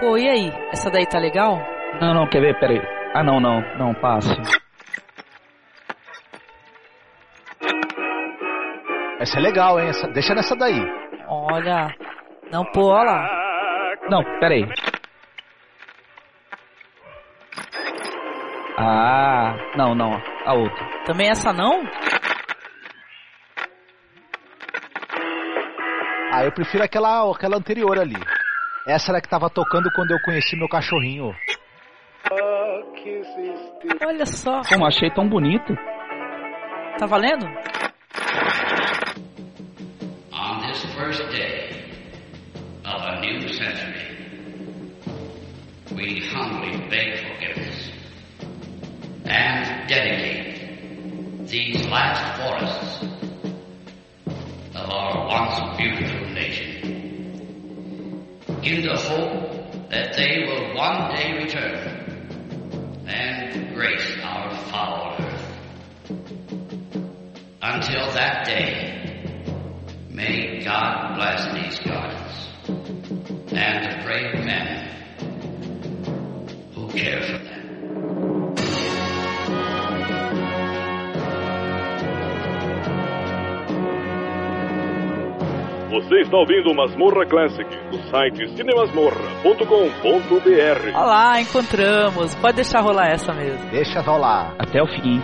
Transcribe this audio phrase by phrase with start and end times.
[0.00, 0.52] Pô, e aí?
[0.72, 1.58] Essa daí tá legal?
[2.00, 2.58] Não, não, quer ver?
[2.60, 2.82] Pera aí.
[3.14, 4.30] Ah, não, não, não, passe.
[9.18, 9.88] Essa é legal, hein?
[9.88, 10.80] Essa, deixa nessa daí.
[11.26, 11.88] Olha.
[12.52, 13.96] Não, pô, olha lá.
[14.08, 14.64] Não, pera aí.
[18.78, 20.12] Ah, não, não,
[20.46, 20.86] a outra.
[21.04, 21.82] Também essa não?
[26.32, 28.14] Ah, eu prefiro aquela, aquela anterior ali.
[28.88, 31.34] Essa era que tava tocando quando eu conheci meu cachorrinho.
[34.02, 34.62] Olha só.
[34.66, 35.74] Como achei tão bonito.
[36.98, 37.44] Tá valendo?
[40.32, 41.84] On this first day
[42.86, 44.16] of a new century,
[45.94, 47.92] we humbly beg forgiveness
[49.26, 52.77] and dedicate these last forests
[58.68, 65.42] in the hope that they will one day return and grace our foul earth.
[67.62, 69.24] Until that day,
[70.10, 72.48] may God bless these gardens
[73.52, 74.84] and the brave men
[76.74, 77.58] who care for them.
[85.90, 90.96] Você está ouvindo Masmorra Classic do site cinemasmorra.com.br.
[90.96, 92.34] Olá, encontramos.
[92.36, 93.70] Pode deixar rolar essa mesmo.
[93.70, 94.54] Deixa rolar.
[94.58, 95.20] Até o fim.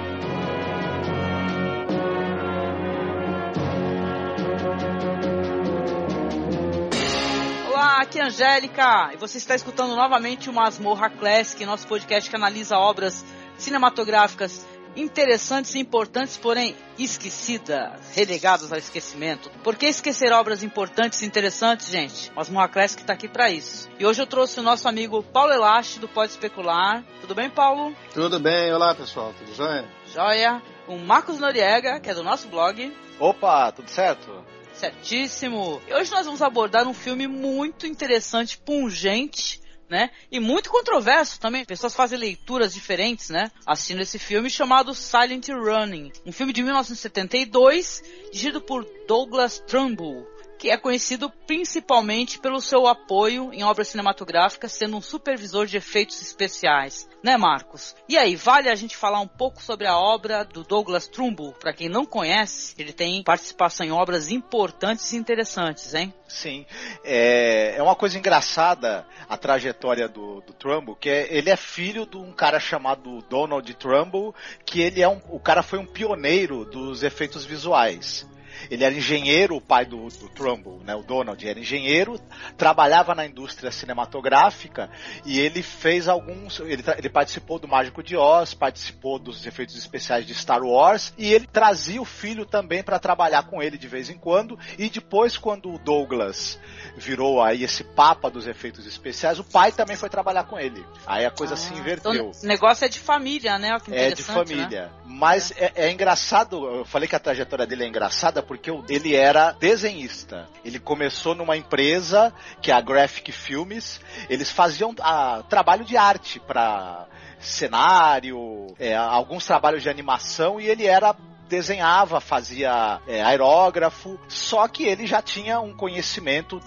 [7.71, 12.37] Olá, aqui é Angélica e você está escutando novamente o Masmorra Classic, nosso podcast que
[12.37, 13.25] analisa obras
[13.57, 19.50] cinematográficas interessantes e importantes, porém esquecidas, relegadas ao esquecimento.
[19.62, 22.31] Por que esquecer obras importantes e interessantes, gente?
[22.34, 23.89] Masmorra Classic está aqui para isso.
[23.98, 27.05] E hoje eu trouxe o nosso amigo Paulo Elache do Pode Especular.
[27.20, 27.94] Tudo bem, Paulo?
[28.12, 29.88] Tudo bem, olá pessoal, tudo jóia?
[30.12, 30.62] Joia.
[30.87, 32.94] O Marcos Noriega, que é do nosso blog.
[33.19, 34.44] Opa, tudo certo?
[34.75, 35.81] Certíssimo.
[35.88, 40.11] E hoje nós vamos abordar um filme muito interessante, pungente, né?
[40.31, 41.65] E muito controverso também.
[41.65, 43.50] Pessoas fazem leituras diferentes, né?
[43.67, 46.12] Assistindo esse filme chamado Silent Running.
[46.27, 48.03] Um filme de 1972,
[48.33, 50.34] dirigido por Douglas Trumbull.
[50.64, 56.22] Que é conhecido principalmente pelo seu apoio em obras cinematográficas, sendo um supervisor de efeitos
[56.22, 57.06] especiais.
[57.22, 57.94] Né, Marcos?
[58.08, 61.52] E aí, vale a gente falar um pouco sobre a obra do Douglas Trumbull?
[61.52, 66.14] Para quem não conhece, ele tem participação em obras importantes e interessantes, hein?
[66.26, 66.64] Sim.
[67.04, 72.06] É, é uma coisa engraçada a trajetória do, do Trumbull, que é, ele é filho
[72.06, 76.64] de um cara chamado Donald Trumbull, que ele é um, o cara foi um pioneiro
[76.64, 78.26] dos efeitos visuais.
[78.70, 80.94] Ele era engenheiro, o pai do, do Trumbull, né?
[80.94, 82.19] O Donald era engenheiro,
[82.56, 84.91] trabalhava na indústria cinematográfica
[85.25, 86.60] e ele fez alguns.
[86.60, 91.32] Ele, ele participou do Mágico de Oz, participou dos efeitos especiais de Star Wars e
[91.32, 94.59] ele trazia o filho também para trabalhar com ele de vez em quando.
[94.78, 96.59] E depois, quando o Douglas
[96.97, 100.84] virou aí esse papa dos efeitos especiais, o pai também foi trabalhar com ele.
[101.06, 102.12] Aí a coisa Ah, se inverteu.
[102.12, 103.69] Então, o negócio é de família, né?
[103.69, 104.82] É de interessante, família.
[104.87, 104.91] Né?
[105.04, 109.53] Mas é, é engraçado, eu falei que a trajetória dele é engraçada porque ele era
[109.53, 110.49] desenhista.
[110.65, 114.00] Ele começou numa empresa que é a Graphic Filmes.
[114.28, 117.06] Eles faziam ah, trabalho de arte para
[117.41, 121.15] cenário, é, alguns trabalhos de animação e ele era
[121.49, 126.59] desenhava, fazia é, aerógrafo, só que ele já tinha um conhecimento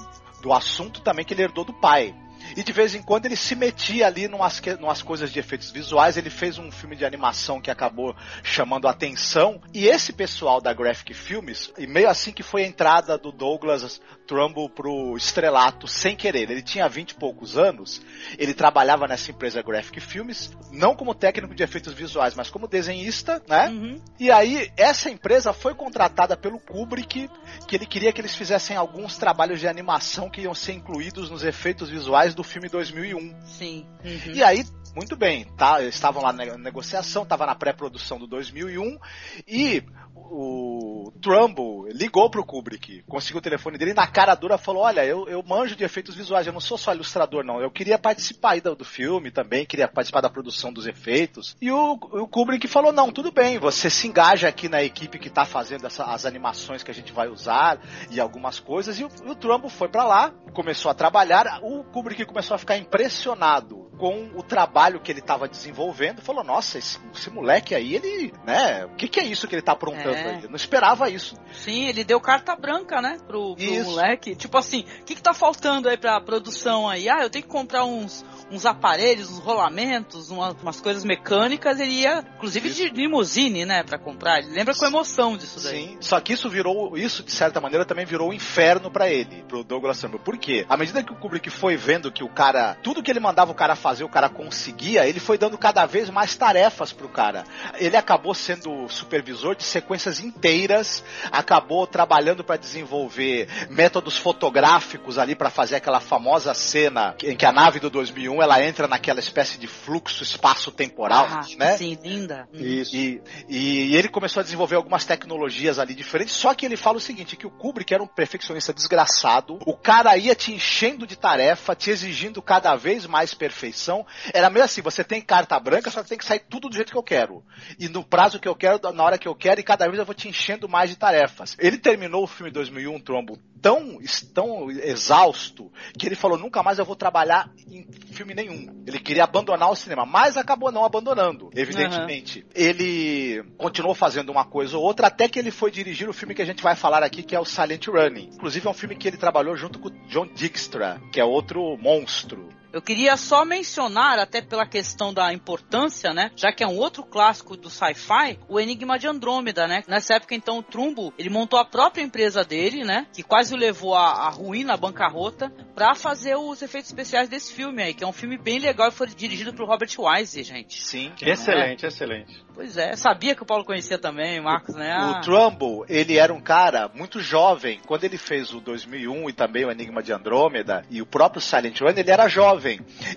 [0.42, 2.16] do assunto também que ele herdou do pai.
[2.56, 6.18] E de vez em quando ele se metia ali numas, numas coisas de efeitos visuais.
[6.18, 9.62] Ele fez um filme de animação que acabou chamando a atenção.
[9.74, 14.02] E esse pessoal da Graphic Filmes, e meio assim que foi a entrada do Douglas
[14.28, 16.52] Trumbull pro estrelato sem querer.
[16.52, 18.02] Ele tinha 20 e poucos anos.
[18.38, 23.42] Ele trabalhava nessa empresa Graphic Filmes, não como técnico de efeitos visuais, mas como desenhista,
[23.48, 23.70] né?
[23.70, 24.02] Uhum.
[24.20, 27.30] E aí, essa empresa foi contratada pelo Kubrick,
[27.68, 31.44] que ele queria que eles fizessem alguns trabalhos de animação que iam ser incluídos nos
[31.44, 33.36] efeitos visuais do filme 2001.
[33.46, 33.86] Sim.
[34.06, 34.34] Uhum.
[34.34, 34.64] E aí,
[34.96, 35.82] muito bem, tá?
[35.82, 39.00] Estavam lá na negociação, estava na pré-produção do 2001
[39.48, 39.84] e
[40.30, 45.06] o Trumbull ligou pro Kubrick, conseguiu o telefone dele e na cara dura falou: Olha,
[45.06, 47.62] eu, eu manjo de efeitos visuais, eu não sou só ilustrador, não.
[47.62, 51.56] Eu queria participar do, do filme também, queria participar da produção dos efeitos.
[51.62, 55.30] E o, o Kubrick falou: Não, tudo bem, você se engaja aqui na equipe que
[55.30, 57.80] tá fazendo essa- as animações que a gente vai usar
[58.12, 59.00] e algumas coisas.
[59.00, 61.60] E o, o Trumbull foi para lá, começou a trabalhar.
[61.64, 66.22] O Kubrick começou a ficar impressionado com o trabalho que ele estava desenvolvendo.
[66.22, 68.86] Falou: Nossa, esse, esse moleque aí, ele, né?
[68.86, 70.42] O que, que é isso que ele tá aprontando É.
[70.48, 71.36] não esperava isso.
[71.54, 73.90] Sim, ele deu carta branca, né, pro, pro Isso.
[73.90, 74.36] moleque.
[74.36, 77.10] Tipo assim, o que, que tá faltando aí pra produção aí?
[77.10, 81.80] Ah, eu tenho que comprar uns, uns aparelhos, uns rolamentos, uma- umas coisas mecânicas.
[81.80, 84.40] Ele ia, inclusive, de limusine, né, pra comprar.
[84.40, 85.88] Ele lembra com emoção disso daí.
[85.90, 89.44] Sim, só que isso virou, isso de certa maneira também virou um inferno pra ele,
[89.48, 90.20] pro Douglas Trumbull.
[90.20, 90.66] Por quê?
[90.70, 93.56] À medida que o Kubrick foi vendo que o cara, tudo que ele mandava o
[93.56, 97.44] cara fazer, o cara conseguia, ele foi dando cada vez mais tarefas pro cara.
[97.76, 99.64] Ele acabou sendo supervisor de
[99.98, 107.36] sequências inteiras, acabou trabalhando pra desenvolver métodos fotográficos ali pra fazer aquela famosa cena em
[107.36, 111.78] que a nave do 2001 ela entra naquela espécie de fluxo espaço-temporal, Ah, né?
[111.78, 112.48] sim, linda.
[112.54, 112.60] Hum.
[112.60, 112.96] Isso.
[112.96, 117.02] E, e ele começou a desenvolver algumas tecnologias ali diferentes, só que ele fala o
[117.02, 121.76] seguinte, que o Kubrick era um perfeccionista desgraçado, o cara ia te enchendo de tarefa,
[121.76, 126.10] te exigindo cada vez mais perfeição, era meio assim, você tem carta branca, só que
[126.10, 127.44] tem que sair tudo do jeito que eu quero,
[127.80, 130.06] e no prazo que eu quero, na hora que eu quero, e cada vez eu
[130.06, 131.56] vou te enchendo mais de tarefas.
[131.60, 134.00] Ele terminou o filme 2001, Trombo, tão,
[134.34, 138.84] tão exausto, que ele falou, nunca mais eu vou trabalhar em filme nenhum.
[138.86, 142.46] Ele queria abandonar o cinema, mas acabou não abandonando, evidentemente.
[142.54, 146.42] Ele continuou fazendo uma coisa ou outra, até que ele foi dirigir o filme que
[146.42, 148.30] a gente vai falar aqui, que é o Silent Running.
[148.34, 151.78] Inclusive é um filme que ele trabalhou junto com o John Dykstra, que é outro
[151.78, 152.50] monstro.
[152.78, 156.30] Eu queria só mencionar, até pela questão da importância, né?
[156.36, 159.84] Já que é um outro clássico do sci-fi, o Enigma de Andrômeda, né?
[159.88, 163.08] Nessa época, então, o Trumbo, ele montou a própria empresa dele, né?
[163.12, 167.52] Que quase o levou à, à ruína, à bancarrota, pra fazer os efeitos especiais desse
[167.52, 170.80] filme aí, que é um filme bem legal e foi dirigido pelo Robert Wise, gente.
[170.84, 171.12] Sim.
[171.20, 172.46] Excelente, excelente.
[172.54, 174.92] Pois é, sabia que o Paulo conhecia também, Marcos, né?
[174.92, 177.80] Ah, O Trumbull, ele era um cara muito jovem.
[177.86, 181.80] Quando ele fez o 2001 e também o Enigma de Andrômeda e o próprio Silent
[181.80, 182.67] Run, ele era jovem.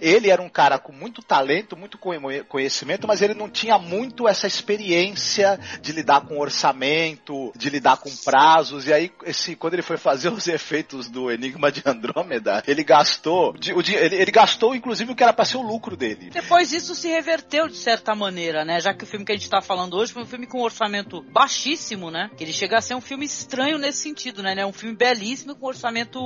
[0.00, 4.28] Ele era um cara com muito talento, muito conhe- conhecimento, mas ele não tinha muito
[4.28, 8.86] essa experiência de lidar com orçamento, de lidar com prazos.
[8.86, 13.54] E aí, esse, quando ele foi fazer os efeitos do Enigma de Andrômeda, ele gastou,
[13.66, 16.30] ele, ele gastou inclusive o que era para ser o lucro dele.
[16.30, 18.80] Depois isso se reverteu de certa maneira, né?
[18.80, 20.62] Já que o filme que a gente tá falando hoje foi um filme com um
[20.62, 22.30] orçamento baixíssimo, né?
[22.36, 24.54] Que ele chega a ser um filme estranho nesse sentido, né?
[24.56, 26.20] É um filme belíssimo com um orçamento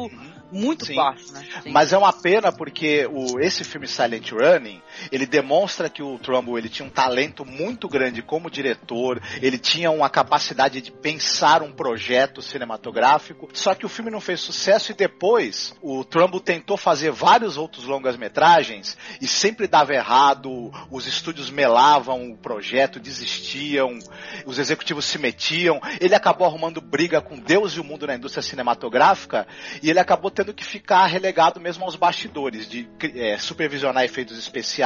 [0.51, 0.95] muito Sim.
[0.95, 1.45] baixo, né?
[1.63, 1.71] Sim.
[1.71, 6.59] Mas é uma pena porque o, esse filme Silent Running, ele demonstra que o Trumbull
[6.59, 11.73] ele tinha um talento muito grande como diretor, ele tinha uma capacidade de pensar um
[11.73, 17.11] projeto cinematográfico, só que o filme não fez sucesso e depois o Trumbull tentou fazer
[17.11, 23.99] vários outros longas-metragens e sempre dava errado, os estúdios melavam o projeto, desistiam,
[24.47, 28.43] os executivos se metiam, ele acabou arrumando briga com Deus e o mundo na indústria
[28.43, 29.47] cinematográfica
[29.83, 34.84] e ele acabou tendo que ficar relegado mesmo aos bastidores, de eh, supervisionar efeitos especiais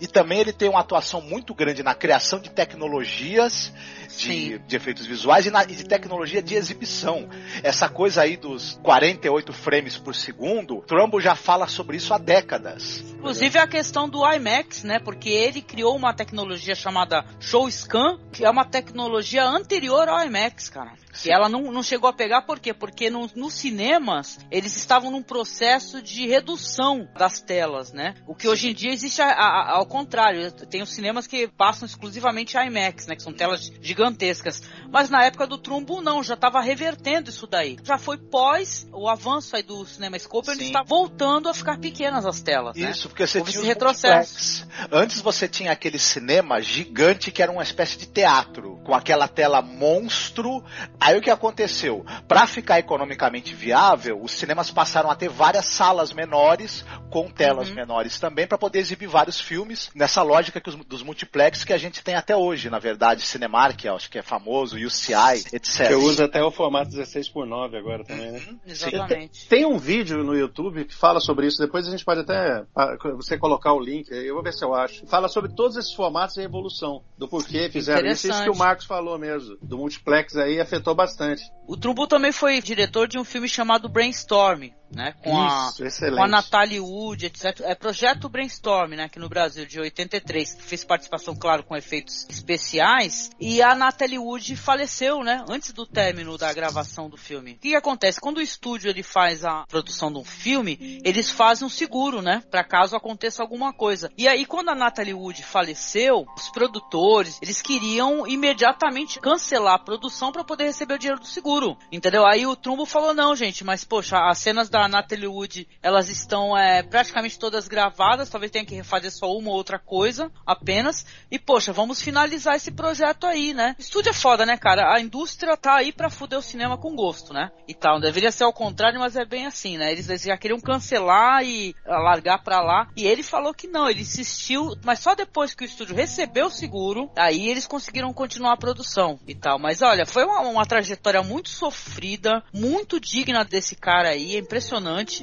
[0.00, 3.72] e também ele tem uma atuação muito grande na criação de tecnologias
[4.16, 7.28] de, de efeitos visuais e, na- e de tecnologia de exibição.
[7.62, 13.04] Essa coisa aí dos 48 frames por segundo, Trumbo já fala sobre isso há décadas.
[13.18, 14.98] Inclusive a questão do IMAX, né?
[14.98, 20.68] Porque ele criou uma tecnologia chamada Show Scan, que é uma tecnologia anterior ao IMAX,
[20.68, 20.92] cara.
[21.12, 21.28] Sim.
[21.30, 22.72] E ela não, não chegou a pegar por quê?
[22.72, 28.14] Porque no- nos cinemas eles estavam num processo de redução das telas, né?
[28.26, 30.50] O que hoje em dia existe a- a- ao contrário.
[30.52, 33.16] Tem os cinemas que passam exclusivamente IMAX, né?
[33.16, 34.62] Que são telas gigantescas.
[34.90, 37.76] Mas na época do Trumbo não, já estava revertendo isso daí.
[37.82, 42.24] Já foi pós o avanço aí do cinema scope, ele está voltando a ficar pequenas
[42.26, 42.90] as telas, né?
[42.90, 44.34] Isso, porque você Houve tinha esse os retrocesso.
[44.64, 44.88] multiplex.
[44.92, 49.60] Antes você tinha aquele cinema gigante que era uma espécie de teatro, com aquela tela
[49.62, 50.62] monstro.
[51.00, 52.04] Aí o que aconteceu?
[52.26, 57.74] Para ficar economicamente viável, os cinemas passaram a ter várias salas menores, com telas Uhum.
[57.74, 61.78] menores também, para poder exibir vários filmes, nessa lógica que os- dos multiplex que a
[61.78, 63.22] gente tem até hoje, na verdade.
[63.22, 65.88] Cinemark, eu acho que é famoso, UCI, etc.
[65.88, 68.42] Que usa até o formato 16 por 9 agora também, né?
[68.66, 69.48] Exatamente.
[69.48, 71.58] Tem um vídeo no YouTube que fala sobre isso.
[71.58, 74.08] Depois a gente pode até ah, você colocar o link.
[74.10, 75.06] Eu vou ver se eu acho.
[75.06, 78.28] Fala sobre todos esses formatos e a evolução do porquê fizeram isso.
[78.28, 79.56] Isso que o Marcos falou mesmo.
[79.62, 81.42] Do multiplex aí afetou bastante.
[81.66, 85.14] O Trumbo também foi diretor de um filme chamado Brainstorm, né?
[85.22, 86.16] Com a isso, excelente.
[86.16, 87.60] com a Natalie Wood, etc.
[87.64, 89.04] É Projeto Brainstorm, né?
[89.04, 93.30] Aqui no Brasil, de 83, que fez participação, claro, com efeitos especiais.
[93.40, 95.44] E a Natalie Wood faleceu, né?
[95.48, 97.52] Antes do término da gravação do filme.
[97.52, 98.20] O que, que acontece?
[98.20, 102.42] Quando o estúdio ele faz a produção de um filme, eles fazem um seguro, né?
[102.50, 104.10] Pra caso aconteça alguma coisa.
[104.16, 110.32] E aí, quando a Natalie Wood faleceu, os produtores, eles queriam imediatamente cancelar a produção
[110.32, 111.76] para poder receber o dinheiro do seguro.
[111.92, 112.26] Entendeu?
[112.26, 116.08] Aí o Trumbo falou: não, gente, mas poxa, as cenas da da Natalie Wood, elas
[116.08, 121.04] estão é, praticamente todas gravadas, talvez tenha que refazer só uma ou outra coisa apenas.
[121.30, 123.74] E, poxa, vamos finalizar esse projeto aí, né?
[123.78, 124.94] Estúdio é foda, né, cara?
[124.94, 127.50] A indústria tá aí pra fuder o cinema com gosto, né?
[127.66, 128.00] E tal.
[128.00, 129.90] Deveria ser ao contrário, mas é bem assim, né?
[129.90, 132.88] Eles, eles já queriam cancelar e largar pra lá.
[132.96, 136.50] E ele falou que não, ele insistiu, mas só depois que o estúdio recebeu o
[136.50, 139.58] seguro, aí eles conseguiram continuar a produção e tal.
[139.58, 144.67] Mas olha, foi uma, uma trajetória muito sofrida, muito digna desse cara aí, é impressionante.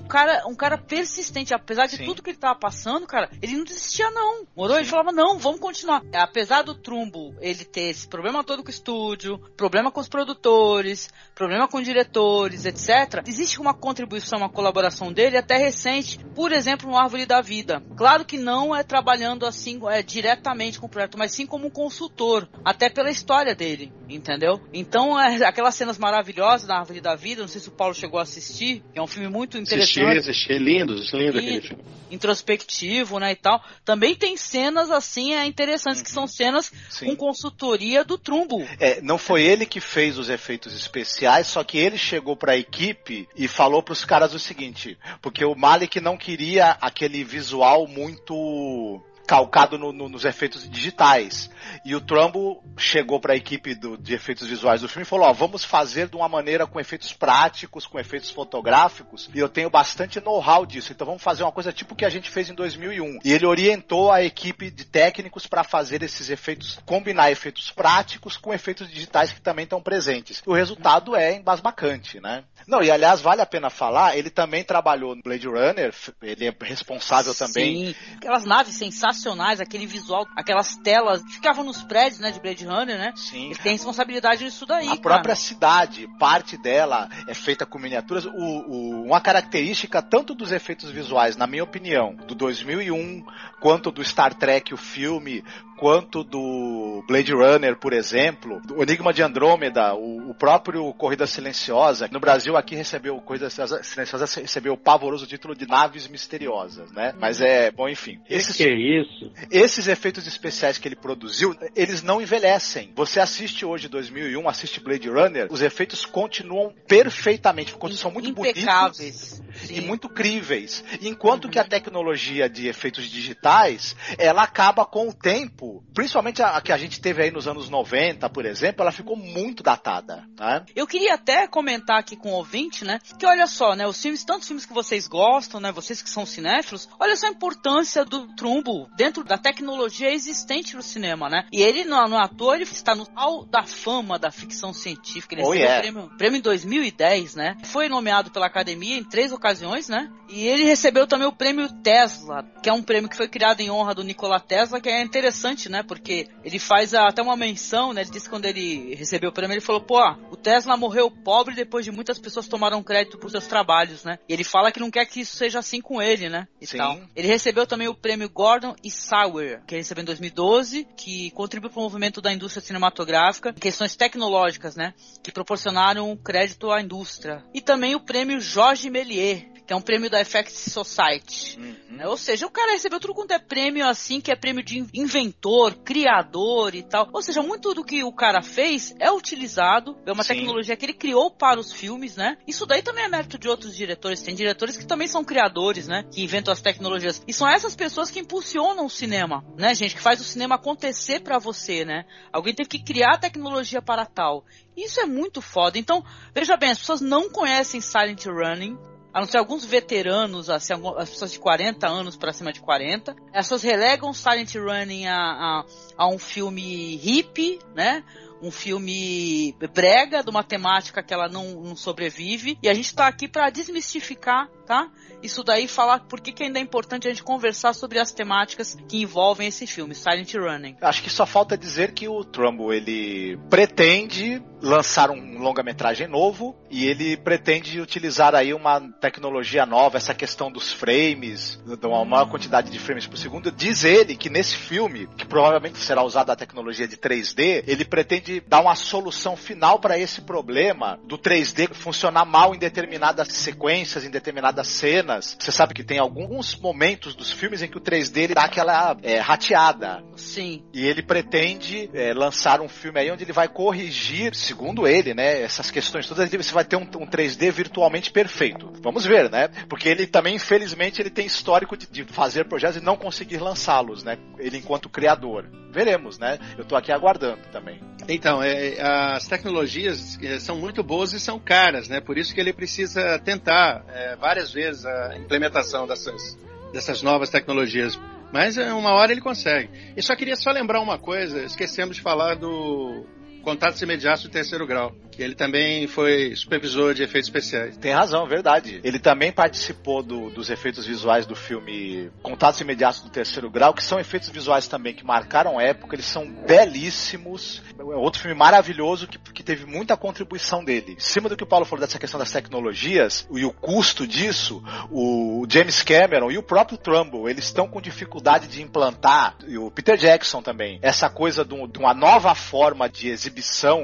[0.02, 2.06] Um cara, um cara persistente, apesar de Sim.
[2.06, 4.46] tudo que ele tava passando, cara, ele não desistia não.
[4.56, 4.78] Morou?
[4.78, 6.02] Ele falava, não, vamos continuar.
[6.14, 11.10] Apesar do Trumbo ele ter esse problema todo com o estúdio, problema com os produtores,
[11.34, 13.24] problema com diretores, etc.
[13.28, 17.82] Existe uma contribuição, uma colaboração dele até recente, por exemplo, no Árvore da Vida.
[17.96, 21.70] Claro que não é trabalhando assim é, diretamente com o projeto, mas sim como um
[21.70, 24.62] consultor, até pela história dele, entendeu?
[24.74, 28.20] Então, é, aquelas cenas maravilhosas da Árvore da Vida, não sei se o Paulo chegou
[28.20, 30.58] a assistir, é um filme muito Assisti, interessante assisti.
[30.58, 31.84] Lindo, lindo aquele filme.
[32.10, 33.62] introspectivo, né, e tal.
[33.84, 37.08] Também tem cenas assim, é interessantes que são cenas Sim.
[37.08, 38.66] com consultoria do Trumbo.
[38.80, 43.28] É, não foi ele que fez os efeitos especiais, só que ele chegou pra equipe
[43.36, 49.78] e falou pros caras o seguinte, porque o Malik não queria aquele visual muito calcado
[49.78, 51.50] no- no- nos efeitos digitais.
[51.84, 55.28] E o Trumbo chegou para a equipe do- de efeitos visuais do filme e falou:
[55.28, 59.70] ó, vamos fazer de uma maneira com efeitos práticos, com efeitos fotográficos, e eu tenho
[59.70, 60.92] bastante know-how disso.
[60.92, 63.20] Então vamos fazer uma coisa tipo que a gente fez em 2001.
[63.24, 68.54] E ele orientou a equipe de técnicos para fazer esses efeitos, combinar efeitos práticos com
[68.54, 70.42] efeitos digitais que também estão presentes.
[70.46, 72.44] O resultado é embasbacante, né?
[72.68, 76.56] Não, e aliás, vale a pena falar, ele também trabalhou no Blade Runner, ele é
[76.62, 77.96] responsável também Sim.
[78.18, 79.15] Aquelas naves sensacionais,
[79.62, 83.14] aquele visual, aquelas telas que ficavam nos prédios, né, de Blade Runner, né?
[83.16, 83.46] Sim.
[83.48, 85.02] Ele tem responsabilidade nisso daí, A cara.
[85.02, 88.26] própria cidade, parte dela é feita com miniaturas.
[88.26, 93.24] O- o- uma característica tanto dos efeitos visuais, na minha opinião, do 2001,
[93.60, 95.44] quanto do Star Trek, o filme,
[95.78, 102.10] quanto do Blade Runner, por exemplo, do Enigma de Andrômeda, o, o próprio Corrida Silenciosa.
[102.12, 107.14] No Brasil, aqui recebeu Corrida Silenciosa, recebeu o pavoroso título de Naves Misteriosas, né?
[107.20, 108.20] Mas é, bom, enfim.
[108.30, 109.32] Esses, Que é isso?
[109.52, 112.92] esses efeitos especiais que ele produziu, eles não envelhecem.
[112.96, 119.82] Você assiste hoje 2001, assiste Blade Runner, os efeitos continuam perfeitamente, são muito bonitos e
[119.82, 120.84] muito críveis.
[121.02, 126.62] Enquanto que a tecnologia de efeitos digitais, ela acaba com o tempo, principalmente a, a
[126.62, 130.64] que a gente teve aí nos anos 90, por exemplo, ela ficou muito datada, né?
[130.76, 133.00] Eu queria até comentar aqui com o ouvinte, né?
[133.18, 133.88] Que olha só, né?
[133.88, 135.72] Os filmes, tantos filmes que vocês gostam, né?
[135.72, 140.82] Vocês que são cinéfilos, olha só a importância do Trumbo dentro da tecnologia existente no
[140.82, 141.48] cinema, né?
[141.52, 145.36] E ele, no, ator, ele está no hall da fama da ficção científica.
[145.36, 145.80] Ele Oh, recebeu yeah.
[145.80, 147.58] o prêmio, prêmio em 2010, né?
[147.64, 150.10] Foi nomeado pela academia em três ocasiões, né?
[150.30, 153.70] E ele recebeu também o prêmio Tesla, que é um prêmio que foi criado em
[153.70, 155.84] honra do Nikola Tesla, que é interessante, né?
[155.84, 158.02] Porque ele faz até uma menção, né?
[158.02, 161.56] Ele disse que quando ele recebeu o prêmio, ele falou, pô, o Tesla morreu pobre
[161.56, 164.20] depois de muitas pessoas tomaram crédito por seus trabalhos, né?
[164.28, 166.48] E ele fala que não quer que isso seja assim com ele, né?
[166.60, 166.78] E Sim.
[166.78, 167.00] tal.
[167.16, 171.72] Ele recebeu também o prêmio Gordon e Sauer, que ele recebeu em 2012, que contribuiu
[171.72, 174.94] para o movimento da indústria cinematográfica, em questões tecnológicas, né?
[175.24, 177.44] Que proporcionaram crédito à indústria.
[177.54, 181.58] E também o prêmio Jorge Méliès, que é um prêmio da Effects Society.
[181.90, 182.08] né?
[182.08, 184.88] Ou seja, o cara recebeu tudo quanto é prêmio assim, que é prêmio de in-
[184.94, 187.10] inventor, criador e tal.
[187.12, 190.36] Ou seja, muito do que o cara fez é utilizado, é uma Sim.
[190.36, 192.38] tecnologia que ele criou para os filmes, né?
[192.48, 194.22] Isso daí também é mérito de outros diretores.
[194.22, 196.06] Tem diretores que também são criadores, né?
[196.12, 197.22] Que inventam as tecnologias.
[197.28, 199.96] E são essas pessoas que impulsionam o cinema, né, gente?
[199.96, 202.06] Que faz o cinema acontecer para você, né?
[202.32, 204.46] Alguém teve que criar a tecnologia para tal.
[204.76, 205.78] Isso é muito foda.
[205.80, 206.04] Então,
[206.34, 208.78] veja bem, as pessoas não conhecem Silent Running.
[209.16, 213.16] A não ser alguns veteranos, assim, as pessoas de 40 anos para cima de 40.
[213.34, 215.66] As pessoas relegam Silent Running a, a,
[215.98, 218.04] a um filme hippie, né?
[218.42, 222.60] Um filme brega, de uma temática que ela não, não sobrevive.
[222.62, 224.92] E a gente tá aqui para desmistificar, tá?
[225.24, 228.78] Isso daí falar por que, que ainda é importante a gente conversar sobre as temáticas
[228.86, 230.76] que envolvem esse filme, Silent Running.
[230.82, 236.88] Acho que só falta dizer que o Trumbo ele pretende lançar um longa-metragem novo e
[236.88, 242.72] ele pretende utilizar aí uma tecnologia nova, essa questão dos frames, de uma maior quantidade
[242.72, 243.52] de frames por segundo.
[243.52, 248.42] Diz ele que nesse filme, que provavelmente será usada a tecnologia de 3D, ele pretende
[248.42, 254.10] dar uma solução final para esse problema do 3D funcionar mal em determinadas sequências, em
[254.10, 255.38] determinadas cenas.
[255.40, 258.98] Você sabe que tem alguns momentos dos filmes em que o 3D ele dá aquela
[259.04, 260.04] é, rateada.
[260.16, 260.64] Sim.
[260.74, 265.14] E ele pretende é, lançar um filme aí onde ele vai corrigir, segundo segundo ele,
[265.14, 268.72] né, essas questões todas, você vai ter um, um 3D virtualmente perfeito.
[268.82, 269.50] Vamos ver, né?
[269.68, 274.04] Porque ele também, infelizmente, ele tem histórico de, de fazer projetos e não conseguir lançá-los,
[274.04, 274.18] né?
[274.40, 275.46] Ele enquanto criador.
[275.72, 276.40] Veremos, né?
[276.58, 277.82] Eu tô aqui aguardando também.
[278.08, 282.00] Então, é, as tecnologias é, são muito boas e são caras, né?
[282.00, 286.38] Por isso que ele precisa tentar é, várias vezes a implementação dessas,
[286.72, 288.00] dessas novas tecnologias.
[288.32, 289.70] Mas é, uma hora ele consegue.
[289.98, 293.06] E só queria só lembrar uma coisa, esquecemos de falar do
[293.46, 294.92] contatos imediatos do terceiro grau.
[295.18, 297.78] Ele também foi supervisor de efeitos especiais.
[297.78, 298.82] Tem razão, verdade.
[298.84, 303.84] Ele também participou do, dos efeitos visuais do filme Contatos Imediatos do Terceiro Grau, que
[303.84, 307.62] são efeitos visuais também que marcaram época, eles são belíssimos.
[307.80, 310.94] É outro filme maravilhoso que, que teve muita contribuição dele.
[310.94, 314.62] Em cima do que o Paulo falou dessa questão das tecnologias e o custo disso,
[314.92, 319.72] o James Cameron e o próprio Trumbull, eles estão com dificuldade de implantar, e o
[319.72, 323.35] Peter Jackson também, essa coisa de uma nova forma de exibição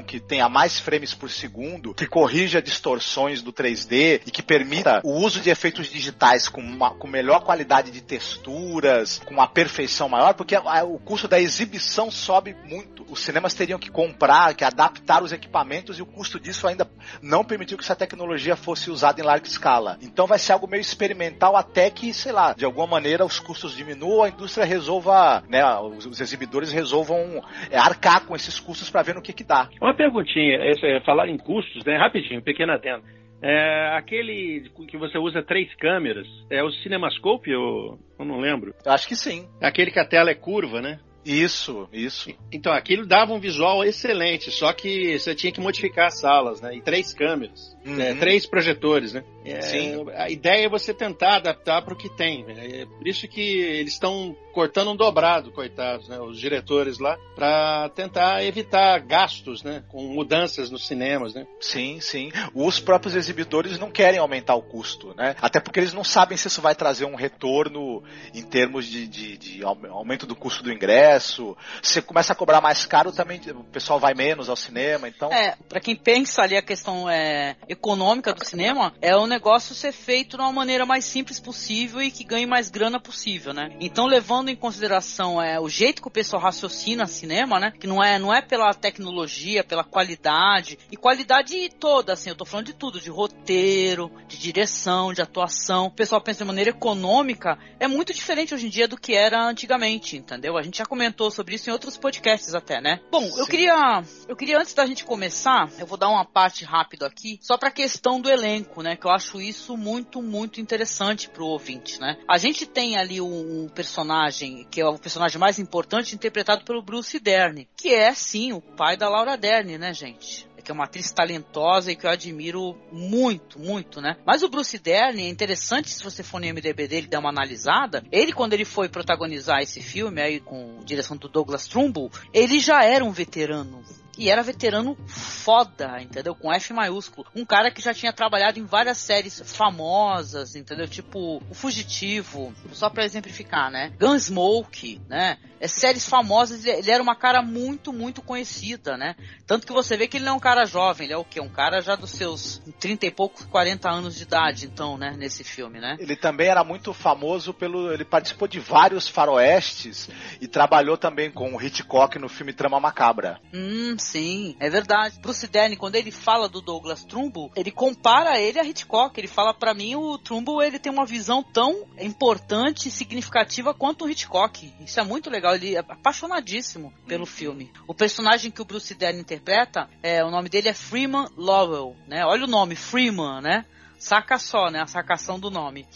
[0.06, 5.12] que tenha mais frames por segundo, que corrija distorções do 3D e que permita o
[5.12, 10.34] uso de efeitos digitais com, uma, com melhor qualidade de texturas, com uma perfeição maior,
[10.34, 13.04] porque a, o custo da exibição sobe muito.
[13.08, 16.88] Os cinemas teriam que comprar, que adaptar os equipamentos e o custo disso ainda
[17.20, 19.98] não permitiu que essa tecnologia fosse usada em larga escala.
[20.00, 23.74] Então vai ser algo meio experimental até que, sei lá, de alguma maneira os custos
[23.74, 29.02] diminuam, a indústria resolva, né, os, os exibidores resolvam é, arcar com esses custos para
[29.02, 29.68] ver no que que dá.
[29.80, 33.02] Uma perguntinha, esse, é, falar em custos, né, rapidinho, pequena adendo.
[33.42, 37.50] É, aquele que você usa três câmeras, é o CinemaScope?
[37.50, 38.72] Eu, eu não lembro.
[38.86, 39.48] Acho que sim.
[39.60, 41.00] Aquele que a tela é curva, né?
[41.24, 42.30] Isso, isso.
[42.50, 46.74] Então, aquilo dava um visual excelente, só que você tinha que modificar as salas, né?
[46.74, 47.94] E três câmeras, Uhum.
[47.96, 48.14] né?
[48.14, 49.24] três projetores, né?
[49.44, 50.04] É, Sim.
[50.16, 52.44] A ideia é você tentar adaptar para o que tem.
[52.44, 52.82] né?
[52.82, 56.20] É por isso que eles estão cortando um dobrado, coitados, né?
[56.20, 59.82] Os diretores lá, para tentar evitar gastos, né?
[59.88, 61.46] Com mudanças nos cinemas, né?
[61.60, 62.30] Sim, sim.
[62.54, 65.34] Os próprios exibidores não querem aumentar o custo, né?
[65.40, 68.02] Até porque eles não sabem se isso vai trazer um retorno
[68.34, 71.11] em termos de, de, de aum- aumento do custo do ingresso.
[71.20, 71.42] Se
[71.82, 75.32] você começa a cobrar mais caro, também o pessoal vai menos ao cinema, então.
[75.32, 79.92] É, pra quem pensa ali a questão é, econômica do cinema, é o negócio ser
[79.92, 83.70] feito de uma maneira mais simples possível e que ganhe mais grana possível, né?
[83.80, 87.72] Então, levando em consideração é, o jeito que o pessoal raciocina cinema, né?
[87.78, 92.44] Que não é, não é pela tecnologia, pela qualidade, e qualidade toda, assim, eu tô
[92.44, 95.86] falando de tudo, de roteiro, de direção, de atuação.
[95.86, 99.42] O pessoal pensa de maneira econômica, é muito diferente hoje em dia do que era
[99.44, 100.56] antigamente, entendeu?
[100.56, 103.00] A gente já comentou sobre isso em outros podcasts até, né?
[103.10, 103.50] Bom, eu Sim.
[103.50, 107.58] queria, eu queria antes da gente começar, eu vou dar uma parte rápido aqui, só
[107.58, 108.94] pra questão do elenco, né?
[108.94, 112.18] Que eu acho isso muito, muito interessante pro ouvinte, né?
[112.28, 116.82] A gente tem ali um, um personagem que é o personagem mais importante, interpretado pelo
[116.82, 120.51] Bruce Dern, que é sim o pai da Laura Dern, né, gente?
[120.62, 124.16] Que é uma atriz talentosa e que eu admiro muito, muito, né?
[124.24, 128.04] Mas o Bruce Dern é interessante se você for no MDB dele dar uma analisada.
[128.10, 132.84] Ele, quando ele foi protagonizar esse filme aí com direção do Douglas Trumbull, ele já
[132.84, 133.82] era um veterano.
[134.16, 136.34] E era veterano foda, entendeu?
[136.34, 137.26] Com F maiúsculo.
[137.34, 140.86] Um cara que já tinha trabalhado em várias séries famosas, entendeu?
[140.86, 143.92] Tipo O Fugitivo, só pra exemplificar, né?
[143.98, 145.38] Gunsmoke, né?
[145.58, 149.14] É séries famosas, ele, ele era uma cara muito, muito conhecida, né?
[149.46, 151.40] Tanto que você vê que ele não é um cara jovem, ele é o quê?
[151.40, 155.14] Um cara já dos seus 30 e poucos, 40 anos de idade, então, né?
[155.16, 155.96] Nesse filme, né?
[156.00, 157.92] Ele também era muito famoso pelo.
[157.92, 160.08] Ele participou de vários faroestes
[160.40, 163.40] e trabalhou também com o Hitchcock no filme Trama Macabra.
[163.54, 165.18] Hum, sim, é verdade.
[165.20, 169.18] Bruce Dern, quando ele fala do Douglas Trumbull, ele compara ele a Hitchcock.
[169.18, 174.04] Ele fala pra mim o Trumbull ele tem uma visão tão importante e significativa quanto
[174.04, 174.72] o Hitchcock.
[174.80, 175.54] Isso é muito legal.
[175.54, 177.70] Ele é apaixonadíssimo pelo filme.
[177.86, 182.24] O personagem que o Bruce Dern interpreta, é, o nome dele é Freeman Lowell, né?
[182.26, 183.64] Olha o nome, Freeman, né?
[183.98, 184.80] Saca só, né?
[184.80, 185.86] A sacação do nome.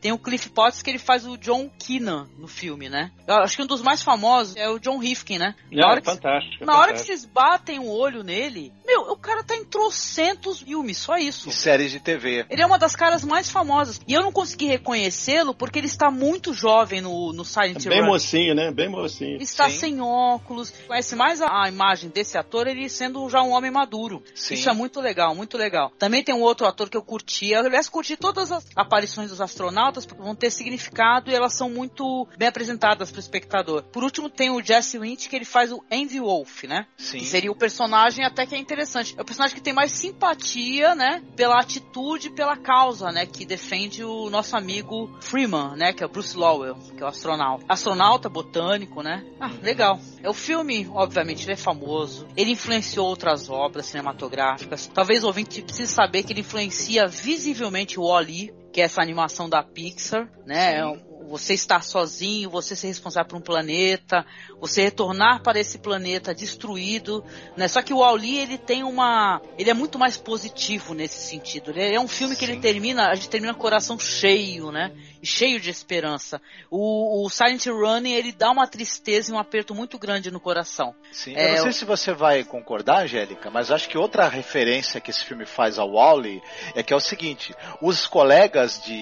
[0.00, 3.10] Tem o Cliff Potts que ele faz o John Keenan no filme, né?
[3.26, 5.54] Eu acho que um dos mais famosos é o John Rifkin, né?
[5.72, 6.62] Não, hora é que- fantástico.
[6.62, 7.06] é na hora que fantástico.
[7.18, 11.48] vocês batem o olho nele, meu, o cara tá em trocentos filmes, só isso.
[11.48, 12.44] E séries de TV.
[12.50, 14.00] Ele é uma das caras mais famosas.
[14.06, 18.06] E eu não consegui reconhecê-lo porque ele está muito jovem no, no Silent Bem Run.
[18.06, 18.70] mocinho, né?
[18.70, 19.34] Bem mocinho.
[19.36, 19.78] Ele está Sim.
[19.78, 20.70] sem óculos.
[20.86, 24.22] Conhece mais a, a imagem desse ator, ele sendo já um homem maduro.
[24.34, 24.54] Sim.
[24.54, 25.90] Isso é muito legal, muito legal.
[25.98, 27.50] Também tem um outro ator que eu curti.
[27.50, 29.85] Eu, aliás, curti todas as aparições dos astronautas.
[29.86, 33.82] Altas, porque vão ter significado e elas são muito bem apresentadas para o espectador.
[33.84, 36.86] Por último, tem o Jesse Lynch, que ele faz o Envy Wolf, né?
[36.96, 37.18] Sim.
[37.18, 39.14] Que seria o personagem até que é interessante.
[39.16, 41.22] É o personagem que tem mais simpatia, né?
[41.36, 43.26] Pela atitude, pela causa, né?
[43.26, 45.92] Que defende o nosso amigo Freeman, né?
[45.92, 47.64] Que é o Bruce Lowell, que é o astronauta.
[47.68, 49.24] Astronauta botânico, né?
[49.40, 50.00] Ah, legal.
[50.22, 52.26] É o filme, obviamente, ele é famoso.
[52.36, 54.90] Ele influenciou outras obras cinematográficas.
[54.92, 59.48] Talvez o ouvinte precise saber que ele influencia visivelmente o Wall-E, que é essa animação
[59.48, 60.82] da Pixar, né?
[61.28, 64.24] Você estar sozinho, você ser responsável por um planeta,
[64.60, 67.24] você retornar para esse planeta destruído,
[67.56, 67.68] né?
[67.68, 71.70] Só que o Wall-E, ele tem uma, ele é muito mais positivo nesse sentido.
[71.70, 74.92] Ele é um filme que ele termina, a gente termina com o coração cheio, né?
[75.22, 76.40] E cheio de esperança.
[76.70, 80.94] O, o Silent Running, ele dá uma tristeza e um aperto muito grande no coração.
[81.12, 85.00] Sim, É, eu não sei se você vai concordar, Angélica, mas acho que outra referência
[85.00, 86.42] que esse filme faz ao Wally
[86.74, 89.00] é que é o seguinte: os colegas de,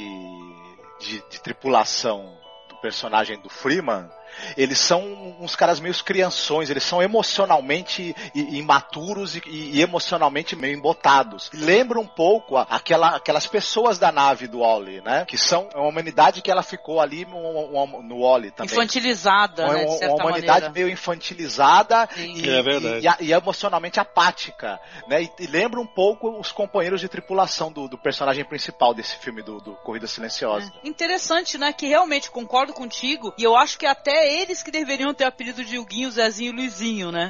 [1.04, 2.38] de, de tripulação
[2.68, 4.10] do personagem do Freeman.
[4.56, 11.50] Eles são uns caras meio crianções, eles são emocionalmente imaturos e, e emocionalmente meio embotados.
[11.52, 15.24] Lembra um pouco a- aquela, aquelas pessoas da nave do Wally, né?
[15.26, 19.84] Que são uma humanidade que ela ficou ali no, no, Wally também Infantilizada, uma, né?
[19.84, 20.70] De uma humanidade maneira.
[20.72, 25.22] meio infantilizada e, É e- e a- e emocionalmente apática, né?
[25.22, 29.42] E, e lembra um pouco os companheiros de tripulação do, do personagem principal desse filme
[29.42, 30.72] do, do Corrida Silenciosa.
[30.84, 30.88] É.
[30.88, 31.72] Interessante, né?
[31.72, 33.32] Que realmente concordo contigo.
[33.38, 37.10] E eu acho que até eles que deveriam ter apelido de Huguinho, Zezinho e Luizinho,
[37.12, 37.28] né?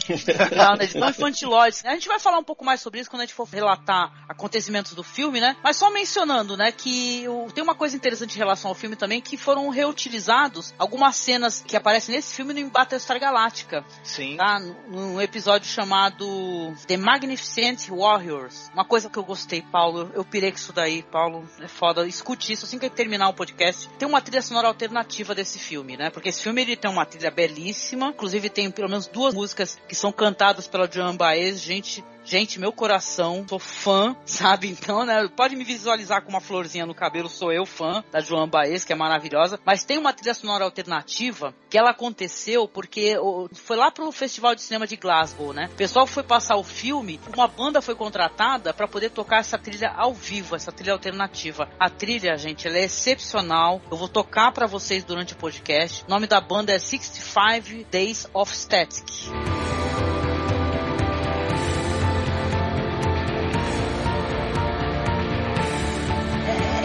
[0.57, 0.87] Não, né?
[0.87, 1.85] De tão infantilóides.
[1.85, 4.95] A gente vai falar um pouco mais sobre isso quando a gente for relatar acontecimentos
[4.95, 5.57] do filme, né?
[5.63, 6.73] Mas só mencionando, né?
[6.73, 11.17] Que o- tem uma coisa interessante em relação ao filme também, que foram reutilizados algumas
[11.17, 14.37] cenas que aparecem nesse filme no Battlestar Galáctica Sim.
[14.37, 14.59] tá?
[14.89, 18.71] Num episódio chamado The Magnificent Warriors.
[18.73, 22.07] Uma coisa que eu gostei, Paulo, eu, eu pirei com isso daí, Paulo, é foda.
[22.07, 23.89] Escute isso assim que terminar o podcast.
[23.99, 26.11] Tem uma trilha sonora alternativa desse filme, né?
[26.11, 29.95] Porque esse filme ele tem uma trilha belíssima, inclusive tem pelo menos duas músicas que
[29.95, 32.05] são cantadas pela Joan Baez, gente.
[32.25, 34.69] Gente, meu coração, sou fã, sabe?
[34.69, 35.29] Então, né?
[35.37, 38.93] Pode me visualizar com uma florzinha no cabelo, sou eu fã da Joan Baez, que
[38.93, 39.61] é maravilhosa.
[39.65, 43.17] Mas tem uma trilha sonora alternativa que ela aconteceu porque
[43.53, 45.69] foi lá pro Festival de Cinema de Glasgow, né?
[45.73, 49.93] O pessoal foi passar o filme, uma banda foi contratada para poder tocar essa trilha
[49.95, 51.69] ao vivo, essa trilha alternativa.
[51.79, 53.83] A trilha, gente, ela é excepcional.
[53.91, 56.05] Eu vou tocar para vocês durante o podcast.
[56.07, 59.05] O nome da banda é 65 Days of Static.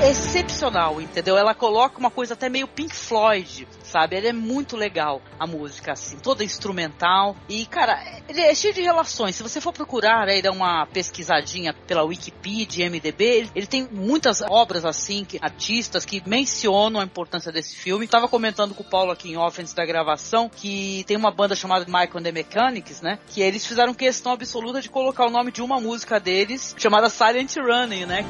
[0.10, 1.38] Excepcional, entendeu?
[1.38, 4.16] Ela coloca uma coisa até meio Pink Floyd, sabe?
[4.16, 7.36] Ela é muito legal, a música, assim, toda instrumental.
[7.48, 9.36] E, cara, ele é cheio de relações.
[9.36, 14.84] Se você for procurar aí, dar uma pesquisadinha pela Wikipedia, MDB, ele, tem muitas obras,
[14.84, 18.08] assim, que, artistas que mencionam a importância desse filme.
[18.08, 21.56] Tava comentando com o Paulo aqui em off antes da gravação que tem uma banda
[21.56, 23.20] chamada Michael and the Mechanics, né?
[23.28, 27.56] Que eles fizeram questão absoluta de colocar o nome de uma música deles, chamada Silent
[27.58, 28.26] Running, né?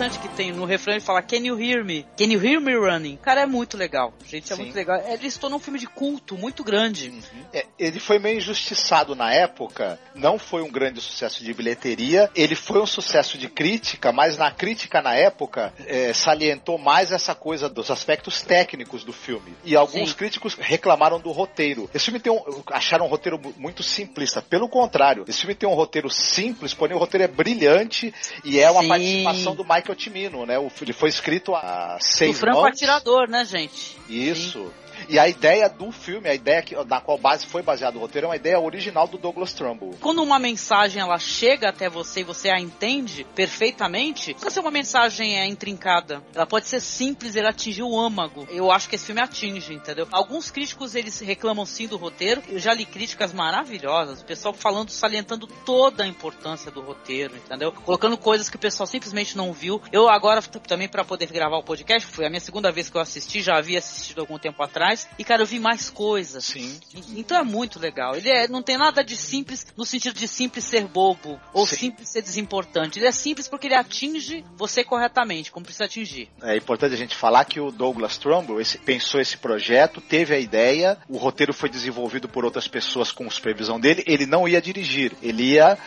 [0.00, 2.06] Interessante que tem no refrão ele fala Can you hear me?
[2.16, 3.18] Can you hear me running?
[3.18, 4.14] Cara, é muito legal.
[4.26, 4.62] Gente, é Sim.
[4.62, 5.02] muito legal.
[5.06, 7.12] Ele se tornou um filme de culto muito grande.
[7.52, 12.54] É, ele foi meio injustiçado na época, não foi um grande sucesso de bilheteria, ele
[12.54, 17.68] foi um sucesso de crítica, mas na crítica na época é, salientou mais essa coisa
[17.68, 19.54] dos aspectos técnicos do filme.
[19.62, 20.16] E alguns Sim.
[20.16, 21.90] críticos reclamaram do roteiro.
[21.92, 24.40] Esse filme tem um, acharam um roteiro mu- muito simplista.
[24.40, 28.70] Pelo contrário, esse filme tem um roteiro simples, porém o roteiro é brilhante e é
[28.70, 28.88] uma Sim.
[28.88, 29.94] participação do Michael
[30.30, 30.58] Cimino, né?
[30.58, 32.68] O, ele foi escrito O seis franco mãos.
[32.68, 33.98] atirador, né, gente?
[34.08, 34.72] Isso.
[35.10, 38.26] E a ideia do filme, a ideia que, na qual base foi baseado o roteiro,
[38.26, 39.96] é uma ideia original do Douglas Trumbull.
[40.00, 44.70] Quando uma mensagem ela chega até você e você a entende perfeitamente, precisa ser uma
[44.70, 46.22] mensagem é, intrincada.
[46.32, 48.46] Ela pode ser simples, ele atingiu o âmago.
[48.52, 50.06] Eu acho que esse filme atinge, entendeu?
[50.12, 52.40] Alguns críticos eles reclamam sim do roteiro.
[52.48, 57.72] Eu já li críticas maravilhosas, o pessoal falando, salientando toda a importância do roteiro, entendeu?
[57.72, 59.82] Colocando coisas que o pessoal simplesmente não viu.
[59.90, 63.00] Eu agora também para poder gravar o podcast, foi a minha segunda vez que eu
[63.00, 66.44] assisti, já havia assistido algum tempo atrás e cara, eu vi mais coisas.
[66.44, 66.78] Sim.
[67.16, 68.14] Então é muito legal.
[68.16, 71.76] Ele é- não tem nada de simples no sentido de simples ser bobo ou Sim.
[71.76, 72.98] simples ser desimportante.
[72.98, 76.28] Ele é simples porque ele atinge você corretamente, como precisa atingir.
[76.42, 80.38] É importante a gente falar que o Douglas Trumbull esse- pensou esse projeto, teve a
[80.38, 85.12] ideia, o roteiro foi desenvolvido por outras pessoas com supervisão dele, ele não ia dirigir,
[85.22, 85.78] ele ia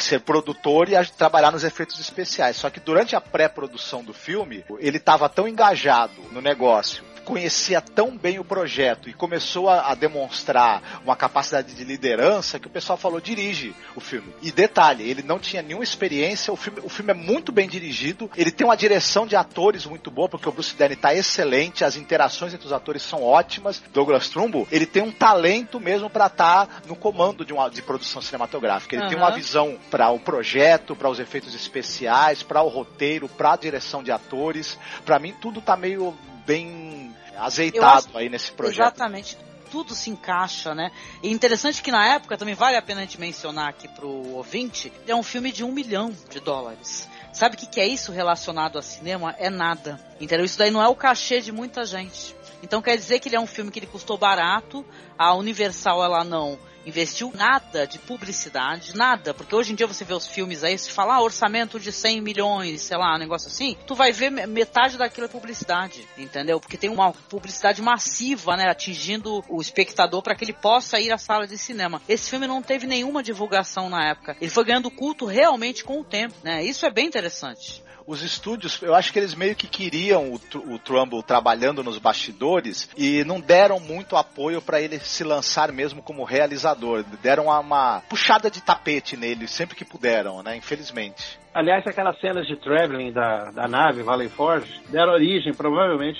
[0.00, 2.56] ser produtor e trabalhar nos efeitos especiais.
[2.56, 8.16] Só que durante a pré-produção do filme, ele estava tão engajado no negócio, conhecia tão
[8.16, 12.96] bem o projeto e começou a, a demonstrar uma capacidade de liderança que o pessoal
[12.96, 14.32] falou: dirige o filme.
[14.42, 18.30] E detalhe, ele não tinha nenhuma experiência, o filme, o filme é muito bem dirigido,
[18.36, 21.96] ele tem uma direção de atores muito boa, porque o Bruce Danny tá excelente, as
[21.96, 23.82] interações entre os atores são ótimas.
[23.92, 27.82] Douglas Trumbo, ele tem um talento mesmo para estar tá no comando de uma de
[27.82, 28.94] produção cinematográfica.
[28.94, 29.08] Ele uhum.
[29.08, 33.56] tem uma visão para o projeto, para os efeitos especiais, para o roteiro, para a
[33.56, 34.78] direção de atores.
[35.04, 36.14] Para mim tudo tá meio
[36.46, 38.78] bem azeitado aí nesse projeto.
[38.78, 39.38] Exatamente
[39.74, 40.92] tudo se encaixa, né?
[41.20, 44.92] E interessante que na época, também vale a pena a gente mencionar aqui pro ouvinte,
[45.04, 47.08] é um filme de um milhão de dólares.
[47.32, 49.34] Sabe o que, que é isso relacionado a cinema?
[49.36, 49.98] É nada.
[50.20, 50.46] Entendeu?
[50.46, 52.36] Isso daí não é o cachê de muita gente.
[52.62, 54.86] Então quer dizer que ele é um filme que ele custou barato,
[55.18, 60.14] a Universal ela não investiu nada de publicidade, nada, porque hoje em dia você vê
[60.14, 63.76] os filmes aí, se falar ah, orçamento de 100 milhões, sei lá, um negócio assim,
[63.86, 66.58] tu vai ver metade daquilo é publicidade, entendeu?
[66.58, 71.18] Porque tem uma publicidade massiva, né, atingindo o espectador para que ele possa ir à
[71.18, 72.02] sala de cinema.
[72.08, 74.36] Esse filme não teve nenhuma divulgação na época.
[74.40, 76.64] Ele foi ganhando culto realmente com o tempo, né?
[76.64, 80.40] Isso é bem interessante os estúdios, eu acho que eles meio que queriam o,
[80.74, 86.02] o Trumbull trabalhando nos bastidores e não deram muito apoio para ele se lançar mesmo
[86.02, 87.04] como realizador.
[87.22, 90.56] Deram uma, uma puxada de tapete nele sempre que puderam, né?
[90.56, 91.38] Infelizmente.
[91.54, 96.18] Aliás, aquelas cenas de traveling da, da nave Valley Forge deram origem, provavelmente,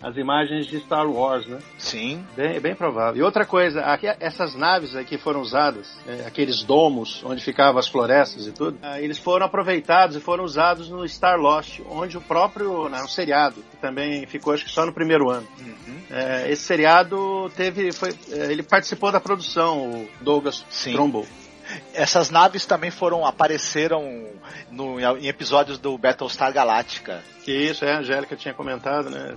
[0.00, 1.58] às imagens de Star Wars, né?
[1.76, 2.24] Sim.
[2.36, 3.20] Bem, bem provável.
[3.20, 7.88] E outra coisa, aqui, essas naves aqui foram usadas, é, aqueles domos onde ficavam as
[7.88, 12.20] florestas e tudo, é, eles foram aproveitados e foram usados no Star Lost, onde o
[12.20, 15.48] próprio, né, um seriado, que também ficou acho que só no primeiro ano.
[15.58, 15.98] Uhum.
[16.10, 20.92] É, esse seriado teve, foi, é, ele participou da produção, o Douglas Sim.
[20.92, 21.26] Trumbull.
[21.92, 24.26] Essas naves também foram apareceram
[24.70, 27.22] no, em episódios do Battlestar Galactica.
[27.46, 29.36] Que isso, é, a Angélica tinha comentado, né?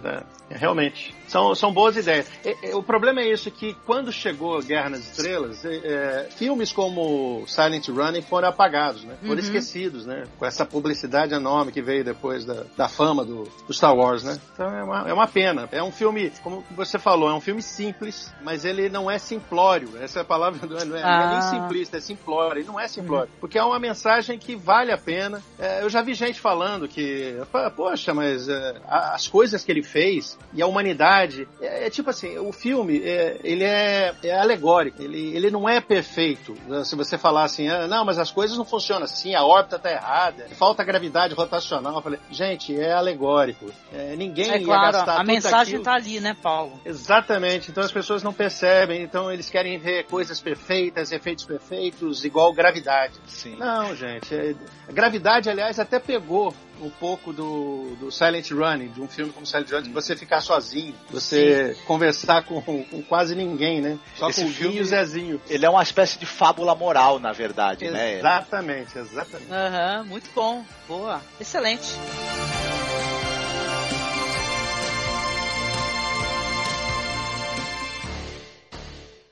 [0.49, 1.15] É, realmente.
[1.27, 2.27] São, são boas ideias.
[2.73, 8.23] O problema é isso, que quando chegou Guerra nas Estrelas, é, filmes como Silent Running
[8.23, 9.13] foram apagados, né?
[9.21, 9.39] Foram uhum.
[9.39, 10.23] esquecidos, né?
[10.39, 14.39] Com essa publicidade enorme que veio depois da, da fama do, do Star Wars, né?
[14.53, 15.69] Então é uma, é uma pena.
[15.71, 20.01] É um filme, como você falou, é um filme simples, mas ele não é simplório.
[20.01, 21.17] Essa é a palavra, não é, não é, ah.
[21.19, 22.59] não é nem simplista, é simplório.
[22.59, 23.29] Ele não é simplório.
[23.33, 23.39] Uhum.
[23.39, 25.41] Porque é uma mensagem que vale a pena.
[25.81, 27.35] eu já vi gente falando que,
[27.75, 32.37] poxa, mas é, as coisas que ele fez e a humanidade, é, é tipo assim,
[32.37, 36.55] o filme, é, ele é, é, alegórico, ele, ele não é perfeito.
[36.83, 39.91] Se você falar assim, ah, não, mas as coisas não funcionam assim, a órbita tá
[39.91, 43.71] errada, falta gravidade rotacional, eu falei, gente, é alegórico.
[43.93, 45.83] É, ninguém é claro, a mensagem aquilo.
[45.83, 46.79] tá ali, né, Paulo?
[46.85, 52.53] Exatamente, então as pessoas não percebem, então eles querem ver coisas perfeitas, efeitos perfeitos, igual
[52.53, 53.13] gravidade.
[53.27, 53.55] Sim.
[53.57, 54.55] Não, gente, é,
[54.87, 59.45] a gravidade, aliás, até pegou um pouco do, do Silent Running, de um filme como
[59.45, 61.81] Silent Running, de você ficar sozinho, você Sim.
[61.85, 63.99] conversar com, com, quase ninguém, né?
[64.15, 65.41] Só Esse com o filme, e o Zezinho.
[65.49, 68.19] Ele é uma espécie de fábula moral, na verdade, exatamente, né?
[68.19, 69.51] Exatamente, exatamente.
[69.51, 70.65] Aham, uhum, muito bom.
[70.87, 71.21] Boa.
[71.39, 71.89] Excelente.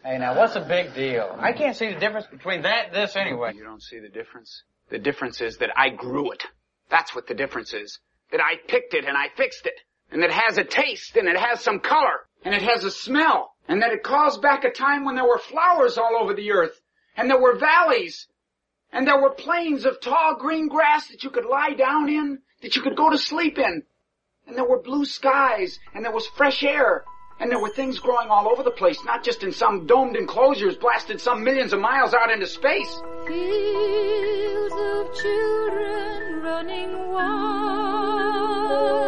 [0.08, 1.36] Hey, now what's a big deal?
[1.38, 3.52] I can't see the difference between that and this anyway.
[3.54, 4.64] You don't see the difference?
[4.90, 6.46] The difference is that I grew it.
[6.90, 8.00] That's what the difference is.
[8.32, 9.74] That I picked it and I fixed it.
[10.10, 13.52] And it has a taste and it has some color and it has a smell.
[13.68, 16.80] And that it calls back a time when there were flowers all over the earth
[17.18, 18.28] and there were valleys
[18.94, 22.78] and there were plains of tall green grass that you could lie down in, that
[22.78, 23.84] you could go to sleep in.
[24.48, 27.04] And there were blue skies and there was fresh air
[27.40, 30.76] and there were things growing all over the place, not just in some domed enclosures
[30.76, 33.02] blasted some millions of miles out into space.
[33.28, 39.07] Fields of children running wild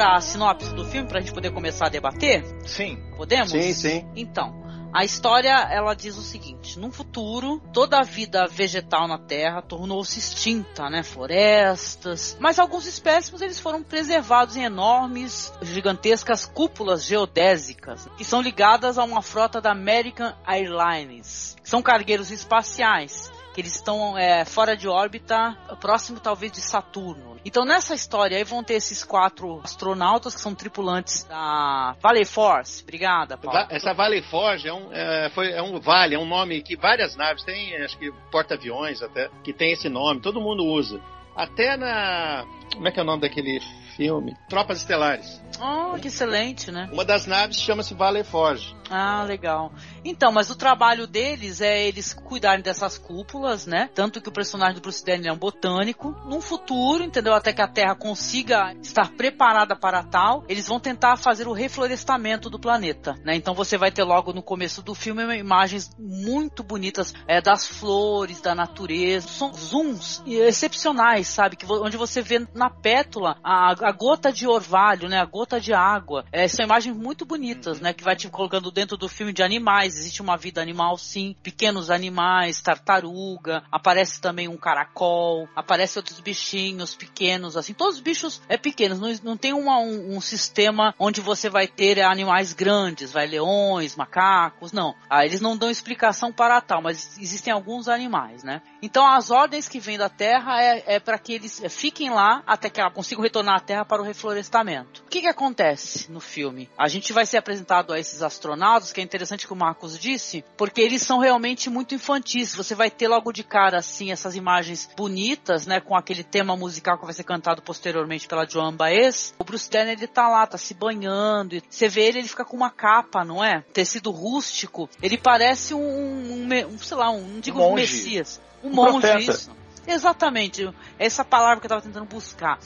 [0.00, 2.42] para a sinopse do filme para a gente poder começar a debater?
[2.64, 2.96] Sim.
[3.18, 3.50] Podemos?
[3.50, 4.08] Sim, sim.
[4.16, 9.60] Então, a história ela diz o seguinte: no futuro, toda a vida vegetal na Terra
[9.60, 11.02] tornou-se extinta, né?
[11.02, 18.96] Florestas, mas alguns espécimes eles foram preservados em enormes, gigantescas cúpulas geodésicas que são ligadas
[18.96, 21.58] a uma frota da American Airlines.
[21.62, 27.30] São cargueiros espaciais que eles estão é, fora de órbita, próximo talvez de Saturno.
[27.44, 32.82] Então nessa história aí vão ter esses quatro astronautas que são tripulantes da Valley Force.
[32.82, 33.66] Obrigada, Paulo.
[33.70, 37.16] Essa Valley Forge é um, é, foi, é um vale, é um nome que várias
[37.16, 41.00] naves têm, acho que porta-aviões até, que tem esse nome, todo mundo usa.
[41.34, 42.44] Até na.
[42.74, 43.60] Como é que é o nome daquele
[44.00, 44.34] filme?
[44.48, 45.42] Tropas Estelares.
[45.60, 46.88] Oh, que excelente, né?
[46.90, 48.74] Uma das naves chama-se Valley Forge.
[48.88, 49.72] Ah, legal.
[50.04, 53.90] Então, mas o trabalho deles é eles cuidarem dessas cúpulas, né?
[53.94, 56.16] Tanto que o personagem do Bruce Dern é um botânico.
[56.24, 57.34] Num futuro, entendeu?
[57.34, 62.48] Até que a Terra consiga estar preparada para tal, eles vão tentar fazer o reflorestamento
[62.48, 63.36] do planeta, né?
[63.36, 68.40] Então você vai ter logo no começo do filme imagens muito bonitas é, das flores,
[68.40, 69.28] da natureza.
[69.28, 71.56] São zooms excepcionais, sabe?
[71.56, 75.18] Que, onde você vê na pétula a, a gota de orvalho, né?
[75.20, 76.24] A gota de água.
[76.32, 77.92] É, são imagens muito bonitas, né?
[77.92, 79.96] Que vai te colocando dentro do filme de animais.
[79.98, 81.34] Existe uma vida animal, sim.
[81.42, 83.62] Pequenos animais, tartaruga.
[83.70, 85.48] Aparece também um caracol.
[85.54, 87.72] Aparece outros bichinhos pequenos, assim.
[87.72, 89.00] Todos os bichos é pequenos.
[89.00, 93.26] Não, não tem uma- um, um sistema onde você vai ter é, animais grandes, vai
[93.26, 94.72] leões, macacos.
[94.72, 94.94] Não.
[95.08, 98.62] Ah, eles não dão explicação para tal, mas existem alguns animais, né?
[98.82, 102.68] Então as ordens que vêm da Terra é, é para que eles fiquem lá até
[102.70, 105.02] que ela consigam retornar à Terra para o reflorestamento.
[105.06, 106.68] O que, que acontece no filme?
[106.76, 110.44] A gente vai ser apresentado a esses astronautas, que é interessante que o Marcos disse,
[110.56, 112.54] porque eles são realmente muito infantis.
[112.54, 116.98] Você vai ter logo de cara assim essas imagens bonitas, né, com aquele tema musical
[116.98, 119.34] que vai ser cantado posteriormente pela Joan Baez.
[119.38, 121.54] O Bruce Dern ele tá lá, tá se banhando.
[121.56, 123.62] E você vê ele, ele fica com uma capa, não é?
[123.72, 124.88] Tecido rústico.
[125.02, 127.74] Ele parece um, um, um, sei lá, um, não digo um.
[127.74, 128.40] Messias.
[128.62, 129.32] Um, Um monge, profeta.
[129.32, 129.50] isso.
[129.86, 130.68] Exatamente.
[130.98, 132.58] Essa palavra que eu tava tentando buscar.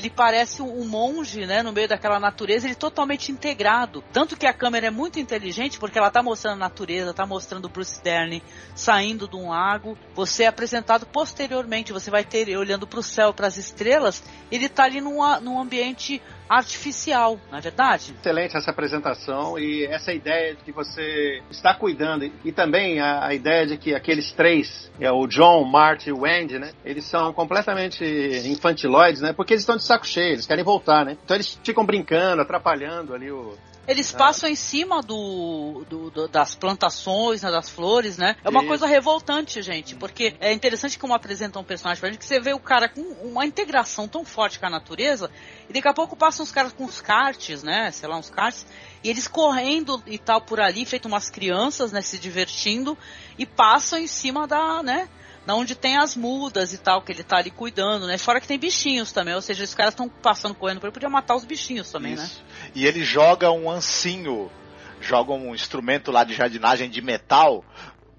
[0.00, 4.02] Ele parece um monge, né, no meio daquela natureza, ele totalmente integrado.
[4.10, 7.66] Tanto que a câmera é muito inteligente, porque ela tá mostrando a natureza, tá mostrando
[7.66, 8.42] o Bruce Dern
[8.74, 9.98] saindo de um lago.
[10.14, 14.70] Você é apresentado posteriormente, você vai ter olhando para o céu, para as estrelas, ele
[14.70, 18.12] tá ali num, a- num ambiente artificial, não é verdade?
[18.18, 23.32] Excelente essa apresentação e essa ideia de que você está cuidando e também a, a
[23.32, 26.72] ideia de que aqueles três, é o John, Marty e o Andy, né?
[26.84, 29.32] Eles são completamente infantiloides, né?
[29.32, 31.16] Porque eles estão de saco cheio, eles querem voltar, né?
[31.24, 33.56] Então eles ficam brincando, atrapalhando ali o,
[33.88, 34.18] Eles Ah.
[34.18, 38.36] passam em cima do, do- do- das plantações, né, das flores, né?
[38.44, 38.68] É uma Isso.
[38.68, 42.52] coisa revoltante, gente, porque é interessante como apresentam um personagem pra gente que você vê
[42.52, 45.30] o cara com uma integração tão forte com a natureza
[45.68, 47.90] e daqui a pouco passam os caras com os karts, né?
[47.90, 48.66] Sei lá, uns karts,
[49.02, 52.96] e eles correndo e tal por ali, feito umas crianças, né, se divertindo
[53.38, 55.08] e passam em cima da, né?
[55.46, 58.18] Na onde tem as mudas e tal, que ele tá ali cuidando, né?
[58.18, 61.08] Fora que tem bichinhos também, ou seja, os caras estão passando correndo por ele, podia
[61.08, 62.30] matar os bichinhos também, né?
[62.74, 64.50] E ele joga um ancinho,
[65.00, 67.64] joga um instrumento lá de jardinagem de metal.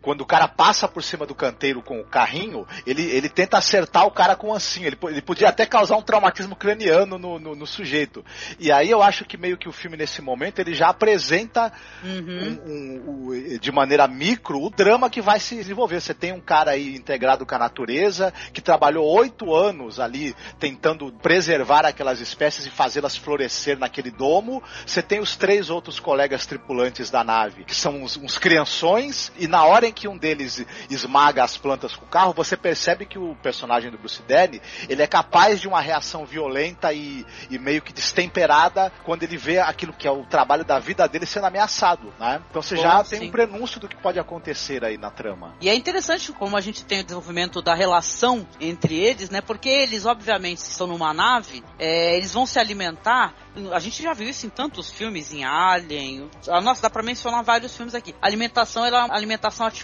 [0.02, 4.06] Quando o cara passa por cima do canteiro com o carrinho, ele, ele tenta acertar
[4.06, 4.88] o cara com o ancinho.
[4.88, 8.26] Ele, ele podia até causar um traumatismo craniano no, no, no sujeito.
[8.60, 11.72] E aí eu acho que meio que o filme, nesse momento, ele já apresenta
[12.04, 12.60] Uhum.
[12.66, 16.02] um- um- o- de maneira micro o drama que vai se desenvolver.
[16.02, 21.12] Você tem um cara aí integrado com a natureza, que trabalhou oito anos ali tentando
[21.22, 24.64] preservar aquelas espécies e fazê-las florescer naquele domo.
[24.86, 29.48] Você tem os três outros colegas tripulantes da nave, que são uns, uns crianções, e
[29.48, 33.20] na hora em que um deles esmaga as plantas com o carro, você percebe que
[33.20, 37.82] o personagem do Bruce Dern, ele é capaz de uma reação violenta e, e meio
[37.82, 42.14] que destemperada quando ele vê aquilo que é o trabalho da vida dele sendo ameaçado,
[42.20, 42.42] né?
[42.50, 43.28] Então você Bom, já tem sim.
[43.28, 45.56] um prenúncio do que pode acontecer aí na trama.
[45.62, 49.42] E é interessante como a gente tem o desenvolvimento da relação entre eles, né?
[49.42, 53.34] Porque eles, obviamente, estão numa nave, é, eles vão se alimentar.
[53.74, 56.30] A gente já viu isso em tantos filmes, em Alien.
[56.48, 58.16] Ah, Nossa, dá pra mencionar vários filmes aqui.
[58.22, 59.81] A alimentação ela é uma alimentação artificial,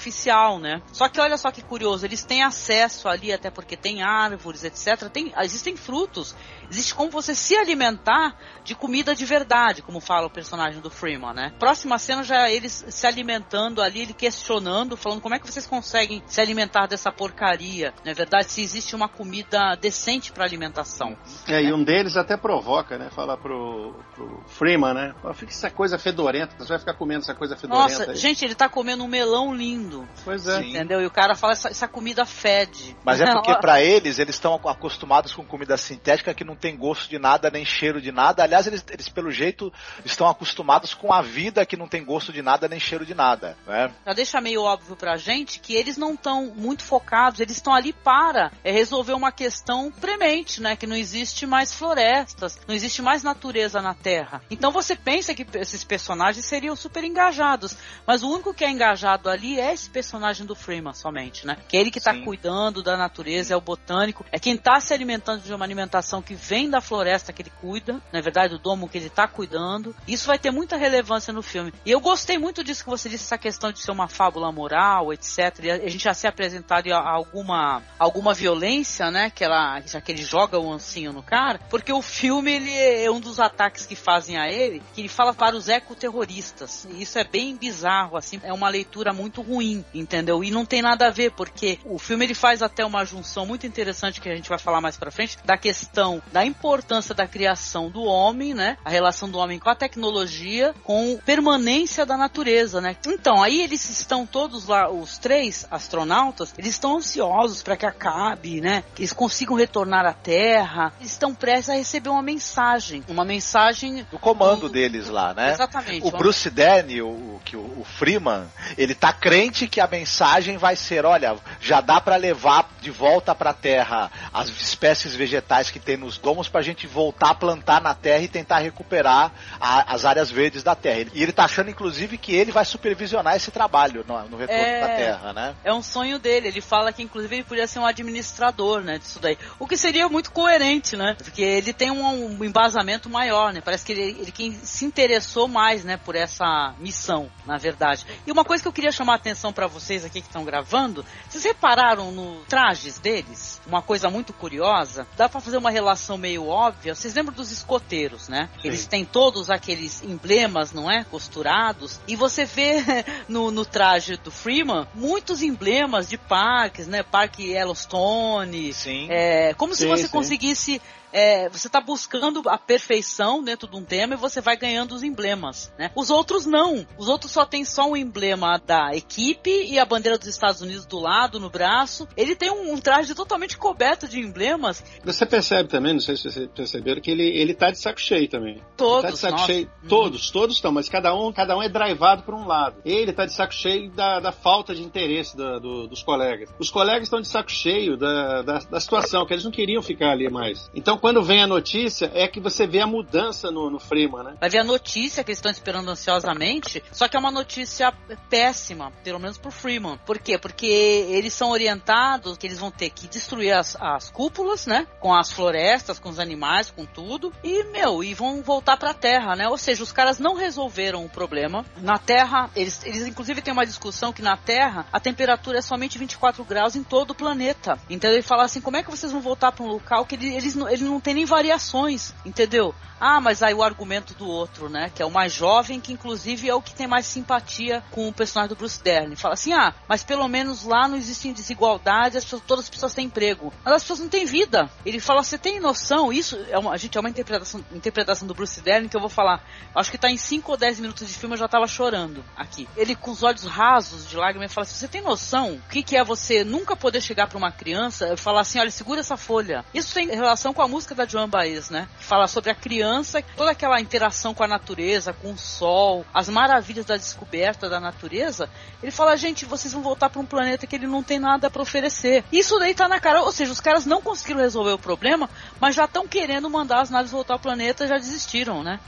[0.59, 0.81] né?
[0.91, 5.09] Só que olha só que curioso, eles têm acesso ali, até porque tem árvores, etc.
[5.09, 6.35] Tem, existem frutos.
[6.69, 11.33] Existe como você se alimentar de comida de verdade, como fala o personagem do Freeman,
[11.33, 11.53] né?
[11.57, 15.65] Próxima cena já é eles se alimentando ali, ele questionando, falando como é que vocês
[15.65, 18.51] conseguem se alimentar dessa porcaria, não é verdade?
[18.51, 21.17] Se existe uma comida decente para alimentação.
[21.47, 23.09] É, e um deles até provoca, né?
[23.11, 25.15] Fala pro, pro Freeman, né?
[25.21, 28.17] Fala, Fica essa coisa fedorenta, você vai ficar comendo essa coisa fedorenta Nossa, aí.
[28.17, 29.86] gente, ele tá comendo um melão lindo.
[30.23, 30.59] Pois é.
[30.59, 31.01] Entendeu?
[31.01, 32.95] E o cara fala, essa, essa comida fede.
[33.03, 37.09] Mas é porque pra eles, eles estão acostumados com comida sintética que não tem gosto
[37.09, 38.43] de nada, nem cheiro de nada.
[38.43, 39.71] Aliás, eles, eles, pelo jeito
[40.05, 43.57] estão acostumados com a vida que não tem gosto de nada, nem cheiro de nada.
[43.65, 43.91] Né?
[44.05, 47.93] Já deixa meio óbvio pra gente que eles não estão muito focados, eles estão ali
[47.93, 50.75] para é, resolver uma questão premente, né?
[50.75, 54.41] Que não existe mais florestas, não existe mais natureza na Terra.
[54.49, 59.29] Então você pensa que esses personagens seriam super engajados, mas o único que é engajado
[59.29, 61.57] ali é esse personagem do Freeman somente, né?
[61.67, 62.23] Que é ele que tá Sim.
[62.23, 66.33] cuidando da natureza, é o botânico, é quem tá se alimentando de uma alimentação que
[66.33, 69.95] vem da floresta que ele cuida, na verdade, do domo que ele tá cuidando.
[70.07, 71.73] Isso vai ter muita relevância no filme.
[71.85, 75.13] E eu gostei muito disso que você disse, essa questão de ser uma fábula moral,
[75.13, 75.37] etc.
[75.63, 79.29] E a gente já ser apresentado a alguma, alguma violência, né?
[79.29, 83.09] Que, ela, já que ele joga o ancinho no cara, porque o filme, ele é
[83.11, 86.87] um dos ataques que fazem a ele, que ele fala para os ecoterroristas.
[86.89, 90.43] E isso é bem bizarro, assim, é uma leitura muito ruim, entendeu?
[90.43, 93.65] E não tem nada a ver, porque o filme ele faz até uma junção muito
[93.65, 97.89] interessante que a gente vai falar mais pra frente, da questão da importância da criação
[97.89, 98.77] do homem, né?
[98.83, 102.95] A relação do homem com a tecnologia, com permanência da natureza, né?
[103.05, 108.61] Então, aí eles estão todos lá, os três astronautas, eles estão ansiosos para que acabe,
[108.61, 108.83] né?
[108.93, 110.93] Que eles consigam retornar à Terra.
[110.99, 115.53] Eles estão prestes a receber uma mensagem, uma mensagem do comando deles lá, né?
[115.53, 116.05] Exatamente.
[116.05, 118.45] O Bruce Dern, o, o, que o, o Freeman,
[118.77, 123.33] ele tá crente que a mensagem vai ser, olha, já dá para levar de volta
[123.33, 127.81] para a Terra as espécies vegetais que tem nos domos pra gente voltar a plantar
[127.81, 131.09] na Terra e tentar recuperar a- as áreas verdes da Terra.
[131.13, 134.81] E ele tá achando, inclusive, que ele vai supervisionar esse trabalho no, no retorno É.
[134.81, 135.55] da Terra, né?
[135.63, 136.49] É um sonho dele.
[136.49, 139.37] Ele fala que, inclusive, ele podia ser um administrador, né, disso daí.
[139.57, 141.15] O que seria muito coerente, né?
[141.17, 143.61] Porque ele tem um, um embasamento maior, né?
[143.63, 148.05] Parece que ele, ele quem se interessou mais, né, por essa missão, na verdade.
[148.25, 151.05] E uma coisa que eu queria chamar a atenção pra vocês aqui que estão gravando,
[151.29, 153.61] vocês repararam no trajes deles?
[153.65, 155.07] Uma coisa muito curiosa.
[155.15, 156.95] Dá pra fazer uma relação meio óbvia.
[156.95, 158.49] Vocês lembram dos escoteiros, né?
[158.63, 161.03] Eles têm todos aqueles emblemas, não é?
[161.03, 161.99] Costurados.
[162.07, 162.83] E você vê
[163.27, 167.03] no, no traje do Freeman muitos emblemas de parques, né?
[167.03, 168.73] Parque Yellowstone.
[168.73, 169.07] Sim.
[169.09, 170.09] É, como se Sim, você sim.
[170.09, 170.81] conseguisse.
[171.17, 175.01] É, você está buscando a perfeição dentro de um tema e você vai ganhando os
[175.03, 175.89] emblemas, né?
[175.95, 176.85] Os outros não.
[176.97, 180.85] Os outros só tem só um emblema da equipe e a bandeira dos Estados Unidos
[180.85, 182.07] do lado, no braço.
[182.15, 184.83] Ele tem um, um traje totalmente coberto de emblemas.
[185.03, 188.27] Você percebe também, não sei se vocês perceberam, que ele, ele tá de saco cheio
[188.29, 188.61] também.
[188.75, 189.45] Todos, Tá de saco nossa.
[189.47, 189.71] cheio.
[189.83, 189.89] Uhum.
[189.89, 192.77] Todos, todos estão, mas cada um, cada um é drivado por um lado.
[192.85, 196.49] Ele tá de saco cheio da, da falta de interesse da- do- dos colegas.
[196.59, 200.11] Os colegas estão de saco cheio da, da, da situação, que eles não queriam ficar
[200.11, 200.69] ali mais.
[200.75, 204.33] Então, quando vem a notícia, é que você vê a mudança no, no Freeman, né?
[204.41, 207.93] Vai ver a notícia que eles estão esperando ansiosamente, só que é uma notícia
[208.29, 209.97] péssima, pelo menos pro Freeman.
[210.05, 210.37] Por quê?
[210.37, 214.85] Porque eles são orientados que eles vão ter que destruir as, as cúpulas, né?
[214.99, 217.31] Com as florestas, com os animais, com tudo.
[217.41, 219.47] E, meu, e vão voltar pra Terra, né?
[219.47, 221.63] Ou seja, os caras não resolveram o problema.
[221.77, 225.97] Na Terra, eles, eles inclusive têm uma discussão que na Terra a temperatura é somente
[225.97, 227.79] 24 graus em todo o planeta.
[227.89, 230.35] Então ele fala assim, como é que vocês vão voltar pra um local que ele-
[230.35, 232.73] eles, não- ele não tem nem variações, entendeu?
[232.99, 234.91] Ah, mas aí o argumento do outro, né?
[234.93, 238.13] Que é o mais jovem, que inclusive é o que tem mais simpatia com o
[238.13, 239.15] personagem do Bruce Dern.
[239.15, 242.93] Fala assim, ah, mas pelo menos lá não existem desigualdades, as pessoas, todas as pessoas
[242.95, 243.53] têm emprego.
[243.63, 244.69] Mas as pessoas não têm vida.
[244.83, 246.11] Ele fala, você tem noção?
[246.11, 249.43] Isso é uma, gente, é uma interpretação, interpretação do Bruce Dern que eu vou falar.
[249.75, 252.67] Acho que tá em 5 ou 10 minutos de filme eu já tava chorando aqui.
[252.75, 255.95] Ele com os olhos rasos de lágrimas fala assim, você tem noção o que, que
[255.95, 259.63] é você nunca poder chegar pra uma criança e falar assim, olha, segura essa folha.
[259.73, 261.87] Isso tem relação com a música da Joan Baez, né?
[261.99, 266.85] Fala sobre a criança, toda aquela interação com a natureza, com o sol, as maravilhas
[266.85, 268.49] da descoberta da natureza.
[268.81, 271.61] Ele fala, gente, vocês vão voltar pra um planeta que ele não tem nada pra
[271.61, 272.23] oferecer.
[272.31, 275.75] Isso daí tá na cara, ou seja, os caras não conseguiram resolver o problema, mas
[275.75, 278.79] já estão querendo mandar as naves voltar ao planeta já desistiram, né?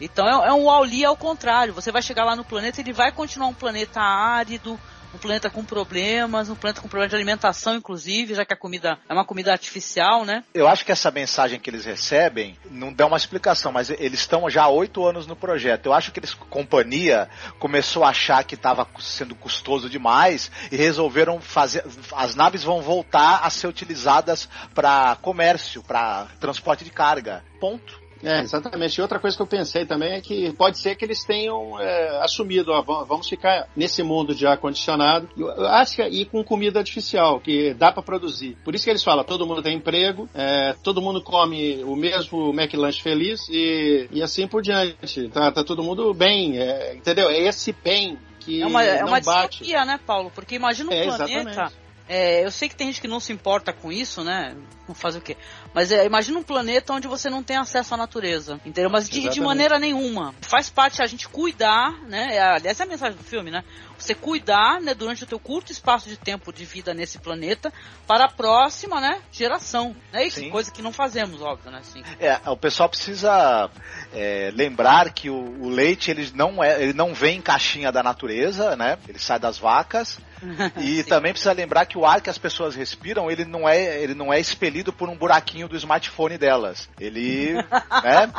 [0.00, 1.74] Então é, é um Wall-E ao contrário.
[1.74, 4.78] Você vai chegar lá no planeta, ele vai continuar um planeta árido,
[5.14, 8.98] um planeta com problemas, um planeta com problema de alimentação, inclusive, já que a comida
[9.08, 10.42] é uma comida artificial, né?
[10.52, 14.48] Eu acho que essa mensagem que eles recebem não dá uma explicação, mas eles estão
[14.50, 15.86] já há oito anos no projeto.
[15.86, 21.40] Eu acho que eles, companhia começou a achar que estava sendo custoso demais e resolveram
[21.40, 21.84] fazer.
[22.12, 27.44] As naves vão voltar a ser utilizadas para comércio, para transporte de carga.
[27.60, 28.03] Ponto.
[28.24, 28.96] É, exatamente.
[28.98, 32.20] E outra coisa que eu pensei também é que pode ser que eles tenham é,
[32.22, 35.28] assumido, ó, va- vamos ficar nesse mundo de ar-condicionado.
[35.36, 38.56] Eu acho que e com comida artificial, que dá para produzir.
[38.64, 42.50] Por isso que eles falam, todo mundo tem emprego, é, todo mundo come o mesmo
[42.52, 45.28] McLanche feliz e, e assim por diante.
[45.28, 47.28] Tá, tá todo mundo bem, é, entendeu?
[47.30, 49.58] É esse bem que É uma, é não uma bate.
[49.60, 50.30] distopia, né, Paulo?
[50.34, 51.74] Porque imagina um É, planeta exatamente.
[52.06, 54.54] É, eu sei que tem gente que não se importa com isso, né?
[54.86, 55.38] Não faz o quê?
[55.74, 58.88] Mas é, imagina um planeta onde você não tem acesso à natureza, entendeu?
[58.88, 60.32] Mas de, de maneira nenhuma.
[60.40, 62.36] Faz parte a gente cuidar, né?
[62.36, 63.64] É, Aliás, é a mensagem do filme, né?
[63.98, 67.72] Você cuidar, né, durante o teu curto espaço de tempo de vida nesse planeta
[68.06, 69.96] para a próxima, né, geração.
[70.12, 71.78] É isso, coisa que não fazemos, óbvio, né?
[71.78, 72.02] Assim.
[72.20, 73.70] É, o pessoal precisa
[74.12, 78.02] é, lembrar que o, o leite ele não, é, ele não vem em caixinha da
[78.02, 78.98] natureza, né?
[79.08, 80.18] Ele sai das vacas.
[80.78, 84.14] E também precisa lembrar que o ar que as pessoas respiram, ele não é, ele
[84.14, 86.88] não é expelido por um buraquinho do smartphone delas.
[87.00, 87.54] Ele,
[88.02, 88.32] né?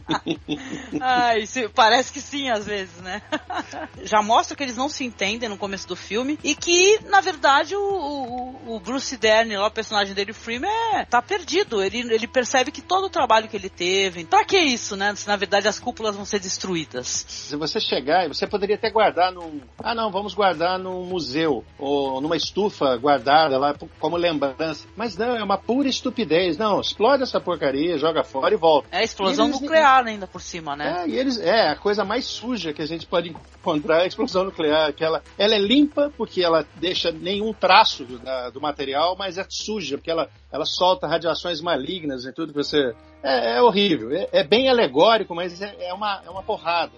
[1.00, 3.22] Ai, se- parece que sim, às vezes, né?
[4.04, 7.74] Já mostra que eles não se entendem no começo do filme e que, na verdade,
[7.76, 11.82] o, o- o Bruce Dern, lá, o personagem dele, o Freeman, é, tá perdido.
[11.82, 14.24] Ele, ele percebe que todo o trabalho que ele teve.
[14.24, 15.14] Pra que isso, né?
[15.14, 17.24] Se na verdade as cúpulas vão ser destruídas.
[17.28, 19.60] Se você chegar, você poderia até guardar num.
[19.78, 24.86] Ah, não, vamos guardar num museu ou numa estufa guardada lá como lembrança.
[24.96, 26.56] Mas não, é uma pura estupidez.
[26.56, 28.88] Não, explode essa porcaria, joga fora e volta.
[28.90, 31.02] É explosão eles- nuclear ainda por cima, né?
[31.04, 33.28] É, e eles, é, a coisa mais suja que a gente pode
[33.58, 34.92] encontrar é a explosão nuclear.
[34.94, 39.36] Que ela, ela é limpa porque ela deixa nenhum traço do, da- do material, mas
[39.36, 42.94] é suja porque ela, ela solta radiações malignas e tudo que você.
[43.22, 44.10] É, é horrível.
[44.12, 46.92] É, é bem alegórico, mas é, é uma, é uma porrada.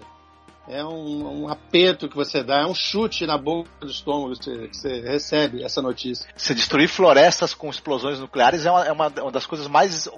[0.72, 4.44] É um, um aperto que você dá, é um chute na boca do estômago que
[4.44, 6.26] você, que você recebe essa notícia.
[6.34, 10.08] Se destruir florestas com explosões nucleares é uma, é uma- uma das coisas mais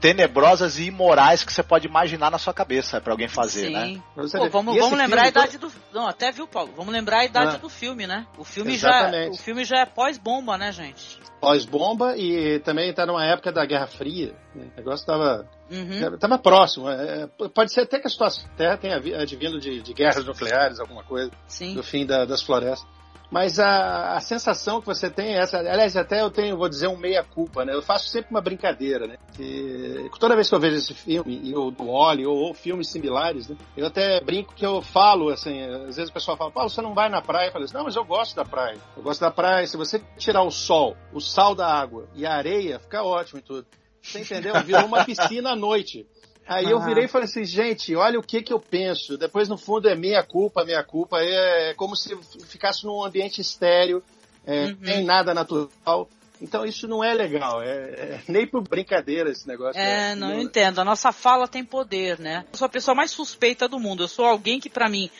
[0.00, 3.72] tenebrosas e imorais que você pode imaginar na sua cabeça para alguém fazer, Sim.
[3.72, 4.02] né?
[4.14, 5.70] Pô, vamos vamos lembrar a idade do.
[5.92, 6.72] Não, até viu, Paulo?
[6.76, 7.58] Vamos lembrar a idade Ah.
[7.58, 8.26] do filme, né?
[8.36, 11.18] O filme, já, o filme já é pós-bomba, né, gente?
[11.40, 14.34] pós-bomba e também está numa época da Guerra Fria.
[14.54, 14.66] né?
[14.74, 16.18] O negócio estava Uhum.
[16.18, 16.88] tava próximo.
[16.90, 20.24] É, pode ser até que a situação da Terra tenha vi- advindo de, de guerras
[20.24, 21.74] nucleares, alguma coisa, Sim.
[21.74, 22.88] do fim da- das florestas.
[23.30, 25.56] Mas a, a sensação que você tem é essa.
[25.58, 27.72] Aliás, até eu tenho, vou dizer, um meia-culpa, né?
[27.72, 29.16] Eu faço sempre uma brincadeira, né?
[29.36, 32.88] Que toda vez que eu vejo esse filme, e o do Oli, ou, ou filmes
[32.90, 33.56] similares, né?
[33.76, 36.92] Eu até brinco que eu falo, assim, às vezes o pessoal fala, Paulo, você não
[36.92, 37.46] vai na praia?
[37.48, 38.78] Eu falo assim, não, mas eu gosto da praia.
[38.96, 39.64] Eu gosto da praia.
[39.64, 43.42] Se você tirar o sol, o sal da água e a areia, fica ótimo e
[43.42, 43.64] tudo.
[44.02, 44.54] Você entendeu?
[44.64, 46.06] Virou uma piscina à noite.
[46.46, 49.16] Aí eu virei e falei assim, gente, olha o que que eu penso.
[49.16, 51.18] Depois, no fundo, é meia culpa, meia culpa.
[51.20, 54.02] É, é como se ficasse num ambiente estéreo,
[54.44, 54.76] é, Uhum.
[54.80, 56.08] nem nada natural.
[56.40, 57.62] Então isso não é legal.
[57.62, 59.78] É, é nem por brincadeira esse negócio.
[59.80, 60.80] É, não, eu entendo.
[60.80, 62.44] A nossa fala tem poder, né?
[62.52, 64.02] Eu sou a pessoa mais suspeita do mundo.
[64.04, 65.10] Eu sou alguém que, pra mim,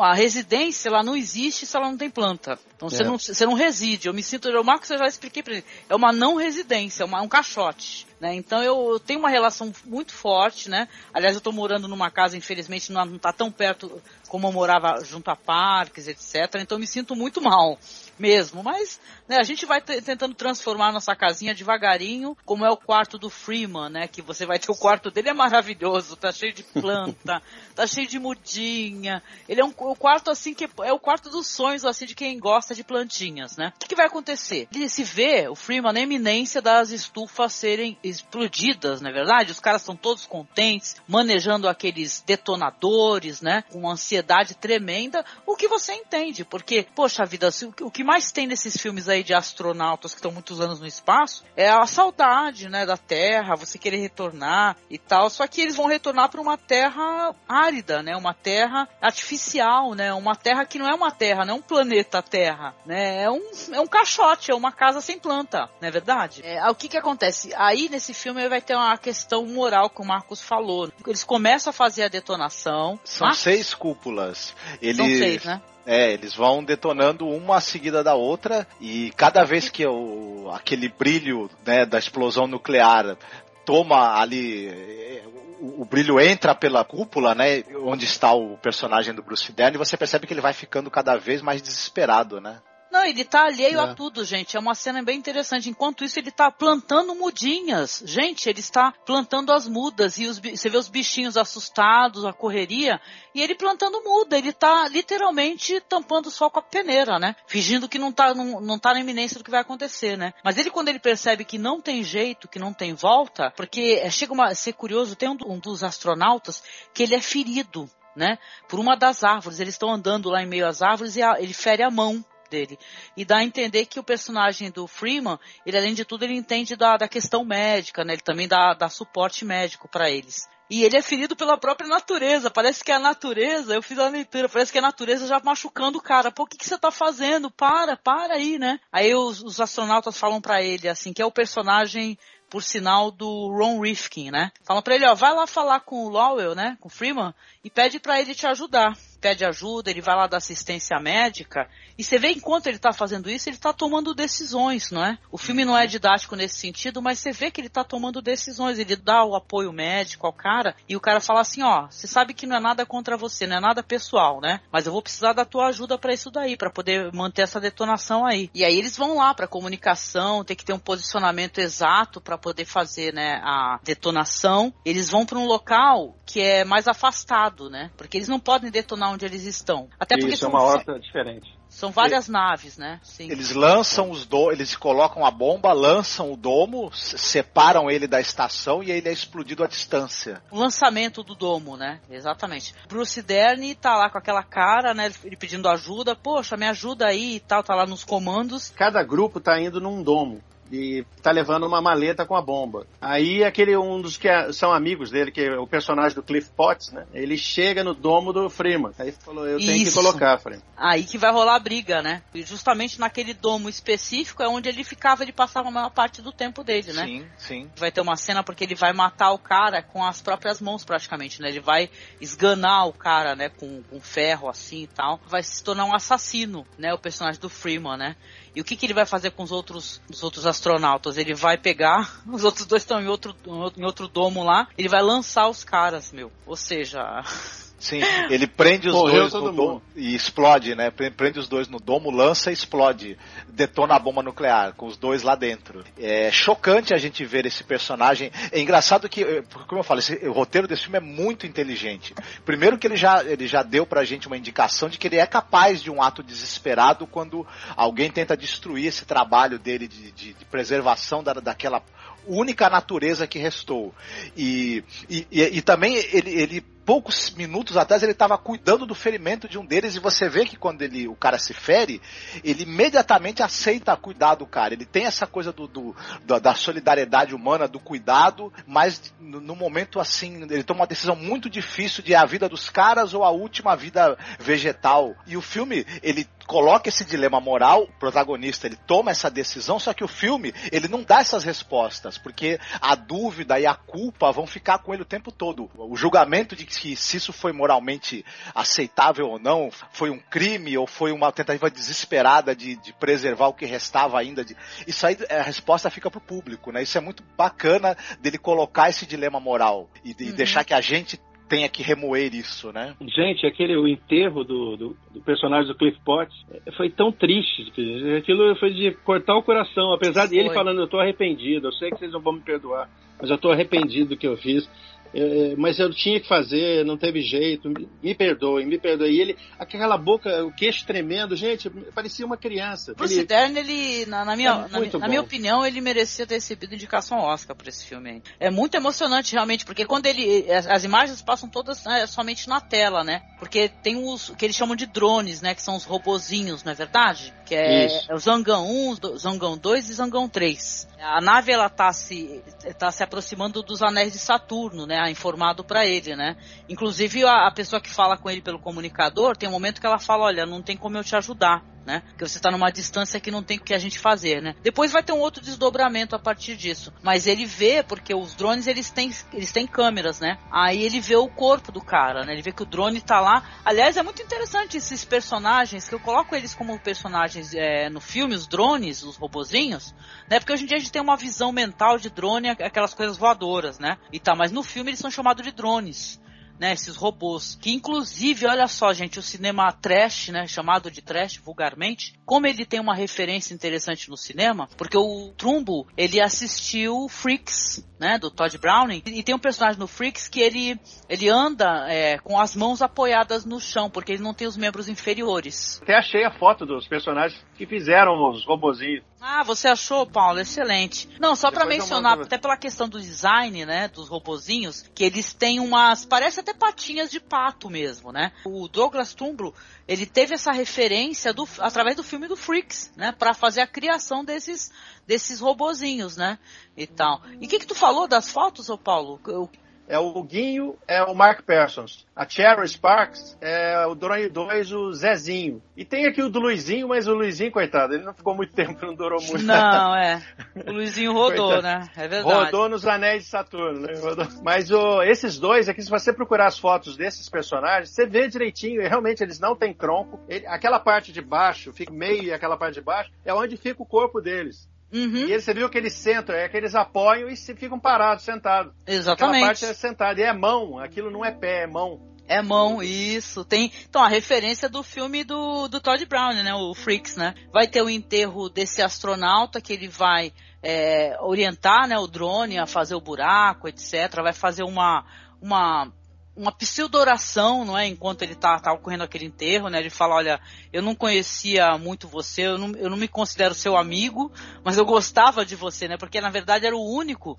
[0.00, 2.58] a residência ela não existe se ela não tem planta.
[2.76, 3.06] Então você, É.
[3.06, 4.08] não, você não reside.
[4.08, 4.48] Eu me sinto.
[4.50, 5.64] O Marcos eu já expliquei pra ele.
[5.88, 8.06] É uma não residência, é uma- um caixote.
[8.20, 8.34] Né?
[8.34, 10.88] Então eu, eu tenho uma relação muito forte, né?
[11.12, 15.04] Aliás, eu tô morando numa casa, infelizmente, não, não tá tão perto como eu morava
[15.04, 16.54] junto a parques, etc.
[16.60, 17.78] Então eu me sinto muito mal
[18.18, 18.62] mesmo.
[18.62, 23.18] Mas né, a gente vai te- tentando transformar nossa casinha devagarinho, como é o quarto
[23.18, 24.08] do Freeman, né?
[24.08, 27.42] Que você vai ter o quarto dele é maravilhoso, tá cheio de planta,
[27.74, 29.22] tá cheio de mudinha.
[29.48, 32.38] Ele é um o quarto assim que é o quarto dos sonhos assim de quem
[32.38, 33.72] gosta de plantinhas, né?
[33.76, 34.68] O que, que vai acontecer?
[34.74, 39.52] Ele se vê o Freeman na eminência das estufas serem explodidas, não é verdade?
[39.52, 43.62] Os caras estão todos contentes, manejando aqueles detonadores, né?
[43.70, 48.30] Com uma ansiedade tremenda, o que você entende, porque, poxa vida, se o que mais
[48.30, 52.68] tem nesses filmes aí de astronautas que estão muitos anos no espaço é a saudade,
[52.68, 56.56] né, da Terra, você querer retornar e tal, só que eles vão retornar para uma
[56.56, 58.16] Terra árida, né?
[58.16, 60.12] Uma Terra artificial, né?
[60.14, 63.24] Uma Terra que não é uma Terra, não é um planeta Terra, né?
[63.24, 63.42] É um,
[63.72, 66.42] é um caixote, é uma casa sem planta, não é verdade?
[66.44, 67.52] É, o que que acontece?
[67.56, 70.90] Aí nesse filme vai ter uma questão moral que o Marcos falou.
[71.06, 72.98] Eles começam a fazer a detonação.
[73.04, 74.54] São mas- seis cúpulas.
[74.80, 75.60] Eles, São seis, né?
[75.86, 81.48] É, eles vão detonando uma seguida da outra e cada vez que o, aquele brilho
[81.64, 83.16] né, da explosão nuclear
[83.64, 85.22] toma ali.
[85.60, 87.62] O, o brilho entra pela cúpula, né?
[87.84, 91.16] Onde está o personagem do Bruce Dern, e você percebe que ele vai ficando cada
[91.16, 92.60] vez mais desesperado, né?
[92.96, 93.82] Não, ele tá alheio É.
[93.82, 94.56] a tudo, gente.
[94.56, 95.68] É uma cena bem interessante.
[95.68, 98.02] Enquanto isso, ele tá plantando mudinhas.
[98.06, 100.16] Gente, ele está plantando as mudas.
[100.18, 102.98] E os, você vê os bichinhos assustados, a correria.
[103.34, 104.38] E ele plantando muda.
[104.38, 107.36] Ele tá literalmente tampando o sol com a peneira, né?
[107.46, 110.32] Fingindo que não tá, não, não tá na iminência do que vai acontecer, né?
[110.42, 114.08] Mas ele, quando ele percebe que não tem jeito, que não tem volta, porque é,
[114.10, 116.62] chega uma, a ser curioso, tem um, um dos astronautas
[116.94, 118.38] que ele é ferido, né?
[118.68, 119.60] Por uma das árvores.
[119.60, 122.78] Eles estão andando lá em meio às árvores e a- ele fere a mão dele.
[123.16, 126.76] E dá a entender que o personagem do Freeman, ele além de tudo, ele entende
[126.76, 128.14] da, da questão médica, né?
[128.14, 130.48] Ele também dá, dá suporte médico para eles.
[130.68, 132.50] E ele é ferido pela própria natureza.
[132.50, 136.02] Parece que a natureza, eu fiz a leitura, parece que a natureza já machucando o
[136.02, 136.32] cara.
[136.32, 137.50] Pô, o que, que você tá fazendo?
[137.50, 138.80] Para, para aí, né?
[138.90, 142.18] Aí os, os astronautas falam pra ele, assim, que é o personagem
[142.50, 144.50] por sinal do Ron Rifkin, né?
[144.64, 146.76] Falam pra ele, ó, vai lá falar com o Lowell, né?
[146.80, 148.96] Com o Freeman, e pede pra ele te ajudar.
[149.26, 151.68] Pede ajuda, ele vai lá dar assistência médica,
[151.98, 155.18] e você vê enquanto ele tá fazendo isso, ele tá tomando decisões, não é?
[155.32, 158.78] O filme não é didático nesse sentido, mas você vê que ele tá tomando decisões,
[158.78, 162.34] ele dá o apoio médico ao cara, e o cara fala assim, ó, você sabe
[162.34, 164.60] que não é nada contra você, não é nada pessoal, né?
[164.70, 168.24] Mas eu vou precisar da tua ajuda pra isso daí, pra poder manter essa detonação
[168.24, 168.48] aí.
[168.54, 172.64] E aí eles vão lá pra comunicação, tem que ter um posicionamento exato pra poder
[172.64, 174.72] fazer, né, a detonação.
[174.84, 177.90] Eles vão pra um local que é mais afastado, né?
[177.96, 179.88] Porque eles não podem detonar onde eles estão.
[179.98, 181.52] Até porque Isso é são, uma horta diferente.
[181.68, 183.00] são várias naves, né?
[183.02, 183.30] Sim.
[183.30, 188.20] Eles lançam os do, eles colocam a bomba, lançam o domo, se- separam ele da
[188.20, 190.42] estação e ele é explodido à distância.
[190.50, 192.00] O lançamento do domo, né?
[192.10, 192.74] Exatamente.
[192.88, 195.10] Bruce Dern tá lá com aquela cara, né?
[195.24, 196.14] Ele pedindo ajuda.
[196.14, 198.70] Poxa, me ajuda aí e tal, tá lá nos comandos.
[198.76, 202.86] Cada grupo tá indo num domo e tá levando uma maleta com a bomba.
[203.00, 206.50] Aí aquele um dos que é- são amigos dele, que é o personagem do Cliff
[206.56, 207.06] Potts, né?
[207.12, 208.92] Ele chega no domo do Freeman.
[208.98, 210.62] Aí falou, eu tenho que colocar, Freeman.
[210.76, 212.22] Aí que vai rolar a briga, né?
[212.34, 216.32] E justamente naquele domo específico é onde ele ficava, ele passava a maior parte do
[216.32, 217.06] tempo dele, né?
[217.06, 217.70] Sim, sim.
[217.76, 221.40] Vai ter uma cena porque ele vai matar o cara com as próprias mãos, praticamente,
[221.40, 221.48] né?
[221.48, 221.88] Ele vai
[222.20, 223.48] esganar o cara, né?
[223.48, 225.20] Com, com ferro assim e tal.
[225.26, 226.92] Vai se tornar um assassino, né?
[226.92, 228.16] O personagem do Freeman, né?
[228.56, 231.18] E o que, que ele vai fazer com os outros, os outros astronautas?
[231.18, 233.36] Ele vai pegar, os outros dois estão em outro,
[233.76, 236.32] em outro domo lá, ele vai lançar os caras, meu.
[236.46, 237.22] Ou seja,
[237.78, 238.00] Sim,
[238.30, 239.82] ele prende os Morreu dois no domo mundo.
[239.94, 240.90] e explode, né?
[240.90, 243.18] Pre- Prende os dois no domo, lança e explode.
[243.48, 245.84] Detona a bomba nuclear, com os dois lá dentro.
[245.98, 248.30] É chocante a gente ver esse personagem.
[248.50, 252.14] É engraçado que, eh, como eu falo, esse- o roteiro desse filme é muito inteligente.
[252.44, 255.26] Primeiro que ele já, ele já deu pra gente uma indicação de que ele é
[255.26, 257.46] capaz de um ato desesperado quando
[257.76, 261.82] alguém tenta destruir esse trabalho dele de, de- de preservação da, daquela
[262.26, 263.94] única natureza que restou.
[264.36, 269.48] E, e, e, e também ele, ele, poucos minutos atrás, ele estava cuidando do ferimento
[269.48, 272.00] de um deles, e você vê que quando ele, o cara se fere,
[272.44, 274.72] ele imediatamente aceita cuidar do cara.
[274.72, 279.56] Ele tem essa coisa do, do- da, da solidariedade humana, do cuidado, mas no, no
[279.56, 283.24] momento assim, ele toma uma decisão muito difícil de é a vida dos caras ou
[283.24, 285.14] a última vida vegetal.
[285.26, 289.92] E o filme, ele coloca esse dilema moral, o protagonista ele toma essa decisão, só
[289.92, 294.46] que o filme ele não dá essas respostas, porque a dúvida e a culpa vão
[294.46, 295.68] ficar com ele o tempo todo.
[295.74, 298.24] O julgamento de que se isso foi moralmente
[298.54, 303.54] aceitável ou não, foi um crime ou foi uma tentativa desesperada de, de preservar o
[303.54, 304.44] que restava ainda.
[304.44, 304.56] De...
[304.86, 306.82] Isso aí a resposta fica pro público, né?
[306.82, 310.34] Isso é muito bacana dele colocar esse dilema moral e, de- Uhum.
[310.36, 311.18] deixar que a gente
[311.48, 312.96] tenha que remoer isso, né?
[313.00, 317.70] Gente, aquele o enterro do, do, do personagem do Cliff Potts eh, foi tão triste.
[317.72, 319.92] que Aquilo foi de cortar o coração.
[319.92, 320.54] Apesar de ele Foi.
[320.56, 323.50] falando, eu tô arrependido, eu sei que vocês não vão me perdoar, mas eu tô
[323.52, 324.68] arrependido do que eu fiz.
[325.16, 329.10] Eh, mas eu tinha que fazer, não teve jeito, me, perdoe, me perdoe.
[329.10, 332.92] E ele, aquela boca, o queixo tremendo, gente, parecia uma criança.
[332.94, 336.34] Bruce Ele- Dern, ele, na, na minha, É na, na minha opinião, ele merecia ter
[336.34, 338.22] recebido indicação Oscar por esse filme aí.
[338.38, 340.50] É muito emocionante, realmente, porque quando ele.
[340.52, 343.22] As, as imagens passam todas né, somente na tela, né?
[343.38, 345.54] Porque tem os o que eles chamam de drones, né?
[345.54, 347.32] Que são os robozinhos, não é verdade?
[347.46, 348.12] Que é, Isso.
[348.12, 350.88] o Zangão 1, do- Zangão 2 e Zangão 3.
[351.00, 352.42] A nave, ela tá se,
[352.76, 355.08] tá se aproximando dos anéis de Saturno, né?
[355.10, 356.36] Informado pra ele, né?
[356.68, 360.00] Inclusive, a, a pessoa que fala com ele pelo comunicador, tem um momento que ela
[360.00, 362.02] fala, olha, não tem como eu te ajudar né?
[362.08, 364.54] Porque você está numa distância que não tem o que a gente fazer, né?
[364.62, 366.92] Depois vai ter um outro desdobramento a partir disso.
[367.02, 370.36] Mas ele vê, porque os drones eles têm, eles têm câmeras, né?
[370.50, 372.32] Aí ele vê o corpo do cara, né?
[372.32, 373.42] Ele vê que o drone tá lá.
[373.64, 378.34] Aliás, é muito interessante esses personagens, que eu coloco eles como personagens é, no filme,
[378.34, 379.94] os drones, os robozinhos,
[380.28, 380.40] né?
[380.40, 383.78] Porque hoje em dia a gente tem uma visão mental de drone, aquelas coisas voadoras,
[383.78, 383.96] né?
[384.12, 386.20] E tá, mas no filme eles são chamados de drones
[386.58, 391.38] né, esses robôs, que inclusive, olha só, gente, o cinema trash, né, chamado de trash
[391.38, 397.86] vulgarmente, como ele tem uma referência interessante no cinema, porque o Trumbo, ele assistiu Freaks,
[397.98, 400.78] né, do Todd Browning, e tem um personagem no Freaks que ele,
[401.08, 404.88] ele anda é, com as mãos apoiadas no chão, porque ele não tem os membros
[404.88, 405.80] inferiores.
[405.82, 409.04] Até achei a foto dos personagens que fizeram os robozinhos.
[409.28, 410.38] Ah, você achou, Paulo?
[410.38, 411.08] Excelente.
[411.18, 415.58] Não, só eu mencionar, até pela questão do design, né, dos robozinhos, que eles têm
[415.58, 418.30] umas, parece até patinhas de pato mesmo, né?
[418.44, 419.52] O Douglas Tumbro,
[419.88, 424.24] ele teve essa referência do, através do filme do Freaks, né, Pra fazer a criação
[424.24, 424.70] desses
[425.04, 426.38] desses robozinhos, né,
[426.76, 427.20] e tal.
[427.40, 429.20] E o que que tu falou das fotos, ô Paulo?
[429.26, 429.50] Eu-
[429.88, 432.06] é o Guinho, é o Mark Parsons.
[432.14, 435.62] A Cherry Sparks é o Drone 2, o Zezinho.
[435.76, 438.84] E tem aqui o do Luizinho, mas o Luizinho, coitado, ele não ficou muito tempo,
[438.84, 439.44] não durou muito.
[439.44, 440.22] Não, é.
[440.66, 441.62] O Luizinho rodou, Coitado.
[441.62, 441.88] né?
[441.96, 442.44] É verdade.
[442.46, 443.94] Rodou nos anéis de Saturno, né?
[444.00, 444.26] Rodou.
[444.42, 448.80] Mas o, esses dois aqui, se você procurar as fotos desses personagens, você vê direitinho,
[448.82, 450.20] e realmente eles não têm tronco.
[450.28, 453.82] Ele- aquela parte de baixo, fica meio e aquela parte de baixo, é onde fica
[453.82, 454.68] o corpo deles.
[454.96, 455.28] Uhum.
[455.28, 458.72] E você viu que eles sentam, é que eles apoiam e se ficam parados, sentados.
[458.82, 459.44] Aquela Exatamente.
[459.44, 462.00] parte é sentada, e é mão, aquilo não é pé, é mão.
[462.28, 463.44] É mão, isso.
[463.44, 463.70] Tem.
[463.88, 466.54] Então, a referência do filme do, do Todd Brown, né?
[466.54, 467.34] O Freaks, né?
[467.52, 472.66] Vai ter o enterro desse astronauta que ele vai é, orientar né, o drone a
[472.66, 474.12] fazer o buraco, etc.
[474.22, 475.04] Vai fazer uma.
[475.40, 475.92] uma
[476.36, 477.86] uma pseudo-oração, não é?
[477.86, 479.78] Enquanto ele tá, tá ocorrendo aquele enterro, né?
[479.78, 480.40] Ele fala, olha,
[480.72, 484.30] eu não conhecia muito você, eu não, eu não me considero seu amigo,
[484.62, 485.96] mas eu gostava de você, né?
[485.96, 487.38] Porque na verdade era o único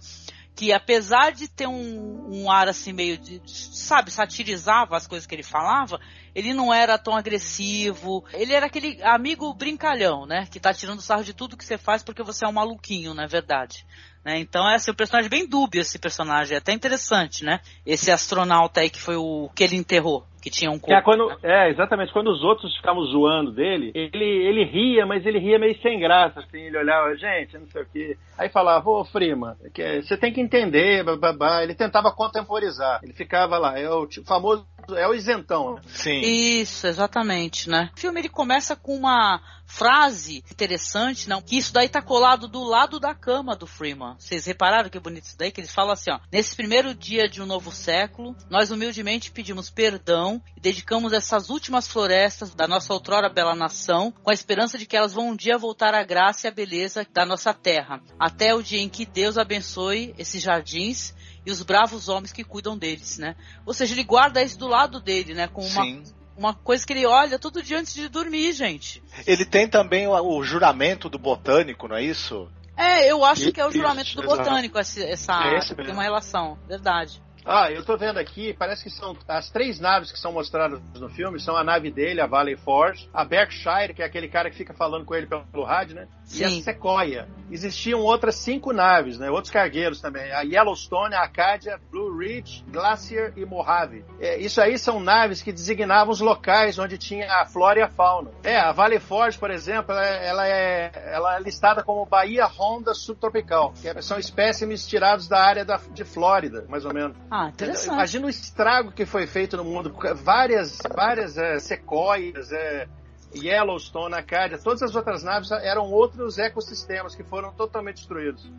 [0.57, 5.35] que apesar de ter um, um ar assim meio de, sabe, satirizava as coisas que
[5.35, 5.99] ele falava,
[6.33, 8.25] ele não era tão agressivo.
[8.33, 10.47] Ele era aquele amigo brincalhão, né?
[10.49, 13.27] Que tá tirando sarro de tudo que você faz porque você é um maluquinho, na
[13.27, 13.85] verdade.
[14.27, 14.39] Né?
[14.39, 17.61] Então é assim, um personagem bem dúbio esse personagem, é até interessante, né?
[17.85, 21.27] Esse astronauta aí que foi o que ele enterrou, que tinha um Que é, corpo.
[21.27, 22.13] quando, é, exatamente.
[22.13, 26.39] Quando os outros ficavam zoando dele, ele, ele ria, mas ele ria meio sem graça,
[26.39, 26.59] assim.
[26.59, 28.17] Ele olhava, gente, não sei o quê.
[28.37, 31.63] Aí falava, ô, Frima, que você tem que entender, babá.
[31.63, 32.99] Ele tentava contemporizar.
[33.03, 34.65] Ele ficava lá, é o tipo, famoso,
[34.95, 35.75] é o isentão.
[35.75, 35.81] né?
[35.87, 36.19] Sim.
[36.21, 37.89] Isso, exatamente, né?
[37.95, 41.41] O filme ele começa com uma frase interessante, não?
[41.41, 44.15] Que isso daí tá colado do lado da cama do Freeman.
[44.17, 45.51] Vocês repararam que bonito isso daí?
[45.51, 46.19] Que eles falam assim, ó.
[46.31, 51.87] Nesse primeiro dia de um novo século, nós humildemente pedimos perdão e dedicamos essas últimas
[51.87, 55.57] florestas da nossa outrora bela nação com a esperança de que elas vão um dia
[55.57, 58.01] voltar à graça e à beleza da nossa terra.
[58.19, 61.13] Até o dia em que Deus abençoe esses jardins
[61.45, 63.35] e os bravos homens que cuidam deles, né?
[63.65, 65.47] Ou seja, ele guarda isso do lado dele, né?
[65.47, 66.03] Com uma, Sim.
[66.37, 69.01] uma coisa que ele olha todo dia antes de dormir, gente.
[69.25, 72.49] Ele tem também o, o juramento do botânico, não é isso?
[72.77, 74.37] É, eu acho que é o Isso, juramento do exato.
[74.37, 77.19] botânico, essa, essa É tem uma relação, verdade.
[77.49, 81.07] Ah, eu tô vendo aqui, parece que são as três naves que são mostradas no
[81.07, 84.57] filme, são a nave dele, a Valley Forge, a Berkshire, que é aquele cara que
[84.57, 86.07] fica falando com ele pelo rádio, né?
[86.33, 86.61] E a Sim.
[86.61, 87.25] Sequoia.
[87.49, 89.31] Existiam outras cinco naves, né?
[89.31, 90.29] Outros cargueiros também.
[90.33, 94.03] A Yellowstone, a Acadia, Blue Ridge, Glacier e Mojave.
[94.19, 97.87] É, isso aí são naves que designavam os locais onde tinha a flora e a
[97.87, 98.29] fauna.
[98.43, 103.73] É, a Valley Forge, por exemplo, ela, é, ela é listada como Bahia Honda subtropical,
[103.81, 107.15] que é- são espécimes tirados da área da, de Flórida, mais ou menos.
[107.31, 107.93] Ah, interessante.
[107.93, 109.93] Imagina o estrago que foi feito no mundo.
[110.15, 112.87] Várias, várias é, sequoias, é,
[113.35, 118.49] Yellowstone, Acadia, todas as outras naves eram outros ecossistemas que foram totalmente destruídos.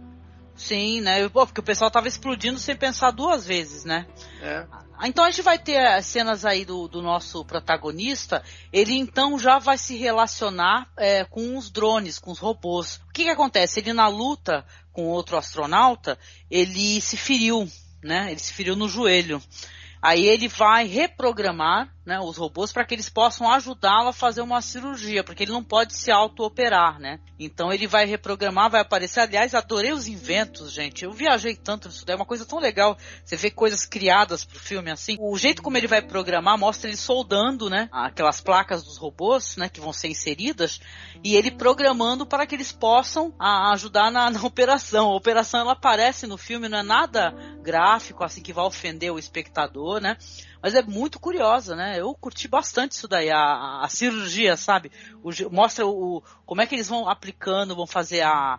[0.58, 1.28] Sim, né?
[1.28, 4.08] Pô, porque o pessoal tava explodindo sem pensar duas vezes, né?
[4.42, 4.66] É.
[4.98, 8.42] Ah, Então a gente vai ter as cenas aí do, do nosso protagonista.
[8.72, 12.96] Ele então já vai se relacionar é, com os drones, com os robôs.
[13.08, 13.78] O que, que acontece?
[13.78, 16.18] Ele na luta com outro astronauta,
[16.50, 17.68] ele se feriu,
[18.02, 18.30] né?
[18.30, 19.42] Ele se feriu no joelho.
[20.00, 24.62] Aí ele vai reprogramar né, os robôs para que eles possam ajudá-lo a fazer uma
[24.62, 27.20] cirurgia, porque ele não pode se auto-operar, né?
[27.38, 29.20] Então ele vai reprogramar, vai aparecer.
[29.20, 31.04] Aliás, adorei os inventos, gente.
[31.04, 32.96] Eu viajei tanto nisso é uma coisa tão legal.
[33.22, 35.16] Você vê coisas criadas pro filme assim.
[35.20, 37.90] O jeito como ele vai programar mostra ele soldando, né?
[37.92, 39.68] Aquelas placas dos robôs, né?
[39.68, 40.80] Que vão ser inseridas.
[41.22, 45.10] E ele programando para que eles possam a- ajudar na, na operação.
[45.10, 49.18] A operação ela aparece no filme, não é nada gráfico, assim, que vai ofender o
[49.18, 50.16] espectador, né?
[50.62, 52.00] Mas é muito curiosa, né?
[52.00, 54.90] Eu curti bastante isso daí, a, a cirurgia, sabe?
[55.22, 58.58] O mostra o, como é que eles vão aplicando, vão fazer a.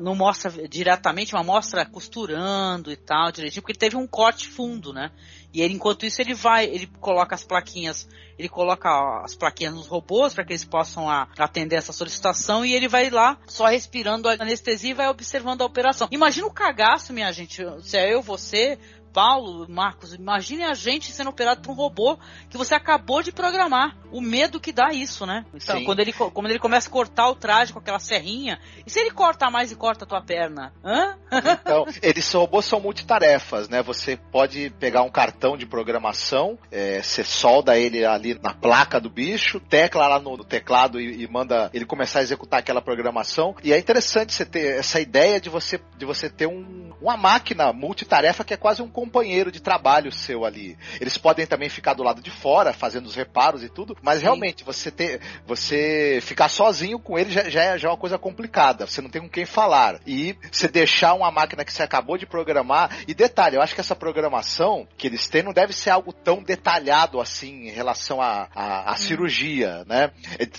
[0.00, 5.12] Não mostra diretamente, mas mostra costurando e tal, direitinho, porque teve um corte fundo, né?
[5.54, 8.90] E ele, enquanto isso, ele vai, ele coloca as plaquinhas, ele coloca
[9.22, 13.10] as plaquinhas nos robôs para que eles possam a- atender essa solicitação e ele vai
[13.10, 16.08] lá só respirando a anestesia e vai observando a operação.
[16.10, 18.78] Imagina o cagaço, minha gente, se é eu, você,
[19.16, 22.18] Paulo, Marcos, imagine a gente sendo operado por um robô
[22.50, 23.96] que você acabou de programar.
[24.12, 25.46] O medo que dá isso, né?
[25.54, 25.84] Então, Sim.
[25.84, 29.10] quando ele, quando ele começa a cortar o traje com aquela serrinha, e se ele
[29.10, 30.70] corta mais e corta a tua perna?
[30.84, 31.16] Hã?
[31.32, 33.82] Então, eles robôs são multitarefas, né?
[33.82, 39.08] Você pode pegar um cartão de programação, é, você solda ele ali na placa do
[39.08, 43.56] bicho, tecla lá no, no teclado e, e manda ele começar a executar aquela programação.
[43.64, 47.72] E é interessante você ter essa ideia de você, de você ter um- uma máquina
[47.72, 50.76] multitarefa que é quase um companheiro de trabalho seu ali.
[51.00, 54.64] Eles podem também ficar do lado de fora, fazendo os reparos e tudo, mas realmente
[54.64, 58.86] você ter, você ficar sozinho com ele já, já, é, já é uma coisa complicada.
[58.86, 60.00] Você não tem com quem falar.
[60.06, 62.98] E você deixar uma máquina que você acabou de programar.
[63.06, 66.42] E detalhe, eu acho que essa programação que eles têm não deve ser algo tão
[66.42, 70.10] detalhado assim em relação à a, a, a, cirurgia, né?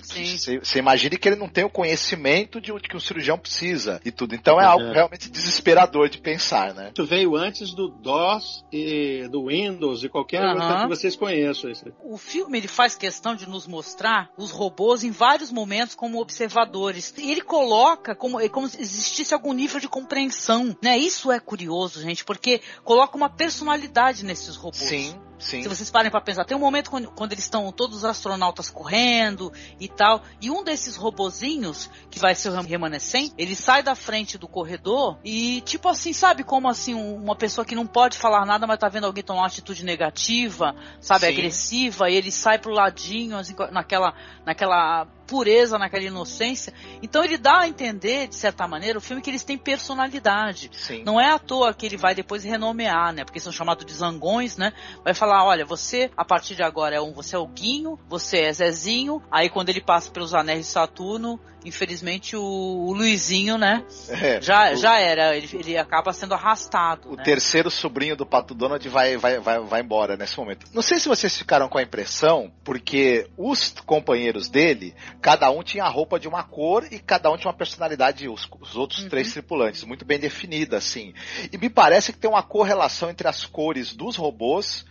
[0.04, 4.12] Você, você imagine que ele não tem o conhecimento de, que um cirurgião precisa e
[4.12, 4.34] tudo.
[4.34, 6.92] Então é, é algo realmente desesperador de pensar, né?
[6.94, 7.90] Isso veio antes do
[8.38, 10.54] DOS e do Windows e qualquer uhum.
[10.54, 11.72] outra que vocês conheçam.
[12.04, 17.14] O filme ele faz questão de nos mostrar os robôs em vários momentos como observadores.
[17.18, 20.98] E ele coloca como, como se existisse algum nível de compreensão, né?
[20.98, 24.78] Isso é curioso, gente, porque coloca uma personalidade nesses robôs.
[24.78, 25.20] Sim.
[25.40, 25.62] Sim.
[25.62, 28.70] Se vocês parem para pensar, tem um momento quando, quando, eles estão todos os astronautas
[28.70, 33.96] correndo e tal, e um desses robozinhos, que vai ser o remanescente, ele sai da
[33.96, 38.46] frente do corredor e, tipo assim, sabe como assim, uma pessoa que não pode falar
[38.46, 41.34] nada, mas tá vendo alguém tomar uma atitude negativa, sabe, Sim.
[41.34, 44.14] agressiva, e ele sai pro ladinho, assim, naquela,
[44.46, 46.74] naquela pureza, naquela inocência.
[47.02, 50.72] Então ele dá a entender, de certa maneira, o filme que eles têm personalidade.
[50.74, 51.04] Sim.
[51.04, 53.26] Não é à toa que ele vai depois renomear, né?
[53.26, 54.72] Porque são chamados de zangões, né?
[55.04, 58.40] Vai falar, olha, você, a partir de agora, é um, você é o Guinho, você
[58.40, 59.22] é Zezinho.
[59.30, 63.84] Aí quando ele passa pelos anéis de Saturno, infelizmente o, o Luizinho, né?
[64.10, 67.12] É, já, o, já era, ele, ele acaba sendo arrastado.
[67.12, 67.24] O né?
[67.24, 70.66] terceiro sobrinho do Pato Donald vai, vai, vai, vai embora nesse momento.
[70.74, 74.96] Não sei se vocês ficaram com a impressão, porque os companheiros dele,
[75.28, 78.48] cada um tinha a roupa de uma cor e cada um tinha uma personalidade, os,
[78.62, 79.10] os outros uhum.
[79.10, 81.14] três tripulantes, muito bem definida, assim.
[81.52, 84.86] E me parece que tem uma correlação entre as cores dos robôs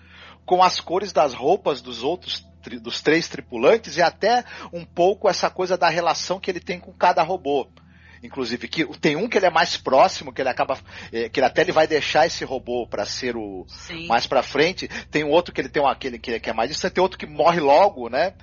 [0.44, 2.44] com as cores das roupas dos outros
[2.82, 6.92] dos três tripulantes e até um pouco essa coisa da relação que ele tem com
[6.92, 7.66] cada robô.
[8.22, 10.78] Inclusive, que tem um que ele é mais próximo, que ele acaba.
[11.10, 14.06] É, que ele até ele vai deixar esse robô para ser o Sim.
[14.06, 14.86] mais para frente.
[15.10, 17.18] Tem um outro que ele tem um, aquele que, que é mais distante, tem outro
[17.18, 18.34] que morre logo, né?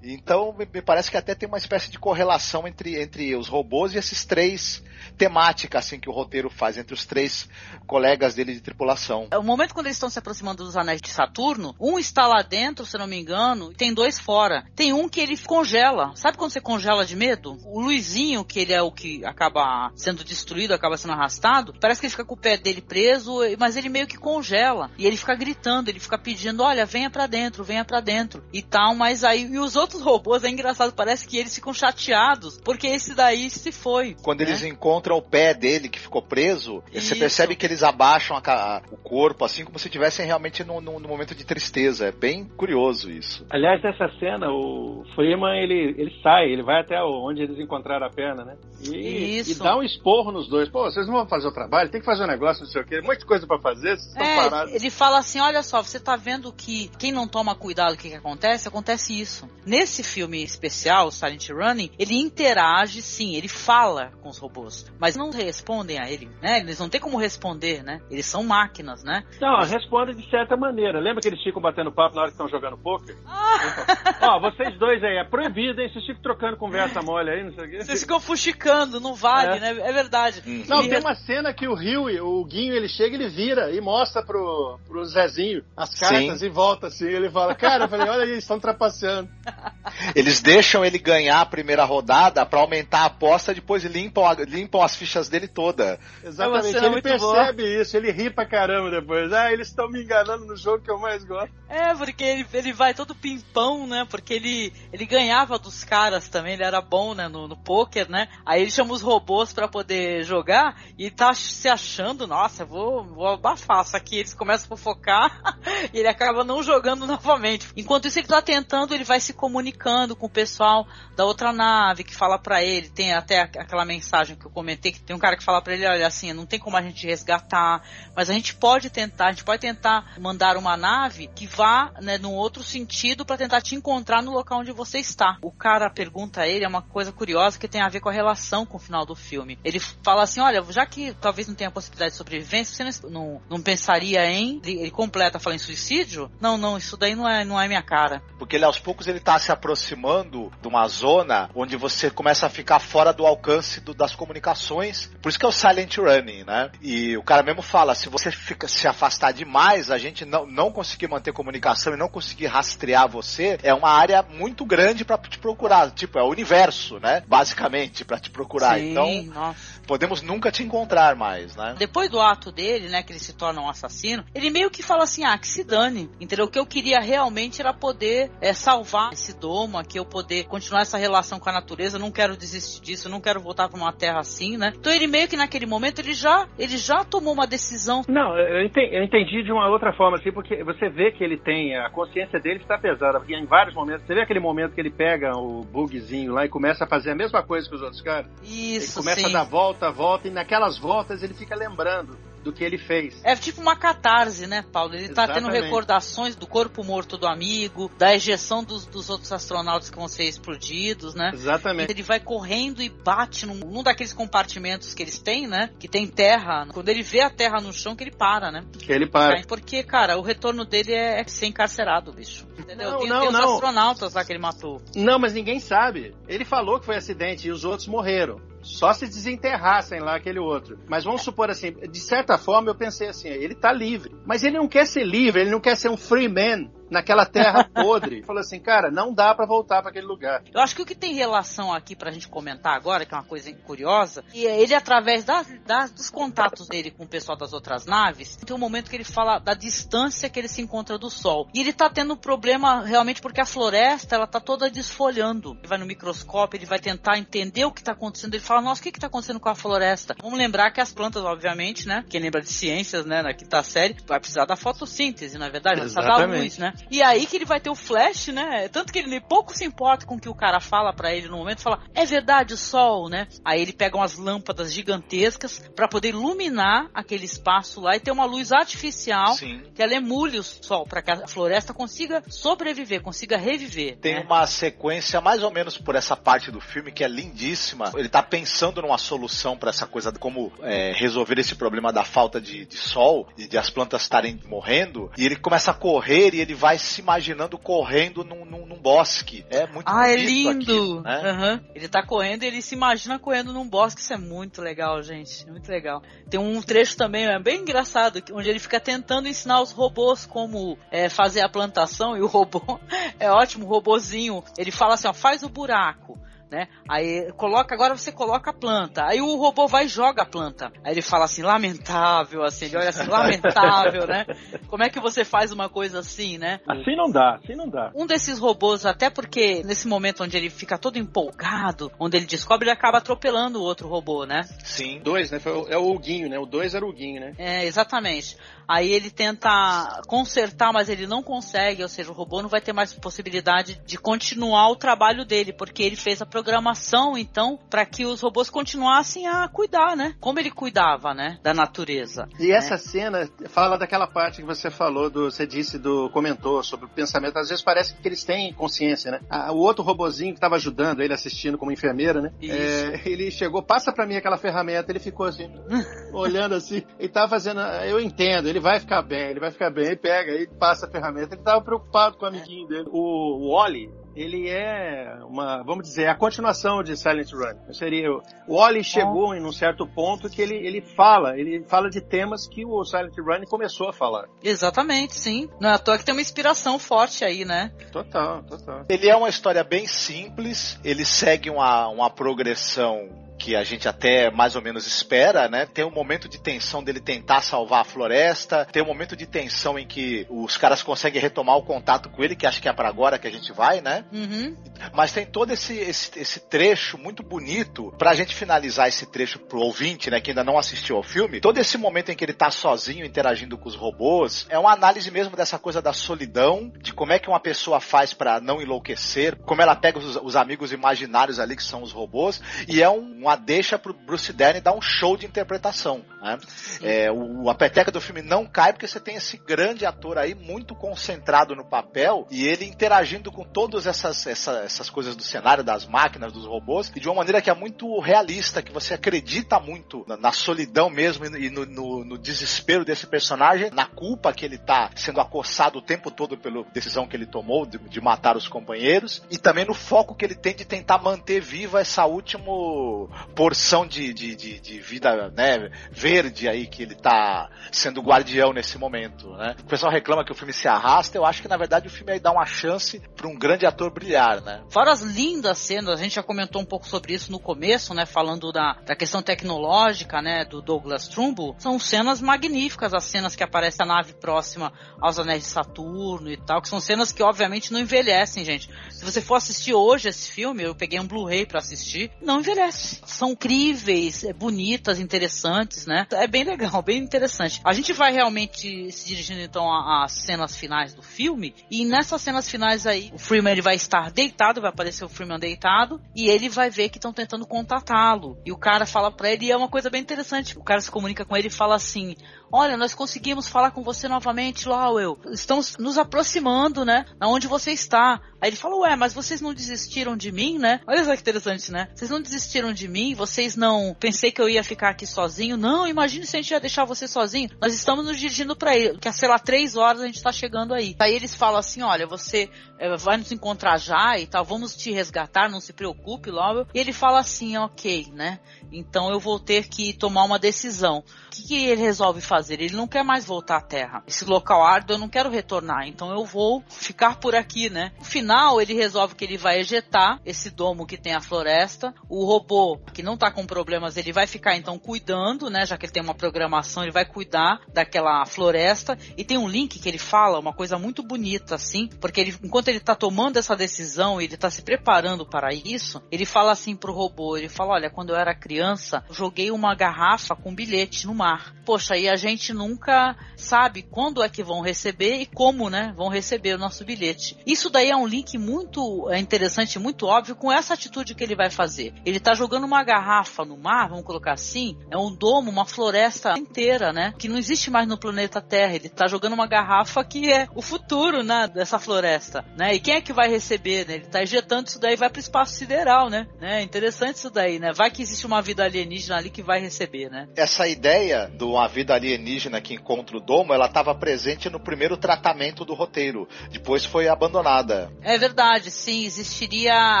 [0.02, 3.98] Então, me parece que até tem uma espécie de correlação entre, entre os robôs e
[3.98, 4.82] esses três
[5.16, 7.48] temáticas assim que o roteiro faz entre os três
[7.86, 9.28] colegas dele de tripulação.
[9.36, 12.84] O momento quando eles estão se aproximando dos anéis de Saturno, um está lá dentro,
[12.84, 14.64] se não me engano, e tem dois fora.
[14.74, 16.12] Tem um que ele congela.
[16.14, 17.58] Sabe quando você congela de medo?
[17.64, 22.06] O Luizinho, que ele é o que acaba sendo destruído, acaba sendo arrastado, parece que
[22.06, 24.90] ele fica com o pé dele preso, mas ele meio que congela.
[24.98, 28.44] E ele fica gritando, ele fica pedindo, olha, venha para dentro, venha para dentro.
[28.52, 32.60] E tal, mas aí e os outros robôs é engraçado, parece que eles ficam chateados,
[32.60, 34.14] porque esse daí se foi.
[34.22, 34.46] Quando né?
[34.46, 37.08] eles encontram o pé dele que ficou preso, Isso.
[37.08, 40.80] você percebe que eles abaixam a, a, o corpo, assim como se estivessem realmente num,
[40.80, 42.06] momento de tristeza.
[42.06, 43.46] É bem curioso isso.
[43.48, 48.10] Aliás, nessa cena, o Freeman ele, ele sai, ele vai até onde eles encontraram a
[48.10, 48.56] perna, né?
[48.82, 50.68] E, e, dá um esporro nos dois.
[50.68, 52.84] Pô, vocês não vão fazer o trabalho, tem que fazer um negócio, não sei o
[52.84, 54.74] quê, muita coisa para fazer, vocês estão é, parados.
[54.74, 58.10] Ele fala assim: olha só, você tá vendo que quem não toma cuidado, o que,
[58.10, 58.68] que acontece?
[58.68, 59.48] Acontece isso.
[59.64, 65.30] Nesse filme especial, Silent Running, ele interage, sim, ele fala com os robôs, mas não
[65.30, 66.60] respondem a ele, né?
[66.60, 68.00] Eles não têm como responder, né?
[68.10, 69.24] Eles são máquinas, né?
[69.40, 69.70] Não, mas...
[69.70, 70.98] respondem de certa maneira.
[70.98, 73.16] Lembra que eles ficam batendo papo na hora que estão jogando poker?
[73.26, 74.36] Ah.
[74.36, 75.90] Ó, vocês dois aí, é proibido, hein?
[75.92, 77.84] Vocês ficam trocando conversa mole aí, não sei o quê.
[77.84, 79.60] Vocês ficam fuxicando, não vale, é.
[79.60, 79.88] né?
[79.88, 80.42] É verdade.
[80.46, 80.64] Hum.
[80.68, 83.80] Não, e tem uma cena que o Rio, o Guinho, ele chega, ele vira e
[83.80, 86.46] mostra pro, pro Zezinho as cartas Sim.
[86.46, 87.06] e volta assim.
[87.06, 89.28] Ele fala, cara, eu falei, olha aí, estão trapaceando.
[90.14, 94.82] Eles deixam ele ganhar a primeira rodada para aumentar a aposta, depois limpam, a, limpam
[94.82, 95.98] as fichas dele toda.
[96.22, 97.82] Exatamente, é ele percebe boa.
[97.82, 99.32] isso, ele ri pra caramba depois.
[99.32, 101.52] Ah, eles estão me enganando no jogo que eu mais gosto.
[101.68, 104.06] É, porque ele, ele vai todo pimpão, né?
[104.08, 108.28] Porque ele, ele ganhava dos caras também, ele era bom, né, no, no poker, né?
[108.44, 113.26] Aí ele chama os robôs para poder jogar e tá se achando, nossa, vou, vou
[113.26, 113.84] abafar.
[113.84, 115.58] Só que eles começam a fofocar
[115.92, 117.68] e ele acaba não jogando novamente.
[117.76, 120.86] Enquanto isso, ele tá tentando, ele vai se comunicando com o pessoal
[121.16, 122.88] da outra nave que fala para ele.
[122.88, 125.84] Tem até aquela mensagem que eu comentei que tem um cara que fala para ele,
[125.84, 127.82] olha, assim, não tem como a gente resgatar,
[128.14, 132.18] mas a gente pode tentar, a gente pode tentar mandar uma nave que vá, né,
[132.18, 135.36] num outro sentido para tentar te encontrar no local onde você está.
[135.42, 138.12] O cara pergunta a ele, é uma coisa curiosa que tem a ver com a
[138.12, 139.58] relação com o final do filme.
[139.64, 143.60] Ele fala assim, olha, já que talvez não tenha possibilidade de sobrevivência, você não, não
[143.60, 144.60] pensaria em...
[144.64, 146.30] Ele completa, fala em suicídio?
[146.40, 148.22] Não, não, isso daí não é, não é minha cara.
[148.38, 152.50] Porque ele aos poucos ele tá se aproximando de uma zona onde você começa a
[152.50, 155.10] ficar fora do alcance do, das comunicações.
[155.22, 156.70] Por isso que é o silent running, né?
[156.82, 160.70] E o cara mesmo fala, se você fica, se afastar demais, a gente não, não
[160.70, 165.38] conseguir manter comunicação e não conseguir rastrear você, é uma área muito grande para te
[165.38, 165.90] procurar.
[165.92, 167.22] Tipo, é o universo, né?
[167.26, 168.78] Basicamente, para te procurar.
[168.78, 171.74] Sim, então, nossa podemos nunca te encontrar mais, né?
[171.78, 175.04] Depois do ato dele, né, que ele se torna um assassino, ele meio que fala
[175.04, 176.44] assim, ah, que se dane, entendeu?
[176.44, 180.82] O que eu queria realmente era poder é, salvar esse domo aqui, eu poder continuar
[180.82, 183.92] essa relação com a natureza, não quero desistir disso, eu não quero voltar para uma
[183.92, 184.72] terra assim, né?
[184.76, 188.02] Então ele meio que naquele momento, ele já, ele já tomou uma decisão.
[188.06, 191.38] Não, eu entendi, eu entendi de uma outra forma, assim, porque você vê que ele
[191.38, 194.80] tem, a consciência dele está pesada, porque em vários momentos, você vê aquele momento que
[194.80, 198.02] ele pega o bugzinho lá e começa a fazer a mesma coisa que os outros
[198.02, 198.30] caras?
[198.42, 199.34] Isso, Ele começa sim.
[199.34, 203.20] a dar volta, volta, e naquelas voltas ele fica lembrando do que ele fez.
[203.24, 204.94] É tipo uma catarse, né, Paulo?
[204.94, 209.90] Ele tá tendo recordações do corpo morto do amigo, da ejeção dos, dos outros astronautas
[209.90, 211.30] que vão ser explodidos, né?
[211.34, 211.90] Exatamente.
[211.90, 215.70] Ele vai correndo e bate num, num daqueles compartimentos que eles têm, né?
[215.78, 216.66] Que tem terra.
[216.72, 218.64] Quando ele vê a terra no chão, que ele para, né?
[218.78, 219.42] Que ele para.
[219.46, 222.46] Porque, cara, o retorno dele é, é ser encarcerado, bicho.
[222.58, 222.92] Entendeu?
[222.92, 223.54] Não, tem, não, tem os não.
[223.54, 224.80] astronautas lá que ele matou.
[224.96, 226.14] Não, mas ninguém sabe.
[226.26, 228.40] Ele falou que foi acidente e os outros morreram.
[228.68, 230.78] Só se desenterrassem lá aquele outro.
[230.86, 234.14] Mas vamos supor assim, de certa forma eu pensei assim, ele tá livre.
[234.26, 237.64] Mas ele não quer ser livre, ele não quer ser um free man naquela terra
[237.74, 238.22] podre.
[238.22, 240.42] Falou assim, cara, não dá pra voltar pra aquele lugar.
[240.52, 243.24] Eu acho que o que tem relação aqui pra gente comentar agora, que é uma
[243.24, 247.52] coisa curiosa, e é ele, através das, das- dos contatos dele com o pessoal das
[247.52, 251.10] outras naves, tem um momento que ele fala da distância que ele se encontra do
[251.10, 251.48] Sol.
[251.54, 255.56] E ele tá tendo um problema realmente porque a floresta, ela tá toda desfolhando.
[255.58, 258.34] Ele vai no microscópio, ele vai tentar entender o que tá acontecendo.
[258.34, 260.14] Ele fala, nossa, o que que tá acontecendo com a floresta?
[260.22, 262.04] Vamos lembrar que as plantas, obviamente, né?
[262.08, 265.84] Quem lembra de ciências, né, na quinta série, vai precisar da fotossíntese, na verdade, vai
[265.84, 266.42] precisar da Exatamente.
[266.42, 266.72] luz, né?
[266.90, 268.68] E aí que ele vai ter o flash, né?
[268.68, 271.28] Tanto que ele nem pouco se importa com o que o cara fala pra ele
[271.28, 273.26] no momento, fala, é verdade o sol, né?
[273.44, 278.24] Aí ele pega umas lâmpadas gigantescas pra poder iluminar aquele espaço lá e ter uma
[278.24, 279.62] luz artificial Sim.
[279.74, 283.96] que ela emule o sol pra que a floresta consiga sobreviver, consiga reviver.
[283.98, 284.20] Tem né?
[284.20, 287.92] uma sequência mais ou menos por essa parte do filme que é lindíssima.
[287.96, 292.04] Ele tá pensando numa solução pra essa coisa de como é, resolver esse problema da
[292.04, 295.10] falta de, de sol e de as plantas estarem morrendo.
[295.16, 299.46] E ele começa a correr e ele vai se imaginando correndo num, num- num bosque.
[299.48, 300.50] É muito Ah, é lindo!
[300.50, 301.20] aquilo, né?
[301.24, 301.60] Aham.
[301.74, 304.00] Ele tá correndo e ele se imagina correndo num bosque.
[304.00, 305.46] Isso é muito legal, gente.
[305.48, 306.02] Muito legal.
[306.28, 310.76] Tem um trecho também, é bem engraçado, onde ele fica tentando ensinar os robôs como
[310.90, 312.16] é, fazer a plantação.
[312.16, 312.60] E o robô
[313.18, 314.42] é ótimo, o robozinho.
[314.58, 316.18] Ele fala assim: ó, faz o buraco.
[316.50, 316.66] Né?
[316.88, 319.04] Aí coloca, agora você coloca a planta.
[319.04, 320.72] Aí o robô vai e joga a planta.
[320.82, 324.24] Aí ele fala assim, lamentável, assim, ele olha assim, lamentável, né?
[324.66, 326.60] Como é que você faz uma coisa assim, né?
[326.66, 327.90] Assim não dá, assim não dá.
[327.94, 332.64] Um desses robôs, até porque nesse momento onde ele fica todo empolgado, onde ele descobre,
[332.66, 334.42] ele acaba atropelando o outro robô, né?
[334.64, 335.00] Sim.
[335.04, 335.38] Dois, né?
[335.38, 336.38] Foi o- é o Huguinho, né?
[336.38, 337.34] O dois era o Huguinho, né?
[337.38, 338.36] É, exatamente.
[338.66, 342.72] Aí ele tenta consertar, mas ele não consegue, ou seja, o robô não vai ter
[342.72, 348.06] mais possibilidade de continuar o trabalho dele, porque ele fez a programação, então, para que
[348.06, 350.14] os robôs continuassem a cuidar, né?
[350.20, 351.38] Como ele cuidava, né?
[351.42, 352.28] Da natureza.
[352.38, 356.86] E essa cena fala daquela parte que você falou, do, você disse, do comentou sobre
[356.86, 357.36] o pensamento.
[357.36, 359.20] Às vezes parece que eles têm consciência, né?
[359.28, 362.32] Ah, o outro robozinho que estava ajudando ele assistindo como enfermeira, né?
[362.40, 365.50] É, ele chegou, passa pra mim aquela ferramenta, ele ficou assim,
[366.14, 369.70] olhando assim, ele tava fazendo, ah, eu entendo, ele vai ficar bem, ele vai ficar
[369.70, 372.88] bem, ele pega, ele passa a ferramenta, ele tava preocupado com o amiguinho dele.
[372.92, 377.72] O, o Wally, ele é uma, vamos dizer, a continuação de Silent Run.
[377.72, 378.10] Seria,
[378.48, 382.48] o Wally chegou em um certo ponto que ele, ele fala, ele fala de temas
[382.48, 384.26] que o Silent Run começou a falar.
[384.42, 385.48] Exatamente, sim.
[385.60, 387.70] Não é à toa que tem uma inspiração forte aí, né?
[387.92, 388.84] Total, total.
[388.88, 394.30] Ele é uma história bem simples, ele segue uma, uma progressão que a gente até
[394.30, 395.66] mais ou menos espera, né?
[395.66, 399.78] Tem um momento de tensão dele tentar salvar a floresta, tem um momento de tensão
[399.78, 402.88] em que os caras conseguem retomar o contato com ele, que acho que é para
[402.88, 404.04] agora que a gente vai, né?
[404.12, 404.56] Uhum.
[404.92, 409.60] Mas tem todo esse, esse, esse trecho muito bonito pra gente finalizar esse trecho pro
[409.60, 411.40] ouvinte, né, que ainda não assistiu ao filme.
[411.40, 415.10] Todo esse momento em que ele tá sozinho interagindo com os robôs é uma análise
[415.10, 419.36] mesmo dessa coisa da solidão, de como é que uma pessoa faz pra não enlouquecer,
[419.42, 423.27] como ela pega os, os amigos imaginários ali que são os robôs, e é um,
[423.28, 426.04] uma deixa pro Bruce Dern dar um show de interpretação.
[426.22, 426.38] Né?
[426.82, 430.34] É, o, a peteca do filme não cai porque você tem esse grande ator aí
[430.34, 435.62] muito concentrado no papel e ele interagindo com todas essas, essa- essas coisas do cenário,
[435.62, 439.60] das máquinas, dos robôs, e de uma maneira que é muito realista, que você acredita
[439.60, 444.44] muito na, na solidão mesmo e no- no, no- desespero desse personagem, na culpa que
[444.44, 448.36] ele tá sendo acossado o tempo todo pela decisão que ele tomou de, de matar
[448.36, 453.08] os companheiros, e também no foco que ele tem de tentar manter viva essa último
[453.34, 458.78] porção de, de, de, de vida né, verde aí que ele tá sendo guardião nesse
[458.78, 459.54] momento, né?
[459.60, 462.12] O pessoal reclama que o filme se arrasta, eu acho que na verdade o filme
[462.12, 464.62] aí dá uma chance para um grande ator brilhar, né?
[464.70, 468.06] Fora as lindas cenas, a gente já comentou um pouco sobre isso no começo, né?
[468.06, 470.44] Falando da, da questão tecnológica, né?
[470.44, 471.54] Do Douglas Trumbull.
[471.58, 476.36] São cenas magníficas, as cenas que aparece a nave próxima aos anéis de Saturno e
[476.36, 478.70] tal, que são cenas que obviamente não envelhecem, gente.
[478.90, 483.00] Se você for assistir hoje esse filme, eu peguei um Blu-ray para assistir, não envelhece.
[483.08, 486.06] São incríveis, é, bonitas, interessantes, né?
[486.12, 487.60] É bem legal, bem interessante.
[487.64, 492.48] A gente vai realmente se dirigindo então às cenas finais do filme, e nessas cenas
[492.48, 496.48] finais aí, o Freeman ele vai estar deitado, vai aparecer o Freeman deitado, e ele
[496.48, 498.38] vai ver que estão tentando contatá-lo.
[498.44, 500.90] E o cara fala pra ele, e é uma coisa bem interessante, o cara se
[500.90, 502.14] comunica com ele e fala assim,
[502.52, 505.18] olha, nós conseguimos falar com você novamente, Lowell.
[505.30, 507.04] Estamos nos aproximando, né?
[507.20, 508.20] Aonde você está.
[508.40, 510.80] Aí ele fala, ué, mas vocês não desistiram de mim, né?
[510.86, 511.88] Olha só que interessante, né?
[511.94, 513.96] Vocês não desistiram de mim, vocês não...
[513.98, 515.56] Pensei que eu ia ficar aqui sozinho.
[515.56, 517.50] Não, imagine se a gente ia deixar você sozinho.
[517.60, 520.72] Nós estamos nos dirigindo para ele, que sei lá, três horas a gente tá chegando
[520.72, 520.94] aí.
[521.00, 524.92] Aí eles falam assim, olha, você é, vai nos encontrar já e tal, vamos te
[524.92, 526.66] resgatar, não se preocupe, Lowell.
[526.72, 528.38] E ele fala assim, ok, né?
[528.70, 530.98] Então eu vou ter que tomar uma decisão.
[530.98, 532.37] O que, que ele resolve fazer?
[532.50, 534.02] Ele não quer mais voltar à Terra.
[534.06, 537.92] Esse local árido eu não quero retornar, então eu vou ficar por aqui, né?
[537.98, 541.94] No final, ele resolve que ele vai ejetar esse domo que tem a floresta.
[542.08, 545.66] O robô, que não tá com problemas, ele vai ficar então cuidando, né?
[545.66, 548.96] Já que ele tem uma programação, ele vai cuidar daquela floresta.
[549.16, 552.68] E tem um link que ele fala, uma coisa muito bonita, assim, porque ele, enquanto
[552.68, 556.92] ele tá tomando essa decisão, ele tá se preparando para isso, ele fala assim pro
[556.92, 561.54] robô, ele fala, olha, quando eu era criança, joguei uma garrafa com bilhete no mar.
[561.64, 566.08] Poxa, e a gente nunca sabe quando é que vão receber e como, né, vão
[566.08, 567.36] receber o nosso bilhete.
[567.46, 571.36] Isso daí é um link muito é interessante, muito óbvio com essa atitude que ele
[571.36, 571.92] vai fazer.
[572.04, 576.38] Ele tá jogando uma garrafa no mar, vamos colocar assim, é um domo, uma floresta
[576.38, 578.74] inteira, né, que não existe mais no planeta Terra.
[578.74, 582.74] Ele tá jogando uma garrafa que é o futuro, né, dessa floresta, né?
[582.74, 583.94] E quem é que vai receber, né?
[583.94, 586.26] Ele tá injetando isso daí vai para o espaço sideral, né?
[586.40, 586.62] né?
[586.62, 587.72] Interessante isso daí, né?
[587.72, 590.28] Vai que existe uma vida alienígena ali que vai receber, né?
[590.36, 592.17] Essa ideia de uma vida alienígena
[592.62, 596.28] que encontra o domo, ela estava presente no primeiro tratamento do roteiro.
[596.50, 597.90] Depois foi abandonada.
[598.02, 599.04] É verdade, sim.
[599.04, 600.00] Existiria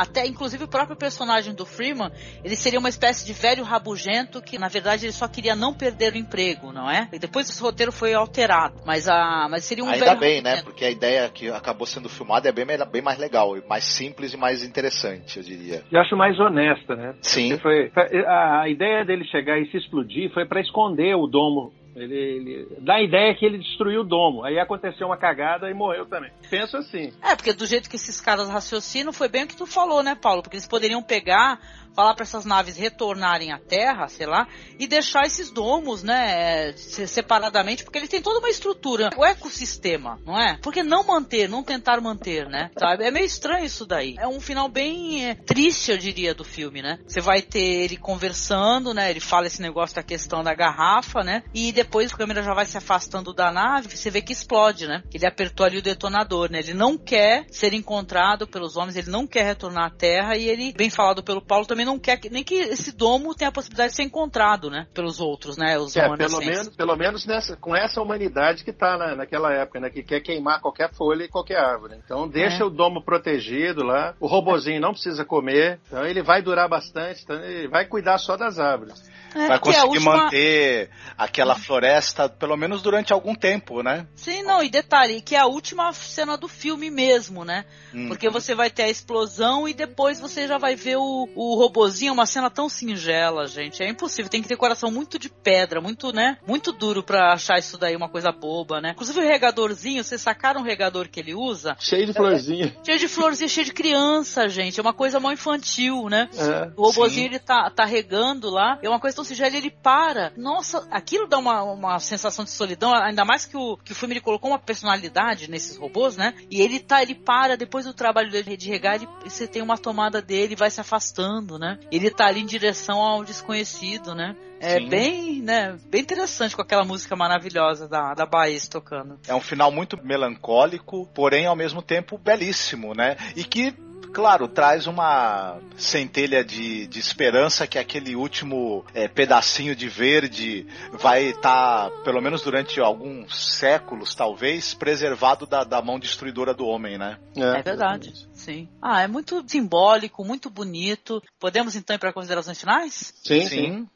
[0.00, 2.10] até, inclusive, o próprio personagem do Freeman,
[2.44, 6.12] ele seria uma espécie de velho rabugento que, na verdade, ele só queria não perder
[6.12, 7.08] o emprego, não é?
[7.12, 8.80] E depois esse roteiro foi alterado.
[8.84, 10.50] Mas, a, mas seria um Ainda velho bem, né?
[10.50, 10.70] rabugento.
[10.70, 14.36] Porque a ideia que acabou sendo filmada é bem, bem mais legal, mais simples e
[14.36, 15.82] mais interessante, eu diria.
[15.90, 17.14] Eu acho mais honesta, né?
[17.22, 17.58] Sim.
[17.58, 17.90] Foi,
[18.26, 21.72] a ideia dele chegar e se explodir foi para esconder o domo.
[21.94, 24.44] Ele, ele dá a ideia que ele destruiu o domo.
[24.44, 26.30] Aí aconteceu uma cagada e morreu também.
[26.48, 27.12] Penso assim.
[27.22, 30.14] É, porque do jeito que esses caras raciocinam, foi bem o que tu falou, né,
[30.14, 30.42] Paulo?
[30.42, 31.58] Porque eles poderiam pegar,
[31.98, 34.46] falar para essas naves retornarem à Terra, sei lá,
[34.78, 40.16] e deixar esses domos, né, se- separadamente, porque eles têm toda uma estrutura, o ecossistema,
[40.24, 40.56] não é?
[40.62, 42.70] Por que não manter, não tentar manter, né?
[42.78, 43.02] Sabe?
[43.02, 44.14] É meio estranho isso daí.
[44.16, 47.00] É um final bem é, triste, eu diria, do filme, né?
[47.04, 49.10] Você vai ter ele conversando, né?
[49.10, 51.42] Ele fala esse negócio da questão da garrafa, né?
[51.52, 55.02] E depois a câmera já vai se afastando da nave, você vê que explode, né?
[55.12, 56.60] Ele apertou ali o detonador, né?
[56.60, 60.72] Ele não quer ser encontrado pelos homens, ele não quer retornar à Terra e ele,
[60.74, 63.90] bem falado pelo Paulo, também não quer que, nem que esse domo tenha a possibilidade
[63.90, 64.86] de ser encontrado, né?
[64.92, 65.78] Pelos outros, né?
[65.78, 69.80] Os É, pelo menos, pelo menos nessa, com essa humanidade que tá na, naquela época,
[69.80, 69.90] né?
[69.90, 71.96] Que quer queimar qualquer folha e qualquer árvore.
[72.04, 72.66] Então deixa É.
[72.66, 74.14] o domo protegido lá.
[74.20, 75.80] O robozinho não precisa comer.
[75.86, 77.22] Então ele vai durar bastante.
[77.22, 79.02] Então ele vai cuidar só das árvores.
[79.34, 84.06] É, Vai é conseguir última- manter aquela floresta pelo menos durante algum tempo, né?
[84.14, 87.64] Sim, não, e detalhe, que é a última cena do filme mesmo, né?
[87.94, 88.08] Hum.
[88.08, 92.12] Porque você vai ter a explosão e depois você já vai ver o, o robozinho,
[92.12, 93.82] uma cena tão singela, gente.
[93.82, 96.38] É impossível, tem que ter coração muito de pedra, muito, né?
[96.46, 98.90] Muito duro pra achar isso daí uma coisa boba, né?
[98.92, 101.76] Inclusive o regadorzinho, vocês sacaram o regador que ele usa?
[101.78, 102.74] Cheio de florzinha.
[102.84, 104.78] Cheio de florzinha, cheio de criança, gente.
[104.78, 106.28] É uma coisa mó infantil, né?
[106.34, 107.24] É, O robozinho, sim.
[107.24, 108.78] ele tá, tá regando lá.
[108.82, 110.32] É uma coisa tão singela, ele para.
[110.36, 112.94] Nossa, aquilo dá uma, uma sensação de solidão.
[112.94, 116.34] Ainda mais que o, que o filme ele colocou uma personalidade nesses robôs, né?
[116.50, 119.76] E ele tá, ele para, depois do trabalho dele de regar, ele, você tem uma
[119.76, 121.78] tomada dele, vai se afastando, né?
[121.90, 124.36] Ele tá ali em direção ao desconhecido, né?
[124.60, 124.88] É Sim.
[124.88, 129.16] bem, né, bem interessante com aquela música maravilhosa da, da Baez tocando.
[129.28, 133.16] É um final muito melancólico, porém ao mesmo tempo belíssimo, né?
[133.36, 133.72] E que
[134.12, 141.26] Claro, traz uma centelha de, de esperança que aquele último é, pedacinho de verde vai
[141.26, 147.18] estar, pelo menos durante alguns séculos, talvez, preservado da, da mão destruidora do homem, né?
[147.36, 148.12] É, verdade.
[148.32, 148.68] Sim.
[148.80, 151.22] Ah, é muito simbólico, muito bonito.
[151.38, 153.14] Podemos então ir para considerações finais?
[153.22, 153.88] Sim, sim.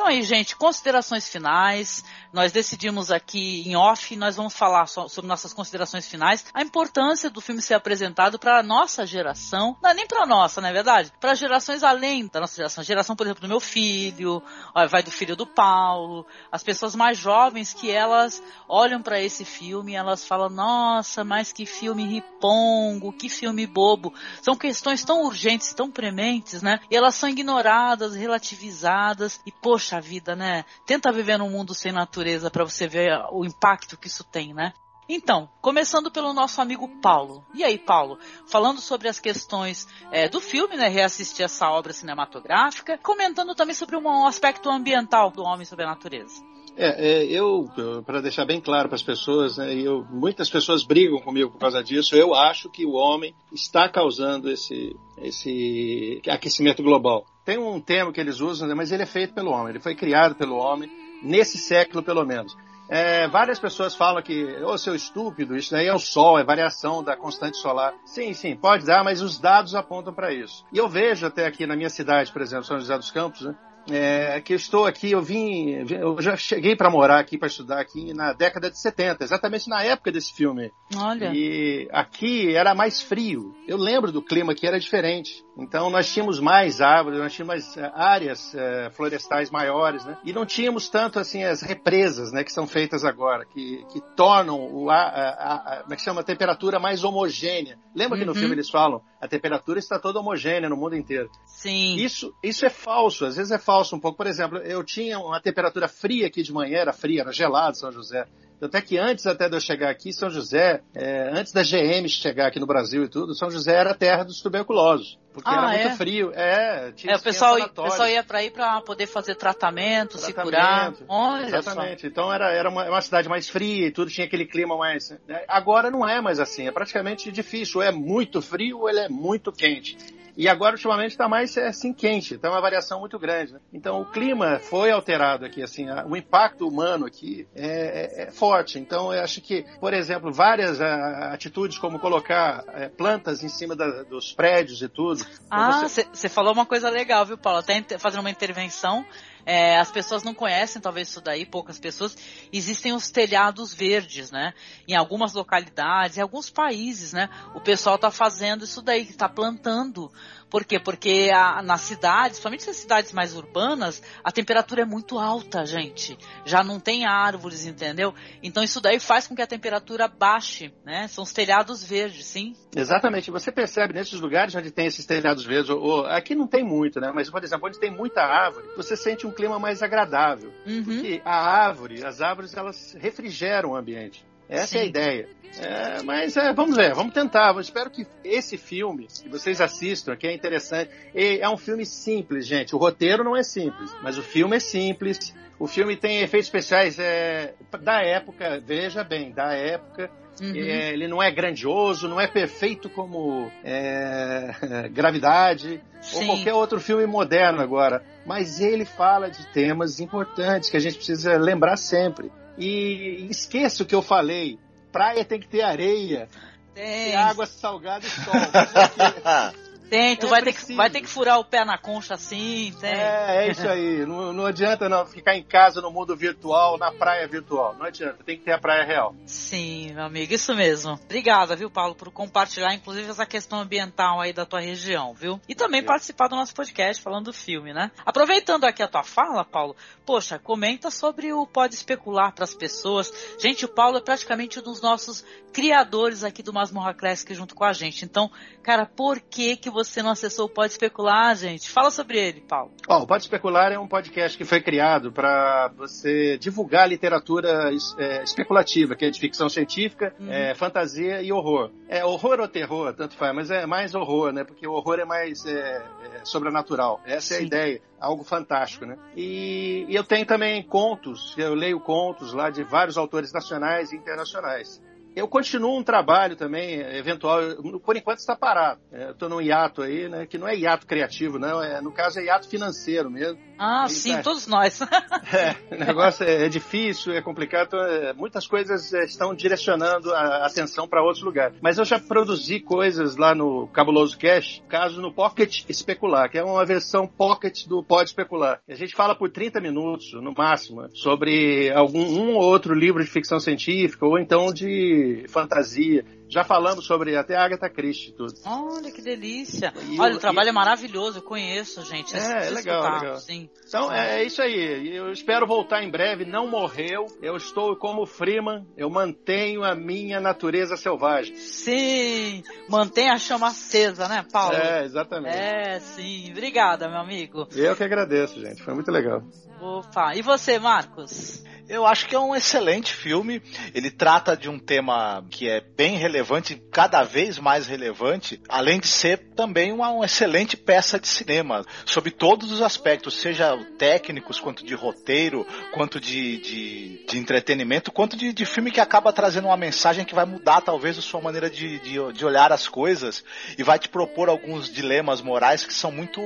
[0.00, 2.02] Então aí, gente, considerações finais.
[2.32, 7.28] Nós decidimos aqui em off, nós vamos falar so- sobre nossas considerações finais, a importância
[7.28, 10.72] do filme ser apresentado para a nossa geração, não é nem para nossa, não é
[10.72, 11.12] verdade?
[11.20, 12.84] Para gerações além da nossa geração.
[12.84, 14.42] Geração, por exemplo, do meu filho,
[14.88, 19.94] vai do filho do Paulo, as pessoas mais jovens que elas olham para esse filme
[19.94, 24.14] elas falam: "Nossa, mas que filme ripongo, que filme bobo".
[24.40, 26.78] São questões tão urgentes, tão prementes, né?
[26.90, 30.64] E elas são ignoradas, relativizadas e poxa vida, né?
[30.84, 34.74] Tenta viver num mundo sem natureza para você ver o impacto que isso tem, né?
[35.08, 37.44] Então, começando pelo nosso amigo Paulo.
[37.52, 42.96] E aí, Paulo, falando sobre as questões é, do filme, né, reassistir essa obra cinematográfica,
[42.98, 46.40] comentando também sobre um aspecto ambiental do homem sobre a natureza.
[46.76, 47.68] É, é, eu,
[48.06, 51.82] para deixar bem claro para as pessoas, né, eu, muitas pessoas brigam comigo por causa
[51.82, 57.26] disso, eu acho que o homem está causando esse, esse aquecimento global.
[57.44, 59.94] Tem um termo que eles usam, né, mas ele é feito pelo homem, ele foi
[59.94, 60.90] criado pelo homem,
[61.22, 62.56] nesse século pelo menos.
[62.92, 67.04] É, várias pessoas falam que, ô seu estúpido, isso daí é o sol, é variação
[67.04, 67.94] da constante solar.
[68.04, 70.64] Sim, sim, pode dar, mas os dados apontam para isso.
[70.72, 73.54] E eu vejo até aqui na minha cidade, por exemplo, São José dos Campos, né,
[73.92, 77.80] é, que eu estou aqui, eu vim, eu já cheguei para morar aqui, para estudar
[77.80, 80.70] aqui na década de 70, exatamente na época desse filme.
[80.96, 81.30] Olha.
[81.34, 83.54] E aqui era mais frio.
[83.66, 85.44] Eu lembro do clima que era diferente.
[85.58, 90.16] Então nós tínhamos mais árvores, nós tínhamos mais, eh, áreas eh, florestais maiores, né?
[90.24, 94.58] E não tínhamos tanto assim as represas, né, que são feitas agora, que, que tornam
[94.74, 97.78] o ar, a, a, a, como é que chama, a temperatura mais homogênea.
[97.94, 98.38] Lembra que no Uhum.
[98.38, 101.28] filme eles falam, a temperatura está toda homogênea no mundo inteiro.
[101.44, 101.96] Sim.
[101.96, 104.16] Isso, isso é falso, às vezes é falso um pouco.
[104.16, 107.90] Por exemplo, eu tinha uma temperatura fria aqui de manhã, era fria, era gelado São
[107.92, 108.26] José.
[108.62, 112.46] Até que antes até de eu chegar aqui, São José, é, antes da GM chegar
[112.48, 115.18] aqui no Brasil e tudo, São José era a terra dos tuberculosos.
[115.32, 115.84] Porque Ah, era é?
[115.84, 116.30] muito frio.
[116.34, 120.34] É, tinha, É, o pessoal, o pessoal ia para aí para poder fazer tratamento, se
[120.34, 120.92] curar.
[120.92, 121.04] Tratamento.
[121.08, 122.06] Olha Exatamente.
[122.06, 125.08] Então era, era uma, uma cidade mais fria e tudo, tinha aquele clima mais.
[125.26, 125.42] né?
[125.48, 127.80] Agora não é mais assim, é praticamente difícil.
[127.80, 129.96] Ou é muito frio ou ele é muito quente.
[130.40, 133.52] E agora, ultimamente, está mais é, assim quente, está uma variação muito grande.
[133.52, 133.60] Né?
[133.74, 138.30] Então, o clima foi alterado aqui, assim, a- o impacto humano aqui é, é- é
[138.30, 138.78] forte.
[138.78, 143.76] Então, eu acho que, por exemplo, várias ah, atitudes como colocar eh, plantas em cima
[143.76, 145.22] da- dos prédios e tudo.
[145.50, 147.58] Ah, Você- falou uma coisa legal, viu, Paulo?
[147.58, 149.04] Até fazendo uma intervenção.
[149.44, 152.16] É, as pessoas não conhecem, talvez isso daí, poucas pessoas.
[152.52, 154.54] Existem os telhados verdes, né?
[154.86, 157.28] Em algumas localidades, em alguns países, né?
[157.54, 160.10] O pessoal tá fazendo isso daí, tá plantando.
[160.50, 160.80] Por quê?
[160.80, 166.18] Porque a, nas cidades, principalmente nas cidades mais urbanas, a temperatura é muito alta, gente.
[166.44, 168.12] Já não tem árvores, entendeu?
[168.42, 171.06] Então isso daí faz com que a temperatura baixe, né?
[171.08, 172.54] São os telhados verdes, sim.
[172.74, 173.30] Exatamente.
[173.30, 177.00] Você percebe nesses lugares onde tem esses telhados verdes, ou, ou- aqui não tem muito,
[177.00, 177.12] né?
[177.14, 180.52] Mas, por exemplo, onde tem muita árvore, você sente um clima mais agradável.
[180.66, 180.84] Uhum.
[180.84, 181.36] Porque a
[181.66, 184.24] árvore, as árvores, elas refrigeram o ambiente.
[184.50, 184.88] Essa é a Sim.
[184.88, 185.28] ideia.
[185.58, 187.54] É, mas é, vamos ver, vamos tentar.
[187.54, 192.46] Eu espero que esse filme, que vocês assistam, que é interessante, é um filme simples,
[192.46, 192.74] gente.
[192.74, 195.34] O roteiro não é simples, mas o filme é simples.
[195.58, 200.10] O filme tem efeitos especiais é, da época, veja bem, da época.
[200.40, 200.54] Uhum.
[200.54, 204.54] É, ele não é grandioso, não é perfeito como é,
[204.90, 205.82] Gravidade
[206.14, 206.26] ou Sim.
[206.26, 211.36] qualquer outro filme moderno agora, mas ele fala de temas importantes que a gente precisa
[211.36, 212.32] lembrar sempre.
[212.60, 214.58] E esqueça o que eu falei:
[214.92, 216.28] praia tem que ter areia,
[216.74, 217.12] Tem.
[217.12, 218.34] ter água salgada e sol.
[219.90, 222.72] Tem, tu É vai, ter que, vai ter que furar o pé na concha assim,
[222.80, 222.92] tem.
[222.92, 224.06] É, é isso aí.
[224.06, 227.74] Não, não adianta não ficar em casa no mundo virtual, na praia virtual.
[227.76, 229.16] Não adianta, tem que ter a praia real.
[229.26, 230.92] Sim, meu amigo, isso mesmo.
[231.04, 235.40] Obrigada, viu, Paulo, por compartilhar, inclusive, essa questão ambiental aí da tua região, viu?
[235.48, 237.90] E também participar do nosso podcast falando do filme, né?
[238.06, 239.74] Aproveitando aqui a tua fala, Paulo,
[240.06, 243.12] poxa, comenta sobre o Pode Especular para as pessoas.
[243.40, 247.64] Gente, o Paulo é praticamente um dos nossos criadores aqui do Masmorra Classic junto com
[247.64, 248.04] a gente.
[248.04, 248.30] Então,
[248.62, 251.70] cara, por que que você não acessou o Pode Especular, gente?
[251.70, 252.72] Fala sobre ele, Paulo.
[252.88, 258.94] O Pode Especular é um podcast que foi criado para você divulgar literatura é, especulativa,
[258.94, 260.30] que é de ficção científica, Uhum.
[260.32, 261.70] é, fantasia e horror.
[261.88, 264.44] É horror ou terror, tanto faz, mas é mais horror, né?
[264.44, 267.00] Porque o horror é mais é, é, sobrenatural.
[267.04, 268.96] Essa é a ideia, algo fantástico, né?
[269.16, 273.96] E, e eu tenho também contos, eu leio contos lá de vários autores nacionais e
[273.96, 274.80] internacionais.
[275.14, 277.40] Eu continuo um trabalho também, eventual,
[277.84, 278.80] por enquanto está parado.
[278.92, 280.26] É, Estou num hiato aí, né?
[280.26, 281.62] Que não é hiato criativo, não.
[281.62, 283.38] É, no caso é hiato financeiro mesmo.
[283.62, 284.80] Ah, sim, todos nós.
[285.32, 287.76] É, o negócio é, é difícil, é complicado.
[287.76, 291.56] é, muitas coisas é, estão direcionando a atenção para outros lugares.
[291.60, 296.42] Mas eu já produzi coisas lá no Cabuloso Cash, caso no Pocket Especular, que é
[296.42, 298.60] uma versão Pocket do Pode Especular.
[298.68, 303.10] A gente fala por 30 minutos, no máximo, sobre algum um ou outro livro de
[303.10, 306.04] ficção científica ou então de fantasia.
[306.30, 308.32] Já falamos sobre até Agatha Christie e tudo.
[308.46, 309.72] Olha que delícia.
[309.88, 312.16] E Olha, o- o trabalho e- é maravilhoso, eu conheço, gente.
[312.16, 313.16] É, é legal, escutar, legal.
[313.16, 313.50] Sim.
[313.66, 314.94] Então é, é isso aí.
[314.96, 316.24] Eu espero voltar em breve.
[316.24, 317.06] Não morreu.
[317.20, 318.64] Eu estou como Freeman.
[318.76, 321.34] Eu mantenho a minha natureza selvagem.
[321.36, 324.54] Sim, mantém a chama acesa, né, Paulo?
[324.56, 325.36] É, exatamente.
[325.36, 326.30] É, sim.
[326.30, 327.48] Obrigada, meu amigo.
[327.56, 328.62] Eu que agradeço, gente.
[328.62, 329.22] Foi muito legal.
[329.60, 331.42] Opa, e você, Marcos?
[331.70, 333.40] Eu acho que é um excelente filme.
[333.72, 338.88] Ele trata de um tema que é bem relevante, cada vez mais relevante, além de
[338.88, 344.66] ser também uma, uma excelente peça de cinema, sob todos os aspectos, seja técnicos, quanto
[344.66, 349.56] de roteiro, quanto de, de, de entretenimento, quanto de, de filme que acaba trazendo uma
[349.56, 353.22] mensagem que vai mudar talvez a sua maneira de, de, de olhar as coisas
[353.56, 356.20] e vai te propor alguns dilemas morais que são muito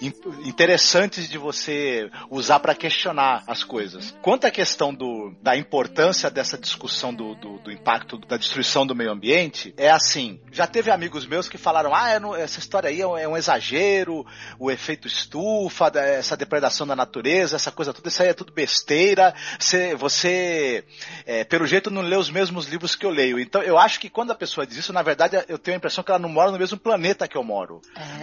[0.00, 0.14] in-
[0.46, 4.14] interessantes de você usar para questionar as coisas.
[4.22, 8.94] Quanto à questão do, da importância dessa discussão do, do, do impacto da destruição do
[8.94, 12.88] meio ambiente, é assim: já teve amigos meus que falaram, ah, é no- essa história
[12.88, 14.24] aí é um, é um exagero,
[14.60, 19.34] o efeito estufa, essa depredação da natureza, essa coisa toda, isso aí é tudo besteira.
[19.58, 20.84] Você, você
[21.26, 23.40] é, pelo jeito, não lê os mesmos livros que eu leio.
[23.40, 26.04] Então, eu acho que quando a pessoa diz isso, na verdade, eu tenho a impressão
[26.04, 27.82] que ela não mora no mesmo planeta que eu moro.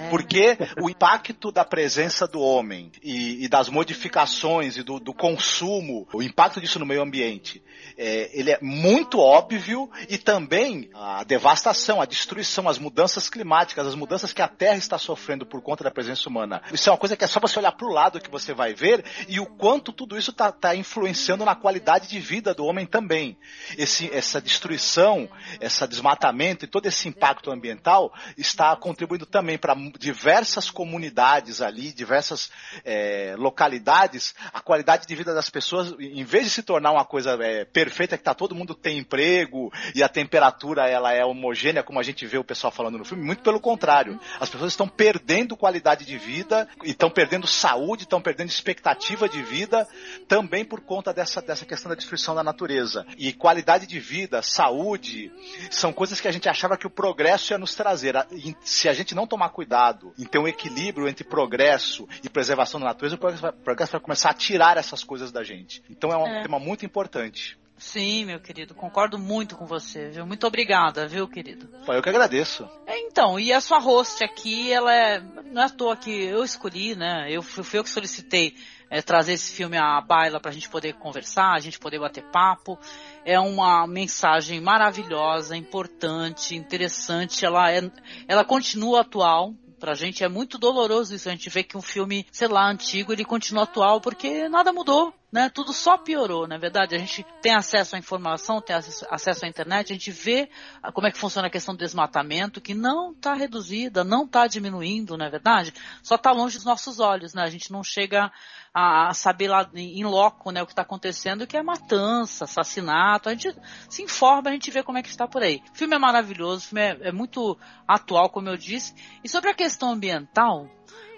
[0.10, 6.08] Porque o impacto da presença do homem e, e das modificações e do, do consumo,
[6.14, 7.62] o impacto disso no meio ambiente,
[7.98, 13.96] é, ele é muito óbvio e também a devastação, a destruição, as mudanças climáticas, as
[13.96, 16.62] mudanças que a Terra está sofrendo por conta da presença humana.
[16.72, 18.74] Isso é uma coisa que é só você olhar para o lado que você vai
[18.74, 23.38] ver e o quanto tudo isso está influenciando na qualidade de vida do homem também.
[23.78, 25.30] Esse, essa destruição,
[25.60, 32.50] esse desmatamento e todo esse impacto ambiental está contribuindo também para diversas comunidades ali, diversas
[32.86, 37.38] é, localidades, a qualidade de vida das pessoas, em vez de se tornar uma coisa
[37.42, 42.00] é, perfeita, que tá todo mundo tem emprego e a temperatura ela é homogênea, como
[42.00, 44.20] a gente vê o pessoal falando no filme, muito pelo contrário.
[44.40, 49.88] As pessoas estão perdendo qualidade de vida, estão perdendo saúde, estão perdendo expectativa de vida,
[50.28, 53.06] também por conta dessa, dessa questão da destruição da natureza.
[53.18, 55.32] E qualidade de vida, saúde,
[55.70, 58.16] são coisas que a gente achava que o progresso ia nos trazer.
[58.62, 62.88] Se a gente não tomar cuidado em ter um equilíbrio entre progresso e preservação da
[62.88, 65.84] natureza, o progresso vai começar a tirar essas coisas da gente.
[66.00, 66.42] Então é um É.
[66.44, 67.60] tema muito importante.
[67.78, 70.26] Sim, meu querido, concordo muito com você, viu?
[70.26, 71.68] Muito obrigada, viu, querido?
[71.86, 72.68] Pô, Eu que agradeço.
[72.88, 75.20] É, Então, e a sua host aqui, ela é.
[75.52, 77.28] Não é à toa que eu escolhi, né?
[77.30, 78.54] Eu fui, fui eu que solicitei
[78.90, 82.78] é, trazer esse filme à baila pra gente poder conversar, a gente poder bater papo.
[83.26, 87.46] É uma mensagem maravilhosa, importante, interessante.
[87.46, 87.82] Ela, é,
[88.28, 89.54] ela continua atual.
[89.80, 91.30] Pra gente é muito doloroso isso.
[91.30, 95.14] A gente vê que um filme, sei lá, antigo, ele continua atual porque nada mudou,
[95.32, 95.50] né?
[95.50, 96.96] Tudo só piorou, na é verdade.
[96.96, 100.50] A gente tem acesso à informação, tem acesso à internet, a gente vê
[100.94, 105.18] como é que funciona a questão do desmatamento, que não está reduzida, não está diminuindo,
[105.18, 105.74] não é verdade?
[106.04, 107.44] Só está longe dos nossos olhos, né?
[107.44, 108.32] A gente não chega
[108.74, 113.30] a, saber lá em loco, né, o que está acontecendo, que é matança, assassinato.
[113.30, 113.56] A gente
[113.90, 115.62] se informa, a gente vê como é que está por aí.
[115.74, 118.94] O filme é maravilhoso, o filme é, é muito atual, como eu disse.
[119.24, 120.70] E sobre a questão ambiental,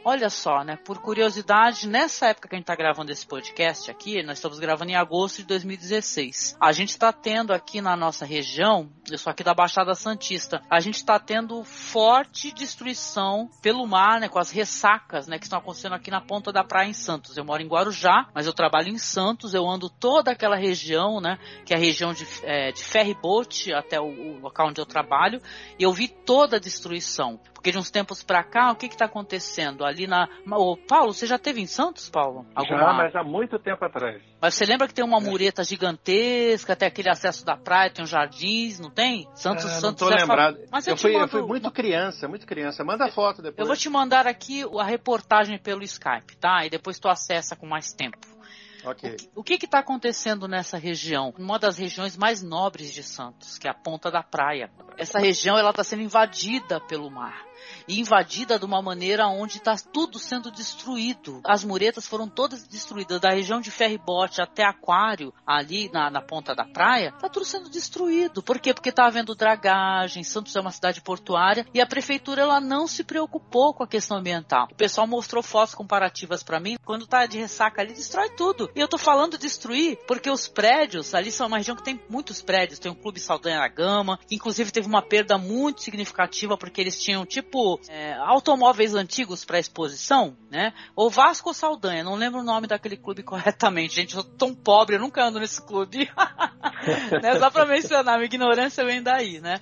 [0.03, 0.77] Olha só, né?
[0.77, 4.89] Por curiosidade, nessa época que a gente está gravando esse podcast aqui, nós estamos gravando
[4.89, 6.57] em agosto de 2016.
[6.59, 10.79] A gente está tendo aqui na nossa região, eu sou aqui da Baixada Santista, a
[10.79, 14.27] gente está tendo forte destruição pelo mar, né?
[14.27, 15.37] Com as ressacas, né?
[15.37, 17.37] Que estão acontecendo aqui na ponta da praia em Santos.
[17.37, 21.37] Eu moro em Guarujá, mas eu trabalho em Santos, eu ando toda aquela região, né?
[21.63, 24.85] Que é a região de, é, de ferry boat até o, o local onde eu
[24.85, 25.39] trabalho,
[25.77, 27.39] e eu vi toda a destruição.
[27.61, 29.85] Porque de uns tempos pra cá, o que que tá acontecendo?
[29.85, 30.27] Ali na.
[30.51, 32.43] Ô, Paulo, você já teve em Santos, Paulo?
[32.67, 34.19] Já, mas há muito tempo atrás.
[34.41, 38.09] Mas você lembra que tem uma mureta gigantesca, tem aquele acesso da praia, tem os
[38.09, 39.27] jardins, não tem?
[39.35, 40.57] Santos, Ah, não Santos tô é fa- lembrado.
[40.71, 42.83] Mas eu, eu, fui, eu mando- fui muito criança, muito criança.
[42.83, 43.59] Manda foto depois.
[43.59, 46.65] Eu vou te mandar aqui a reportagem pelo Skype, tá?
[46.65, 48.17] E depois tu acessa com mais tempo.
[48.83, 49.15] Ok.
[49.35, 51.31] O que está acontecendo nessa região?
[51.37, 54.71] Uma das regiões mais nobres de Santos, que é a Ponta da Praia.
[54.97, 57.43] Essa região ela está sendo invadida pelo mar.
[57.87, 61.41] Invadida de uma maneira onde está tudo sendo destruído.
[61.43, 63.19] As muretas foram todas destruídas.
[63.19, 67.69] Da região de ferribote até aquário, ali na, na ponta da praia, está tudo sendo
[67.69, 68.41] destruído.
[68.41, 68.73] Por quê?
[68.73, 73.03] Porque está havendo dragagem, Santos é uma cidade portuária e a prefeitura ela não se
[73.03, 74.67] preocupou com a questão ambiental.
[74.71, 76.77] O pessoal mostrou fotos comparativas para mim.
[76.85, 78.69] Quando tá de ressaca ali, destrói tudo.
[78.75, 82.41] E eu tô falando destruir porque os prédios, ali são uma região que tem muitos
[82.41, 82.79] prédios.
[82.79, 87.25] Tem o Clube Saldanha da Gama, inclusive teve uma perda muito significativa porque eles tinham
[87.25, 87.50] tipo
[87.89, 90.73] é, automóveis antigos para exposição, né?
[90.95, 93.95] Ou Vasco Saldanha, não lembro o nome daquele clube corretamente.
[93.95, 96.09] Gente, eu sou tão pobre, eu nunca ando nesse clube.
[97.21, 97.39] né?
[97.39, 99.59] Só pra mencionar, minha ignorância vem daí, né?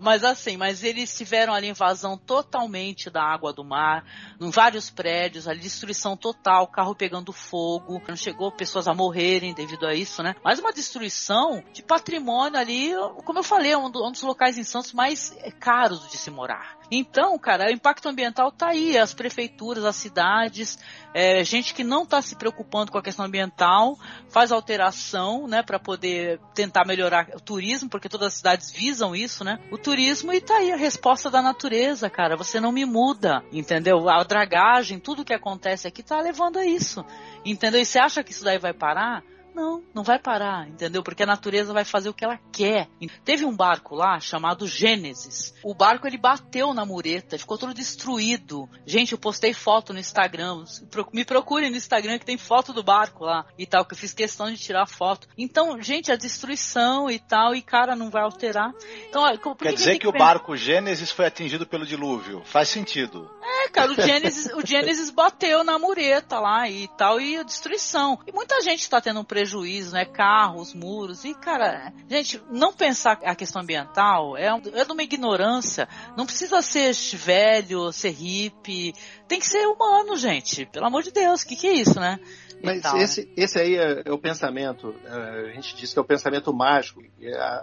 [0.00, 4.02] Mas assim, mas eles tiveram ali invasão totalmente da água do mar,
[4.40, 9.86] em vários prédios, ali destruição total, carro pegando fogo, não chegou pessoas a morrerem devido
[9.86, 10.34] a isso, né?
[10.42, 12.92] Mas uma destruição de patrimônio ali,
[13.26, 16.79] como eu falei, é um, do- dos locais em Santos mais caros de se morar.
[16.90, 20.78] Então, cara, o impacto ambiental tá aí, as prefeituras, as cidades,
[21.14, 23.96] é, gente que não está se preocupando com a questão ambiental,
[24.28, 29.44] faz alteração, né, para poder tentar melhorar o turismo, porque todas as cidades visam isso,
[29.44, 29.60] né?
[29.70, 32.36] O turismo e tá aí a resposta da natureza, cara.
[32.36, 34.08] Você não me muda, entendeu?
[34.08, 37.04] A dragagem, tudo que acontece aqui tá levando a isso,
[37.44, 37.80] entendeu?
[37.80, 39.22] E você acha que isso daí vai parar?
[39.54, 41.02] Não, não vai parar, entendeu?
[41.02, 42.88] Porque a natureza vai fazer o que ela quer.
[43.24, 45.54] Teve um barco lá chamado Gênesis.
[45.62, 48.68] O barco ele bateu na mureta, ficou todo destruído.
[48.86, 50.64] Gente, eu postei foto no Instagram.
[51.12, 54.12] Me procurem no Instagram que tem foto do barco lá e tal, que eu fiz
[54.12, 55.28] questão de tirar foto.
[55.36, 58.72] Então, gente, a destruição e tal, e cara, não vai alterar.
[59.08, 59.24] Então,
[59.58, 62.42] Quer que dizer tem que o barco Gênesis foi atingido pelo dilúvio.
[62.44, 63.30] Faz sentido.
[63.42, 68.18] É, cara, o Genesis, o Genesis bateu na mureta lá e tal, e a destruição.
[68.26, 70.04] E muita gente tá tendo um prejuízo, né?
[70.04, 71.24] Carros, muros.
[71.24, 75.88] E, cara, gente, não pensar a questão ambiental é, é de uma ignorância.
[76.16, 78.94] Não precisa ser velho, ser hippie.
[79.28, 80.66] Tem que ser humano, gente.
[80.66, 82.18] Pelo amor de Deus, o que, que é isso, né?
[82.62, 83.02] Mas tal, né?
[83.02, 86.52] esse, esse aí é, é o pensamento, é, a gente diz que é o pensamento
[86.52, 87.02] mágico.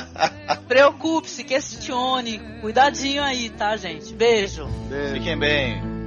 [0.68, 4.12] Preocupe-se, questione, cuidadinho aí, tá, gente?
[4.12, 4.66] Beijo.
[4.88, 5.14] Beijo.
[5.14, 6.01] Fiquem bem.